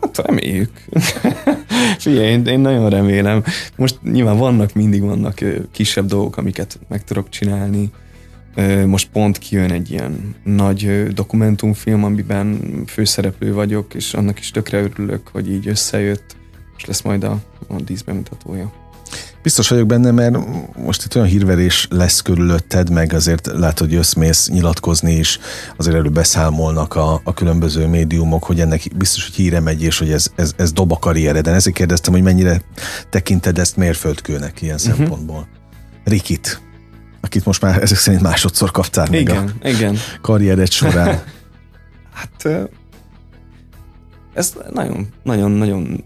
Hát 0.00 0.18
reméljük. 0.26 0.70
Figyelj, 1.98 2.26
én, 2.26 2.46
én 2.46 2.60
nagyon 2.60 2.90
remélem. 2.90 3.44
Most 3.76 3.98
nyilván 4.02 4.38
vannak, 4.38 4.72
mindig 4.72 5.02
vannak 5.02 5.38
kisebb 5.72 6.06
dolgok, 6.06 6.36
amiket 6.36 6.78
meg 6.88 7.04
tudok 7.04 7.28
csinálni. 7.28 7.90
Most 8.86 9.08
pont 9.12 9.38
kijön 9.38 9.72
egy 9.72 9.90
ilyen 9.90 10.34
nagy 10.44 11.06
dokumentumfilm, 11.12 12.04
amiben 12.04 12.60
főszereplő 12.86 13.52
vagyok, 13.52 13.94
és 13.94 14.14
annak 14.14 14.38
is 14.38 14.50
tökre 14.50 14.80
örülök, 14.80 15.28
hogy 15.32 15.50
így 15.50 15.68
összejött, 15.68 16.36
és 16.76 16.84
lesz 16.84 17.02
majd 17.02 17.24
a, 17.24 17.38
a 17.68 17.80
díszbemutatója. 17.80 18.72
Biztos 19.42 19.68
vagyok 19.68 19.86
benne, 19.86 20.10
mert 20.10 20.36
most 20.76 21.04
itt 21.04 21.14
olyan 21.16 21.26
hírverés 21.26 21.86
lesz 21.90 22.20
körülötted, 22.20 22.90
meg 22.90 23.12
azért 23.12 23.46
látod, 23.46 23.88
hogy 23.88 23.96
összmész 23.96 24.48
nyilatkozni 24.48 25.12
is, 25.12 25.38
azért 25.76 25.96
erről 25.96 26.10
beszámolnak 26.10 26.94
a, 26.94 27.20
a 27.24 27.34
különböző 27.34 27.86
médiumok, 27.86 28.44
hogy 28.44 28.60
ennek 28.60 28.82
biztos, 28.96 29.24
hogy 29.24 29.34
híre 29.34 29.60
megy, 29.60 29.82
és 29.82 29.98
hogy 29.98 30.10
ez, 30.10 30.26
ez, 30.34 30.52
ez 30.56 30.72
dob 30.72 30.92
a 30.92 30.98
karriereden. 30.98 31.54
Ezért 31.54 31.76
kérdeztem, 31.76 32.12
hogy 32.12 32.22
mennyire 32.22 32.62
tekinted 33.10 33.58
ezt 33.58 33.76
mérföldkőnek 33.76 34.62
ilyen 34.62 34.74
uh-huh. 34.74 34.96
szempontból. 34.96 35.48
Rikit, 36.04 36.60
akit 37.22 37.44
most 37.44 37.62
már 37.62 37.82
ezek 37.82 37.98
szerint 37.98 38.22
másodszor 38.22 38.70
kaptál 38.70 39.06
meg 39.10 39.20
igen, 39.20 39.54
a 39.62 39.68
igen. 39.68 39.96
karriered 40.20 40.70
során. 40.70 41.22
hát 42.18 42.48
ez 44.34 44.54
nagyon, 44.72 45.08
nagyon, 45.22 45.50
nagyon 45.50 46.04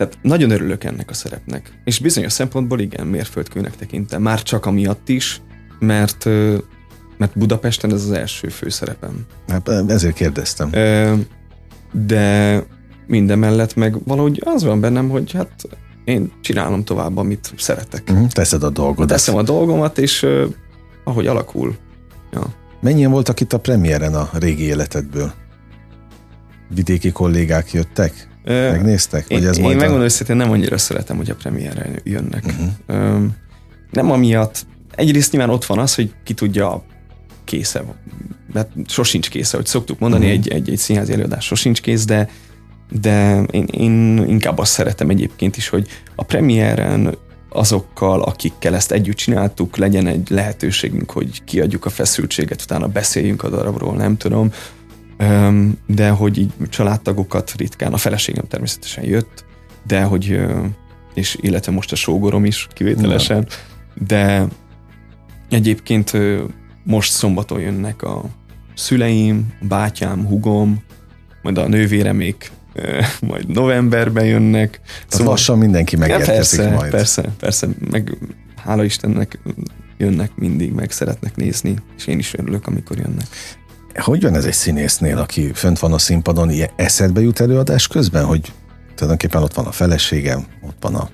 tehát 0.00 0.18
nagyon 0.22 0.50
örülök 0.50 0.84
ennek 0.84 1.10
a 1.10 1.14
szerepnek. 1.14 1.80
És 1.84 1.98
bizonyos 1.98 2.32
szempontból 2.32 2.80
igen, 2.80 3.06
mérföldkőnek 3.06 3.76
tekintem. 3.76 4.22
Már 4.22 4.42
csak 4.42 4.66
amiatt 4.66 5.08
is, 5.08 5.40
mert, 5.78 6.24
mert 7.18 7.38
Budapesten 7.38 7.92
ez 7.92 8.02
az 8.02 8.10
első 8.10 8.48
főszerepem. 8.48 9.26
Hát 9.48 9.68
ezért 9.68 10.14
kérdeztem. 10.14 10.70
De 11.92 12.62
minden 13.06 13.38
mellett 13.38 13.74
meg 13.74 14.04
valahogy 14.04 14.42
az 14.44 14.64
van 14.64 14.80
bennem, 14.80 15.08
hogy 15.08 15.32
hát 15.32 15.68
én 16.04 16.32
csinálom 16.40 16.84
tovább, 16.84 17.16
amit 17.16 17.52
szeretek. 17.56 18.02
Uh-huh, 18.10 18.28
teszed 18.28 18.62
a 18.62 18.70
dolgodat. 18.70 19.08
Teszem 19.08 19.36
a 19.36 19.42
dolgomat, 19.42 19.98
és 19.98 20.22
uh, 20.22 20.44
ahogy 21.04 21.26
alakul. 21.26 21.76
Ja. 22.32 22.42
Mennyien 22.80 23.10
voltak 23.10 23.40
itt 23.40 23.52
a 23.52 23.58
premiéren 23.58 24.14
a 24.14 24.30
régi 24.32 24.62
életedből? 24.62 25.32
Vidéki 26.74 27.10
kollégák 27.10 27.72
jöttek? 27.72 28.28
Megnéztek? 28.44 29.28
Vagy 29.28 29.44
ez 29.44 29.56
én, 29.56 29.62
majd 29.62 29.74
én 29.74 29.80
megmondom 29.80 30.06
őszintén, 30.06 30.36
nem 30.36 30.50
annyira 30.50 30.78
szeretem, 30.78 31.16
hogy 31.16 31.30
a 31.30 31.34
premierre 31.34 31.90
jönnek. 32.04 32.44
Uh-huh. 32.46 33.22
Nem 33.90 34.10
amiatt, 34.10 34.66
egyrészt 34.94 35.32
nyilván 35.32 35.50
ott 35.50 35.64
van 35.64 35.78
az, 35.78 35.94
hogy 35.94 36.12
ki 36.24 36.34
tudja 36.34 36.84
késze, 37.44 37.84
mert 38.52 38.70
sosincs 38.86 39.28
késze, 39.28 39.56
hogy 39.56 39.66
szoktuk 39.66 39.98
mondani, 39.98 40.24
uh-huh. 40.24 40.38
egy, 40.38 40.48
egy, 40.48 40.70
egy 40.70 40.78
színházi 40.78 41.12
előadás 41.12 41.44
sosincs 41.44 41.80
kész, 41.80 42.04
de 42.04 42.28
de 42.90 43.42
én, 43.50 43.64
én 43.64 44.24
inkább 44.28 44.58
azt 44.58 44.72
szeretem 44.72 45.08
egyébként 45.08 45.56
is, 45.56 45.68
hogy 45.68 45.86
a 46.14 46.24
premiéren 46.24 47.16
azokkal, 47.48 48.22
akikkel 48.22 48.74
ezt 48.74 48.92
együtt 48.92 49.16
csináltuk, 49.16 49.76
legyen 49.76 50.06
egy 50.06 50.30
lehetőségünk, 50.30 51.10
hogy 51.10 51.44
kiadjuk 51.44 51.84
a 51.84 51.90
feszültséget, 51.90 52.62
utána 52.62 52.86
beszéljünk 52.86 53.42
a 53.42 53.48
darabról, 53.48 53.94
nem 53.94 54.16
tudom, 54.16 54.52
de 55.86 56.08
hogy 56.08 56.38
így 56.38 56.52
családtagokat 56.68 57.52
ritkán, 57.56 57.92
a 57.92 57.96
feleségem 57.96 58.44
természetesen 58.48 59.04
jött, 59.04 59.44
de 59.86 60.02
hogy, 60.02 60.40
és 61.14 61.38
illetve 61.40 61.72
most 61.72 61.92
a 61.92 61.96
sógorom 61.96 62.44
is 62.44 62.68
kivételesen, 62.72 63.46
de 64.06 64.46
egyébként 65.50 66.12
most 66.82 67.12
szombaton 67.12 67.60
jönnek 67.60 68.02
a 68.02 68.24
szüleim, 68.74 69.52
a 69.60 69.64
bátyám, 69.66 70.26
hugom, 70.26 70.82
majd 71.42 71.58
a 71.58 71.68
nővéremék 71.68 72.50
majd 73.20 73.48
novemberben 73.48 74.24
jönnek. 74.24 74.80
Szóval 75.06 75.26
lassan 75.26 75.58
mindenki 75.58 75.96
megérkezik 75.96 76.34
persze, 76.34 76.70
majd. 76.70 76.90
Persze, 76.90 77.22
persze, 77.38 77.68
meg 77.90 78.16
hála 78.56 78.84
Istennek 78.84 79.38
jönnek 79.98 80.30
mindig, 80.34 80.72
meg 80.72 80.90
szeretnek 80.90 81.36
nézni, 81.36 81.76
és 81.96 82.06
én 82.06 82.18
is 82.18 82.34
örülök, 82.34 82.66
amikor 82.66 82.98
jönnek. 82.98 83.26
Hogy 83.94 84.22
van 84.22 84.34
ez 84.34 84.44
egy 84.44 84.52
színésznél, 84.52 85.18
aki 85.18 85.50
fönt 85.54 85.78
van 85.78 85.92
a 85.92 85.98
színpadon, 85.98 86.50
ilyen 86.50 86.70
eszedbe 86.76 87.20
jut 87.20 87.40
előadás 87.40 87.88
közben, 87.88 88.24
hogy 88.24 88.52
tulajdonképpen 88.94 89.42
ott 89.42 89.54
van 89.54 89.66
a 89.66 89.72
feleségem, 89.72 90.46
ott 90.62 90.76
van 90.80 90.94
a 90.94 91.08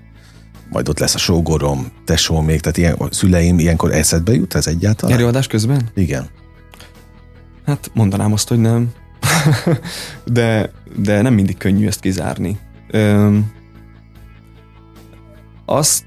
majd 0.70 0.88
ott 0.88 0.98
lesz 0.98 1.14
a 1.14 1.18
sógorom, 1.18 1.92
tesó 2.04 2.40
még, 2.40 2.60
tehát 2.60 2.76
ilyen, 2.76 2.92
a 2.92 3.08
szüleim, 3.10 3.58
ilyenkor 3.58 3.92
eszedbe 3.92 4.32
jut 4.32 4.54
ez 4.54 4.66
egyáltalán? 4.66 5.16
Előadás 5.16 5.46
közben? 5.46 5.90
Igen. 5.94 6.28
Hát 7.66 7.90
mondanám 7.94 8.32
azt, 8.32 8.48
hogy 8.48 8.58
nem. 8.58 8.90
de, 10.24 10.70
de 10.96 11.22
nem 11.22 11.34
mindig 11.34 11.56
könnyű 11.56 11.86
ezt 11.86 12.00
kizárni. 12.00 12.58
Öm, 12.90 13.52
azt 15.64 16.04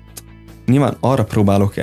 nyilván 0.66 0.98
arra 1.00 1.24
próbálok 1.24 1.74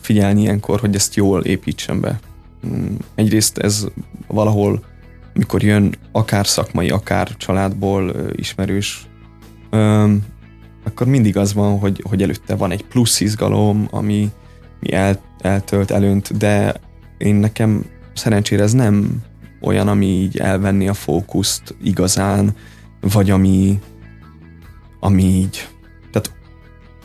figyelni 0.00 0.40
ilyenkor, 0.40 0.80
hogy 0.80 0.94
ezt 0.94 1.14
jól 1.14 1.44
építsem 1.44 2.00
be. 2.00 2.18
Mm, 2.66 2.94
egyrészt 3.14 3.58
ez 3.58 3.86
valahol, 4.26 4.84
mikor 5.32 5.62
jön 5.62 5.94
akár 6.12 6.46
szakmai, 6.46 6.88
akár 6.88 7.36
családból 7.36 8.14
ismerős, 8.32 9.08
akkor 10.84 11.06
mindig 11.06 11.36
az 11.36 11.54
van, 11.54 11.78
hogy, 11.78 12.02
hogy 12.08 12.22
előtte 12.22 12.54
van 12.54 12.70
egy 12.70 12.84
plusz 12.84 13.20
izgalom, 13.20 13.88
ami, 13.90 14.30
ami 14.80 14.92
el, 14.92 15.20
eltölt, 15.40 15.90
elönt, 15.90 16.36
de 16.36 16.74
én 17.18 17.34
nekem 17.34 17.84
szerencsére 18.14 18.62
ez 18.62 18.72
nem 18.72 19.22
olyan, 19.64 19.88
ami 19.88 20.06
így 20.06 20.36
elvenni 20.36 20.88
a 20.88 20.94
fókuszt 20.94 21.74
igazán, 21.82 22.56
vagy 23.00 23.30
ami, 23.30 23.78
ami 25.00 25.22
így 25.22 25.68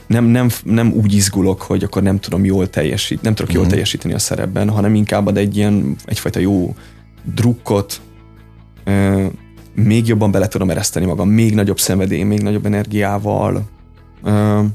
nem, 0.10 0.26
nem, 0.26 0.50
nem 0.64 0.92
úgy 0.92 1.14
izgulok, 1.14 1.62
hogy 1.62 1.84
akkor 1.84 2.02
nem 2.04 2.20
tudom 2.20 2.46
jól 2.46 2.70
teljesíteni, 2.70 3.20
nem 3.24 3.34
tudok 3.34 3.52
jól 3.52 3.60
uh-huh. 3.60 3.74
teljesíteni 3.74 4.14
a 4.14 4.20
szerepben, 4.20 4.70
hanem 4.70 4.96
inkább 4.96 5.28
ad 5.28 5.38
egy 5.38 5.58
ilyen, 5.58 5.96
egyfajta 6.06 6.40
jó 6.40 6.76
drukkot, 7.36 8.02
euh, 8.84 9.26
még 9.76 10.08
jobban 10.08 10.32
bele 10.32 10.48
tudom 10.48 10.70
ereszteni 10.70 11.06
magam, 11.06 11.30
még 11.30 11.56
nagyobb 11.56 11.80
szenvedély, 11.80 12.24
még 12.24 12.42
nagyobb 12.42 12.66
energiával, 12.66 13.70
euh, 14.24 14.66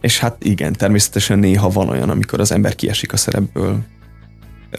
és 0.00 0.18
hát 0.18 0.44
igen, 0.44 0.72
természetesen 0.72 1.38
néha 1.38 1.68
van 1.68 1.88
olyan, 1.88 2.10
amikor 2.10 2.40
az 2.40 2.52
ember 2.52 2.74
kiesik 2.74 3.12
a 3.12 3.16
szerepből. 3.16 3.78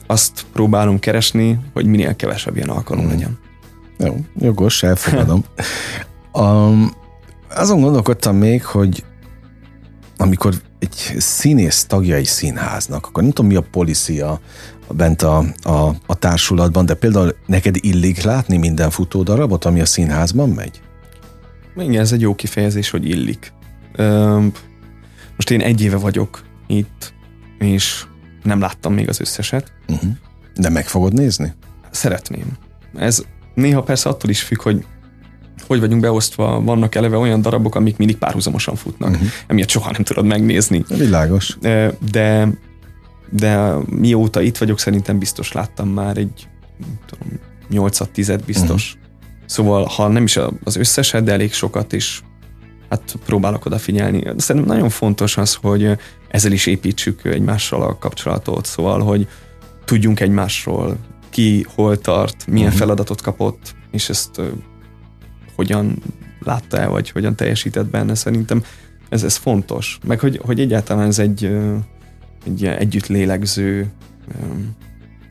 Azt 0.08 0.46
próbálom 0.54 1.00
keresni, 1.00 1.60
hogy 1.74 1.86
minél 1.86 2.16
kevesebb 2.16 2.56
ilyen 2.56 2.70
alkalom 2.70 3.06
uh-huh. 3.06 3.20
legyen. 3.20 3.38
Jó, 3.98 4.18
jogos, 4.38 4.84
elfogadom. 4.84 5.44
um, 6.34 6.92
azon 7.50 7.82
gondolkodtam 7.82 8.36
még, 8.36 8.66
hogy 8.66 9.04
amikor 10.18 10.54
egy 10.80 11.16
színész 11.18 11.86
tagja 11.86 12.16
egy 12.16 12.26
színháznak, 12.26 13.06
akkor 13.06 13.24
nem 13.24 13.32
tudom 13.32 13.52
mi 13.52 13.58
a 13.58 13.68
policia 13.72 14.40
bent 14.92 15.22
a, 15.22 15.46
a, 15.62 15.96
a 16.06 16.16
társulatban, 16.20 16.86
de 16.86 16.94
például 16.94 17.36
neked 17.46 17.76
illik 17.80 18.22
látni 18.22 18.58
minden 18.58 18.90
futódarabot, 18.90 19.66
ami 19.66 19.82
a 19.82 19.86
színházban 19.86 20.50
megy? 20.50 20.82
Igen, 21.78 22.02
ez 22.02 22.12
egy 22.12 22.22
jó 22.22 22.36
kifejezés, 22.36 22.90
hogy 22.90 23.10
illik. 23.10 23.54
most 25.36 25.50
én 25.52 25.62
egy 25.62 25.82
éve 25.82 25.98
vagyok 25.98 26.44
itt, 26.68 27.14
és 27.60 28.06
nem 28.46 28.60
láttam 28.60 28.94
még 28.94 29.10
az 29.10 29.20
összeset. 29.20 29.72
Uh-huh. 29.88 30.10
De 30.56 30.70
meg 30.70 30.88
fogod 30.88 31.14
nézni? 31.14 31.54
Szeretném. 31.92 32.58
Ez 32.96 33.24
néha 33.54 33.84
persze 33.84 34.10
attól 34.10 34.30
is 34.30 34.42
függ, 34.42 34.62
hogy 34.62 34.86
hogy 35.68 35.80
vagyunk 35.80 36.02
beosztva, 36.02 36.62
vannak 36.62 36.96
eleve 36.96 37.18
olyan 37.18 37.42
darabok, 37.42 37.76
amik 37.76 37.98
mindig 37.98 38.18
párhuzamosan 38.18 38.76
futnak. 38.76 39.10
Uh-huh. 39.10 39.28
Emiatt 39.48 39.70
soha 39.70 39.92
nem 39.92 40.04
tudod 40.04 40.26
megnézni. 40.26 40.86
Világos. 40.88 41.58
De, 42.12 42.48
de 43.30 43.74
mióta 43.90 44.42
itt 44.42 44.58
vagyok, 44.58 44.80
szerintem 44.80 45.20
biztos 45.20 45.52
láttam 45.52 45.90
már 45.90 46.18
egy 46.18 46.48
tudom, 47.06 47.40
8 47.70 48.12
10 48.12 48.36
biztos. 48.46 48.98
Szóval, 49.46 49.86
ha 49.86 50.08
nem 50.08 50.24
is 50.24 50.40
az 50.64 50.76
összeset, 50.76 51.24
de 51.24 51.32
elég 51.32 51.54
sokat 51.54 51.94
is 51.94 52.24
hát 52.90 53.16
próbálok 53.26 53.66
odafigyelni. 53.66 54.24
Szerintem 54.38 54.76
nagyon 54.76 54.90
fontos 54.90 55.38
az, 55.38 55.54
hogy 55.54 55.98
ezzel 56.36 56.52
is 56.52 56.66
építsük 56.66 57.26
egymással 57.26 57.82
a 57.82 57.98
kapcsolatot, 57.98 58.66
szóval, 58.66 59.02
hogy 59.02 59.28
tudjunk 59.86 60.20
egymásról, 60.20 60.98
ki 61.30 61.66
hol 61.76 61.98
tart, 61.98 62.48
milyen 62.48 62.66
uh-huh. 62.66 62.80
feladatot 62.80 63.22
kapott, 63.22 63.76
és 63.92 64.10
ezt 64.10 64.38
uh, 64.38 64.46
hogyan 65.56 66.02
látta 66.40 66.78
el, 66.78 66.90
vagy 66.90 67.10
hogyan 67.10 67.36
teljesített 67.36 67.86
benne. 67.86 68.16
Szerintem 68.16 68.64
ez, 69.10 69.24
ez 69.24 69.36
fontos. 69.36 70.00
Meg 70.06 70.20
hogy, 70.20 70.40
hogy 70.44 70.60
egyáltalán 70.60 71.08
ez 71.08 71.20
egy, 71.20 71.46
uh, 71.46 71.78
egy 72.46 72.66
együtt 72.66 73.08
lélegző 73.08 73.92
um, 74.42 74.76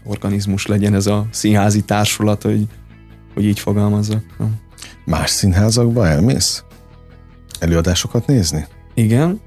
organizmus 0.05 0.67
legyen 0.67 0.95
ez 0.95 1.07
a 1.07 1.27
színházi 1.31 1.83
társulat, 1.83 2.43
hogy, 2.43 2.67
hogy 3.35 3.45
így 3.45 3.59
fogalmazzak. 3.59 4.25
Más 5.05 5.31
színházakba 5.31 6.09
elmész? 6.09 6.65
Előadásokat 7.59 8.27
nézni? 8.27 8.67
Igen, 8.95 9.41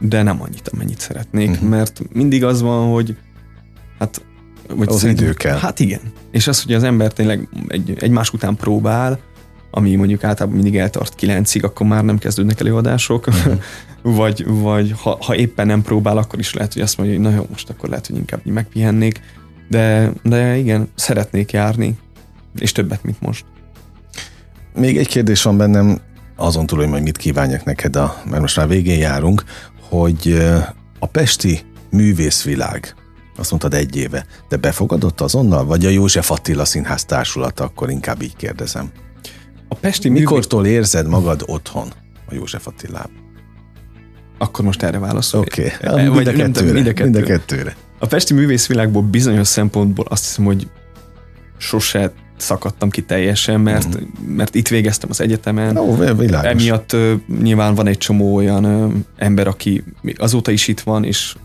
de 0.00 0.22
nem 0.22 0.42
annyit, 0.42 0.68
amennyit 0.68 1.00
szeretnék, 1.00 1.50
uh-huh. 1.50 1.68
mert 1.68 2.00
mindig 2.12 2.44
az 2.44 2.62
van, 2.62 2.90
hogy 2.90 3.16
hát 3.98 4.22
vagy 4.76 4.88
az 4.88 5.04
idő 5.04 5.32
kell. 5.32 5.58
Hát 5.58 5.80
igen. 5.80 6.00
És 6.30 6.46
az, 6.46 6.62
hogy 6.62 6.74
az 6.74 6.82
ember 6.82 7.12
tényleg 7.12 7.48
egy, 7.68 7.96
egymás 8.00 8.32
után 8.32 8.56
próbál, 8.56 9.18
ami 9.70 9.94
mondjuk 9.94 10.24
általában 10.24 10.60
mindig 10.60 10.80
eltart 10.80 11.14
kilencig, 11.14 11.64
akkor 11.64 11.86
már 11.86 12.04
nem 12.04 12.18
kezdődnek 12.18 12.60
előadások, 12.60 13.26
uh-huh. 13.26 13.60
vagy, 14.20 14.44
vagy 14.46 14.94
ha, 15.02 15.18
ha 15.20 15.36
éppen 15.36 15.66
nem 15.66 15.82
próbál, 15.82 16.16
akkor 16.16 16.38
is 16.38 16.54
lehet, 16.54 16.72
hogy 16.72 16.82
azt 16.82 16.98
mondja, 16.98 17.16
hogy 17.16 17.24
na 17.24 17.34
jó, 17.34 17.46
most 17.50 17.70
akkor 17.70 17.88
lehet, 17.88 18.06
hogy 18.06 18.16
inkább 18.16 18.40
megpihennék, 18.44 19.20
de, 19.68 20.12
de 20.22 20.56
igen, 20.56 20.88
szeretnék 20.94 21.52
járni, 21.52 21.98
és 22.58 22.72
többet, 22.72 23.02
mint 23.02 23.20
most. 23.20 23.44
Még 24.74 24.98
egy 24.98 25.08
kérdés 25.08 25.42
van 25.42 25.56
bennem, 25.56 26.00
azon 26.36 26.66
túl, 26.66 26.78
hogy 26.78 26.88
majd 26.88 27.02
mit 27.02 27.16
kívánjak 27.16 27.64
neked, 27.64 27.96
a, 27.96 28.22
mert 28.24 28.40
most 28.40 28.56
már 28.56 28.68
végén 28.68 28.98
járunk, 28.98 29.44
hogy 29.90 30.38
a 30.98 31.06
pesti 31.06 31.60
művészvilág, 31.90 32.94
azt 33.36 33.50
mondtad 33.50 33.74
egy 33.74 33.96
éve, 33.96 34.26
de 34.48 34.56
befogadott 34.56 35.20
azonnal, 35.20 35.64
vagy 35.64 35.86
a 35.86 35.88
József 35.88 36.30
Attila 36.30 36.64
Színház 36.64 37.04
Társulata, 37.04 37.64
akkor 37.64 37.90
inkább 37.90 38.22
így 38.22 38.36
kérdezem. 38.36 38.90
A 39.68 39.74
pesti 39.74 40.08
Mikortól 40.08 40.60
művész... 40.60 40.76
érzed 40.76 41.06
magad 41.06 41.42
otthon 41.46 41.92
a 42.28 42.34
József 42.34 42.66
Attilában? 42.66 43.28
Akkor 44.38 44.64
most 44.64 44.82
erre 44.82 44.98
válaszol. 44.98 45.40
Oké, 45.40 45.72
okay. 45.82 46.08
mind, 46.08 46.26
a 46.26 46.32
kettőre, 46.32 46.72
mind, 46.72 46.86
a 46.86 46.92
kettőre. 46.92 47.04
mind 47.04 47.16
a 47.16 47.22
kettőre. 47.22 47.76
A 47.98 48.06
pesti 48.06 48.34
művészvilágból 48.34 49.02
bizonyos 49.02 49.48
szempontból 49.48 50.04
azt 50.08 50.24
hiszem, 50.24 50.44
hogy 50.44 50.68
sose 51.58 52.12
szakadtam 52.40 52.90
ki 52.90 53.02
teljesen, 53.02 53.60
mert, 53.60 53.86
uh-huh. 53.86 54.02
mert 54.26 54.54
itt 54.54 54.68
végeztem 54.68 55.10
az 55.10 55.20
egyetemen. 55.20 55.76
Ó, 55.76 55.94
világos. 55.96 56.50
Emiatt 56.50 56.92
uh, 56.92 57.12
nyilván 57.42 57.74
van 57.74 57.86
egy 57.86 57.98
csomó 57.98 58.34
olyan 58.34 58.64
uh, 58.64 58.92
ember, 59.16 59.46
aki 59.46 59.84
azóta 60.16 60.50
is 60.50 60.68
itt 60.68 60.80
van, 60.80 61.04
és 61.04 61.36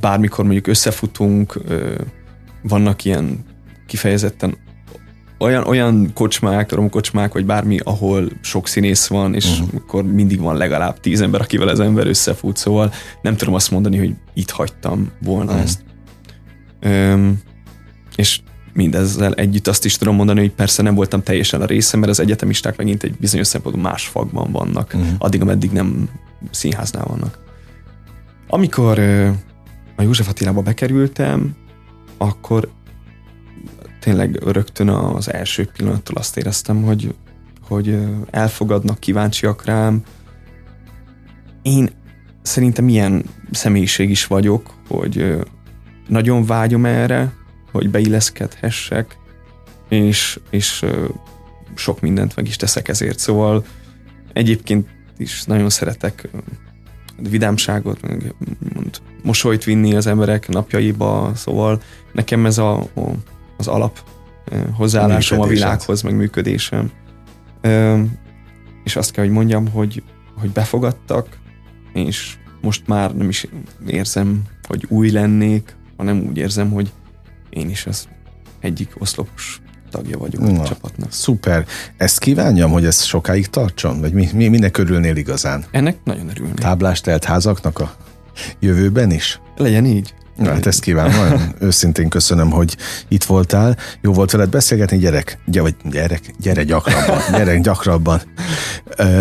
bármikor 0.00 0.44
mondjuk 0.44 0.66
összefutunk, 0.66 1.56
uh, 1.68 1.94
vannak 2.62 3.04
ilyen 3.04 3.44
kifejezetten 3.86 4.56
olyan, 5.42 5.66
olyan 5.66 6.10
kocsmák, 6.14 6.72
romkocsmák, 6.72 7.32
vagy 7.32 7.46
bármi, 7.46 7.78
ahol 7.84 8.28
sok 8.40 8.68
színész 8.68 9.06
van, 9.06 9.34
és 9.34 9.60
uh-huh. 9.60 9.68
akkor 9.74 10.04
mindig 10.04 10.40
van 10.40 10.56
legalább 10.56 11.00
tíz 11.00 11.20
ember, 11.20 11.40
akivel 11.40 11.68
az 11.68 11.80
ember 11.80 12.06
összefut, 12.06 12.56
szóval 12.56 12.92
nem 13.22 13.36
tudom 13.36 13.54
azt 13.54 13.70
mondani, 13.70 13.98
hogy 13.98 14.14
itt 14.34 14.50
hagytam 14.50 15.10
volna 15.20 15.50
uh-huh. 15.50 15.62
ezt. 15.62 15.84
Um, 16.84 17.40
és 18.16 18.40
mindezzel 18.72 19.34
együtt 19.34 19.66
azt 19.66 19.84
is 19.84 19.96
tudom 19.96 20.14
mondani, 20.14 20.40
hogy 20.40 20.52
persze 20.52 20.82
nem 20.82 20.94
voltam 20.94 21.22
teljesen 21.22 21.60
a 21.60 21.64
része, 21.64 21.96
mert 21.96 22.10
az 22.10 22.20
egyetemisták 22.20 22.76
megint 22.76 23.02
egy 23.02 23.16
bizonyos 23.16 23.46
szempontból 23.46 23.84
más 23.90 24.06
fagban 24.06 24.52
vannak, 24.52 24.92
uh-huh. 24.94 25.14
addig, 25.18 25.40
ameddig 25.40 25.70
nem 25.70 26.08
színháznál 26.50 27.04
vannak. 27.04 27.38
Amikor 28.48 28.98
a 29.96 30.02
József 30.02 30.28
Attilába 30.28 30.62
bekerültem, 30.62 31.56
akkor 32.18 32.68
tényleg 34.00 34.36
rögtön 34.44 34.88
az 34.88 35.32
első 35.32 35.70
pillanattól 35.76 36.16
azt 36.16 36.36
éreztem, 36.36 36.82
hogy, 36.82 37.14
hogy 37.68 37.98
elfogadnak, 38.30 38.98
kíváncsiak 38.98 39.64
rám. 39.64 40.02
Én 41.62 41.90
szerintem 42.42 42.88
ilyen 42.88 43.24
személyiség 43.50 44.10
is 44.10 44.26
vagyok, 44.26 44.74
hogy 44.88 45.36
nagyon 46.08 46.44
vágyom 46.44 46.84
erre, 46.84 47.32
hogy 47.72 47.90
beilleszkedhessek, 47.90 49.16
és, 49.88 50.40
és 50.50 50.84
sok 51.74 52.00
mindent 52.00 52.36
meg 52.36 52.46
is 52.46 52.56
teszek 52.56 52.88
ezért. 52.88 53.18
Szóval 53.18 53.64
egyébként 54.32 54.88
is 55.16 55.44
nagyon 55.44 55.70
szeretek 55.70 56.28
vidámságot, 57.28 58.02
meg 58.02 58.34
mond, 58.74 59.00
mosolyt 59.22 59.64
vinni 59.64 59.94
az 59.94 60.06
emberek 60.06 60.48
napjaiba, 60.48 61.32
szóval 61.34 61.82
nekem 62.12 62.46
ez 62.46 62.58
a, 62.58 62.78
a, 62.78 63.10
az 63.56 63.66
alap 63.66 63.98
hozzáállásom 64.72 65.40
a 65.40 65.46
világhoz, 65.46 66.02
meg 66.02 66.14
működésem. 66.14 66.90
És 68.84 68.96
azt 68.96 69.12
kell, 69.12 69.24
hogy 69.24 69.32
mondjam, 69.32 69.68
hogy, 69.68 70.02
hogy 70.38 70.50
befogadtak, 70.50 71.38
és 71.92 72.36
most 72.60 72.86
már 72.86 73.16
nem 73.16 73.28
is 73.28 73.46
érzem, 73.86 74.42
hogy 74.68 74.86
új 74.88 75.10
lennék, 75.10 75.76
hanem 75.96 76.26
úgy 76.28 76.36
érzem, 76.36 76.70
hogy 76.70 76.92
én 77.52 77.70
is 77.70 77.86
az 77.86 78.08
egyik 78.60 78.90
oszlopos 78.98 79.60
tagja 79.90 80.18
vagyok 80.18 80.42
Na, 80.42 80.60
a 80.60 80.64
csapatnak. 80.64 81.12
Szuper. 81.12 81.66
Ezt 81.96 82.18
kívánjam, 82.18 82.70
hogy 82.70 82.84
ez 82.84 83.02
sokáig 83.02 83.46
tartson? 83.46 84.00
Vagy 84.00 84.12
mi, 84.12 84.28
mi 84.34 84.48
minek 84.48 84.78
örülnél 84.78 85.16
igazán? 85.16 85.64
Ennek 85.70 85.96
nagyon 86.04 86.28
örülnék. 86.28 86.54
Táblástelt 86.54 87.24
házaknak 87.24 87.78
a 87.78 87.96
jövőben 88.60 89.10
is? 89.10 89.40
Legyen 89.56 89.84
így. 89.84 90.14
Na, 90.36 90.50
hát 90.50 90.66
ezt 90.66 90.80
kívánom, 90.80 91.14
nagyon 91.14 91.54
őszintén 91.58 92.08
köszönöm, 92.08 92.50
hogy 92.50 92.76
itt 93.08 93.24
voltál. 93.24 93.76
Jó 94.00 94.12
volt 94.12 94.30
veled 94.30 94.48
beszélgetni, 94.48 94.98
gyerek, 94.98 95.38
gy- 95.46 95.60
vagy 95.60 95.74
gyerek, 95.90 96.34
gyere 96.40 96.64
gyakrabban, 96.64 97.18
gyerek 97.32 97.60
gyakrabban 97.60 98.22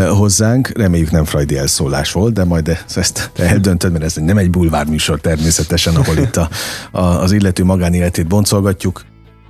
hozzánk. 0.10 0.72
Reméljük 0.78 1.12
nem 1.12 1.26
frajdi 1.26 1.58
elszólás 1.58 2.12
volt, 2.12 2.34
de 2.34 2.44
majd 2.44 2.78
ezt 2.96 3.32
te 3.34 3.44
eldöntöd, 3.44 3.92
mert 3.92 4.04
ez 4.04 4.16
nem 4.16 4.38
egy 4.38 4.50
bulvár 4.50 4.86
műsor 4.86 5.22
természetesen, 5.22 5.96
ahol 5.96 6.18
itt 6.18 6.36
a, 6.38 6.50
a, 6.92 7.02
az 7.02 7.32
illető 7.32 7.64
magánéletét 7.64 8.28
boncolgatjuk 8.28 9.04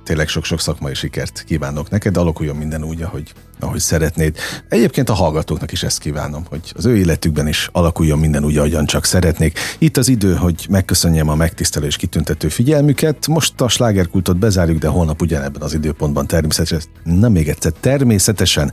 tényleg 0.04 0.28
sok-sok 0.28 0.60
szakmai 0.60 0.94
sikert 0.94 1.44
kívánok 1.46 1.90
neked, 1.90 2.16
alakuljon 2.16 2.56
minden 2.56 2.84
úgy, 2.84 3.02
ahogy, 3.02 3.32
ahogy 3.60 3.78
szeretnéd. 3.78 4.36
Egyébként 4.68 5.08
a 5.08 5.14
hallgatóknak 5.14 5.72
is 5.72 5.82
ezt 5.82 5.98
kívánom, 5.98 6.44
hogy 6.48 6.72
az 6.76 6.86
ő 6.86 6.96
életükben 6.96 7.48
is 7.48 7.68
alakuljon 7.72 8.18
minden 8.18 8.44
úgy, 8.44 8.56
ahogyan 8.56 8.86
csak 8.86 9.04
szeretnék. 9.04 9.58
Itt 9.78 9.96
az 9.96 10.08
idő, 10.08 10.34
hogy 10.34 10.66
megköszönjem 10.70 11.28
a 11.28 11.34
megtisztelő 11.34 11.86
és 11.86 11.96
kitüntető 11.96 12.48
figyelmüket. 12.48 13.26
Most 13.26 13.60
a 13.60 13.68
slágerkultot 13.68 14.38
bezárjuk, 14.38 14.78
de 14.78 14.88
holnap 14.88 15.20
ugyanebben 15.20 15.62
az 15.62 15.74
időpontban 15.74 16.26
természetesen, 16.26 16.88
nem 17.04 17.32
még 17.32 17.48
egyszer, 17.48 17.72
természetesen 17.80 18.72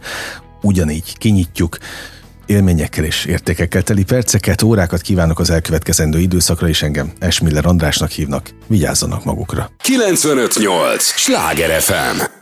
ugyanígy 0.61 1.17
kinyitjuk 1.17 1.77
élményekkel 2.49 3.03
és 3.03 3.25
értékekkel 3.25 3.81
teli 3.81 4.03
perceket, 4.03 4.61
órákat 4.61 5.01
kívánok 5.01 5.39
az 5.39 5.49
elkövetkezendő 5.49 6.19
időszakra, 6.19 6.67
és 6.67 6.81
engem 6.81 7.11
Esmiller 7.19 7.65
Andrásnak 7.65 8.09
hívnak. 8.09 8.49
Vigyázzanak 8.67 9.23
magukra. 9.23 9.71
958! 9.77 11.03
Sláger 11.03 11.81
FM! 11.81 12.38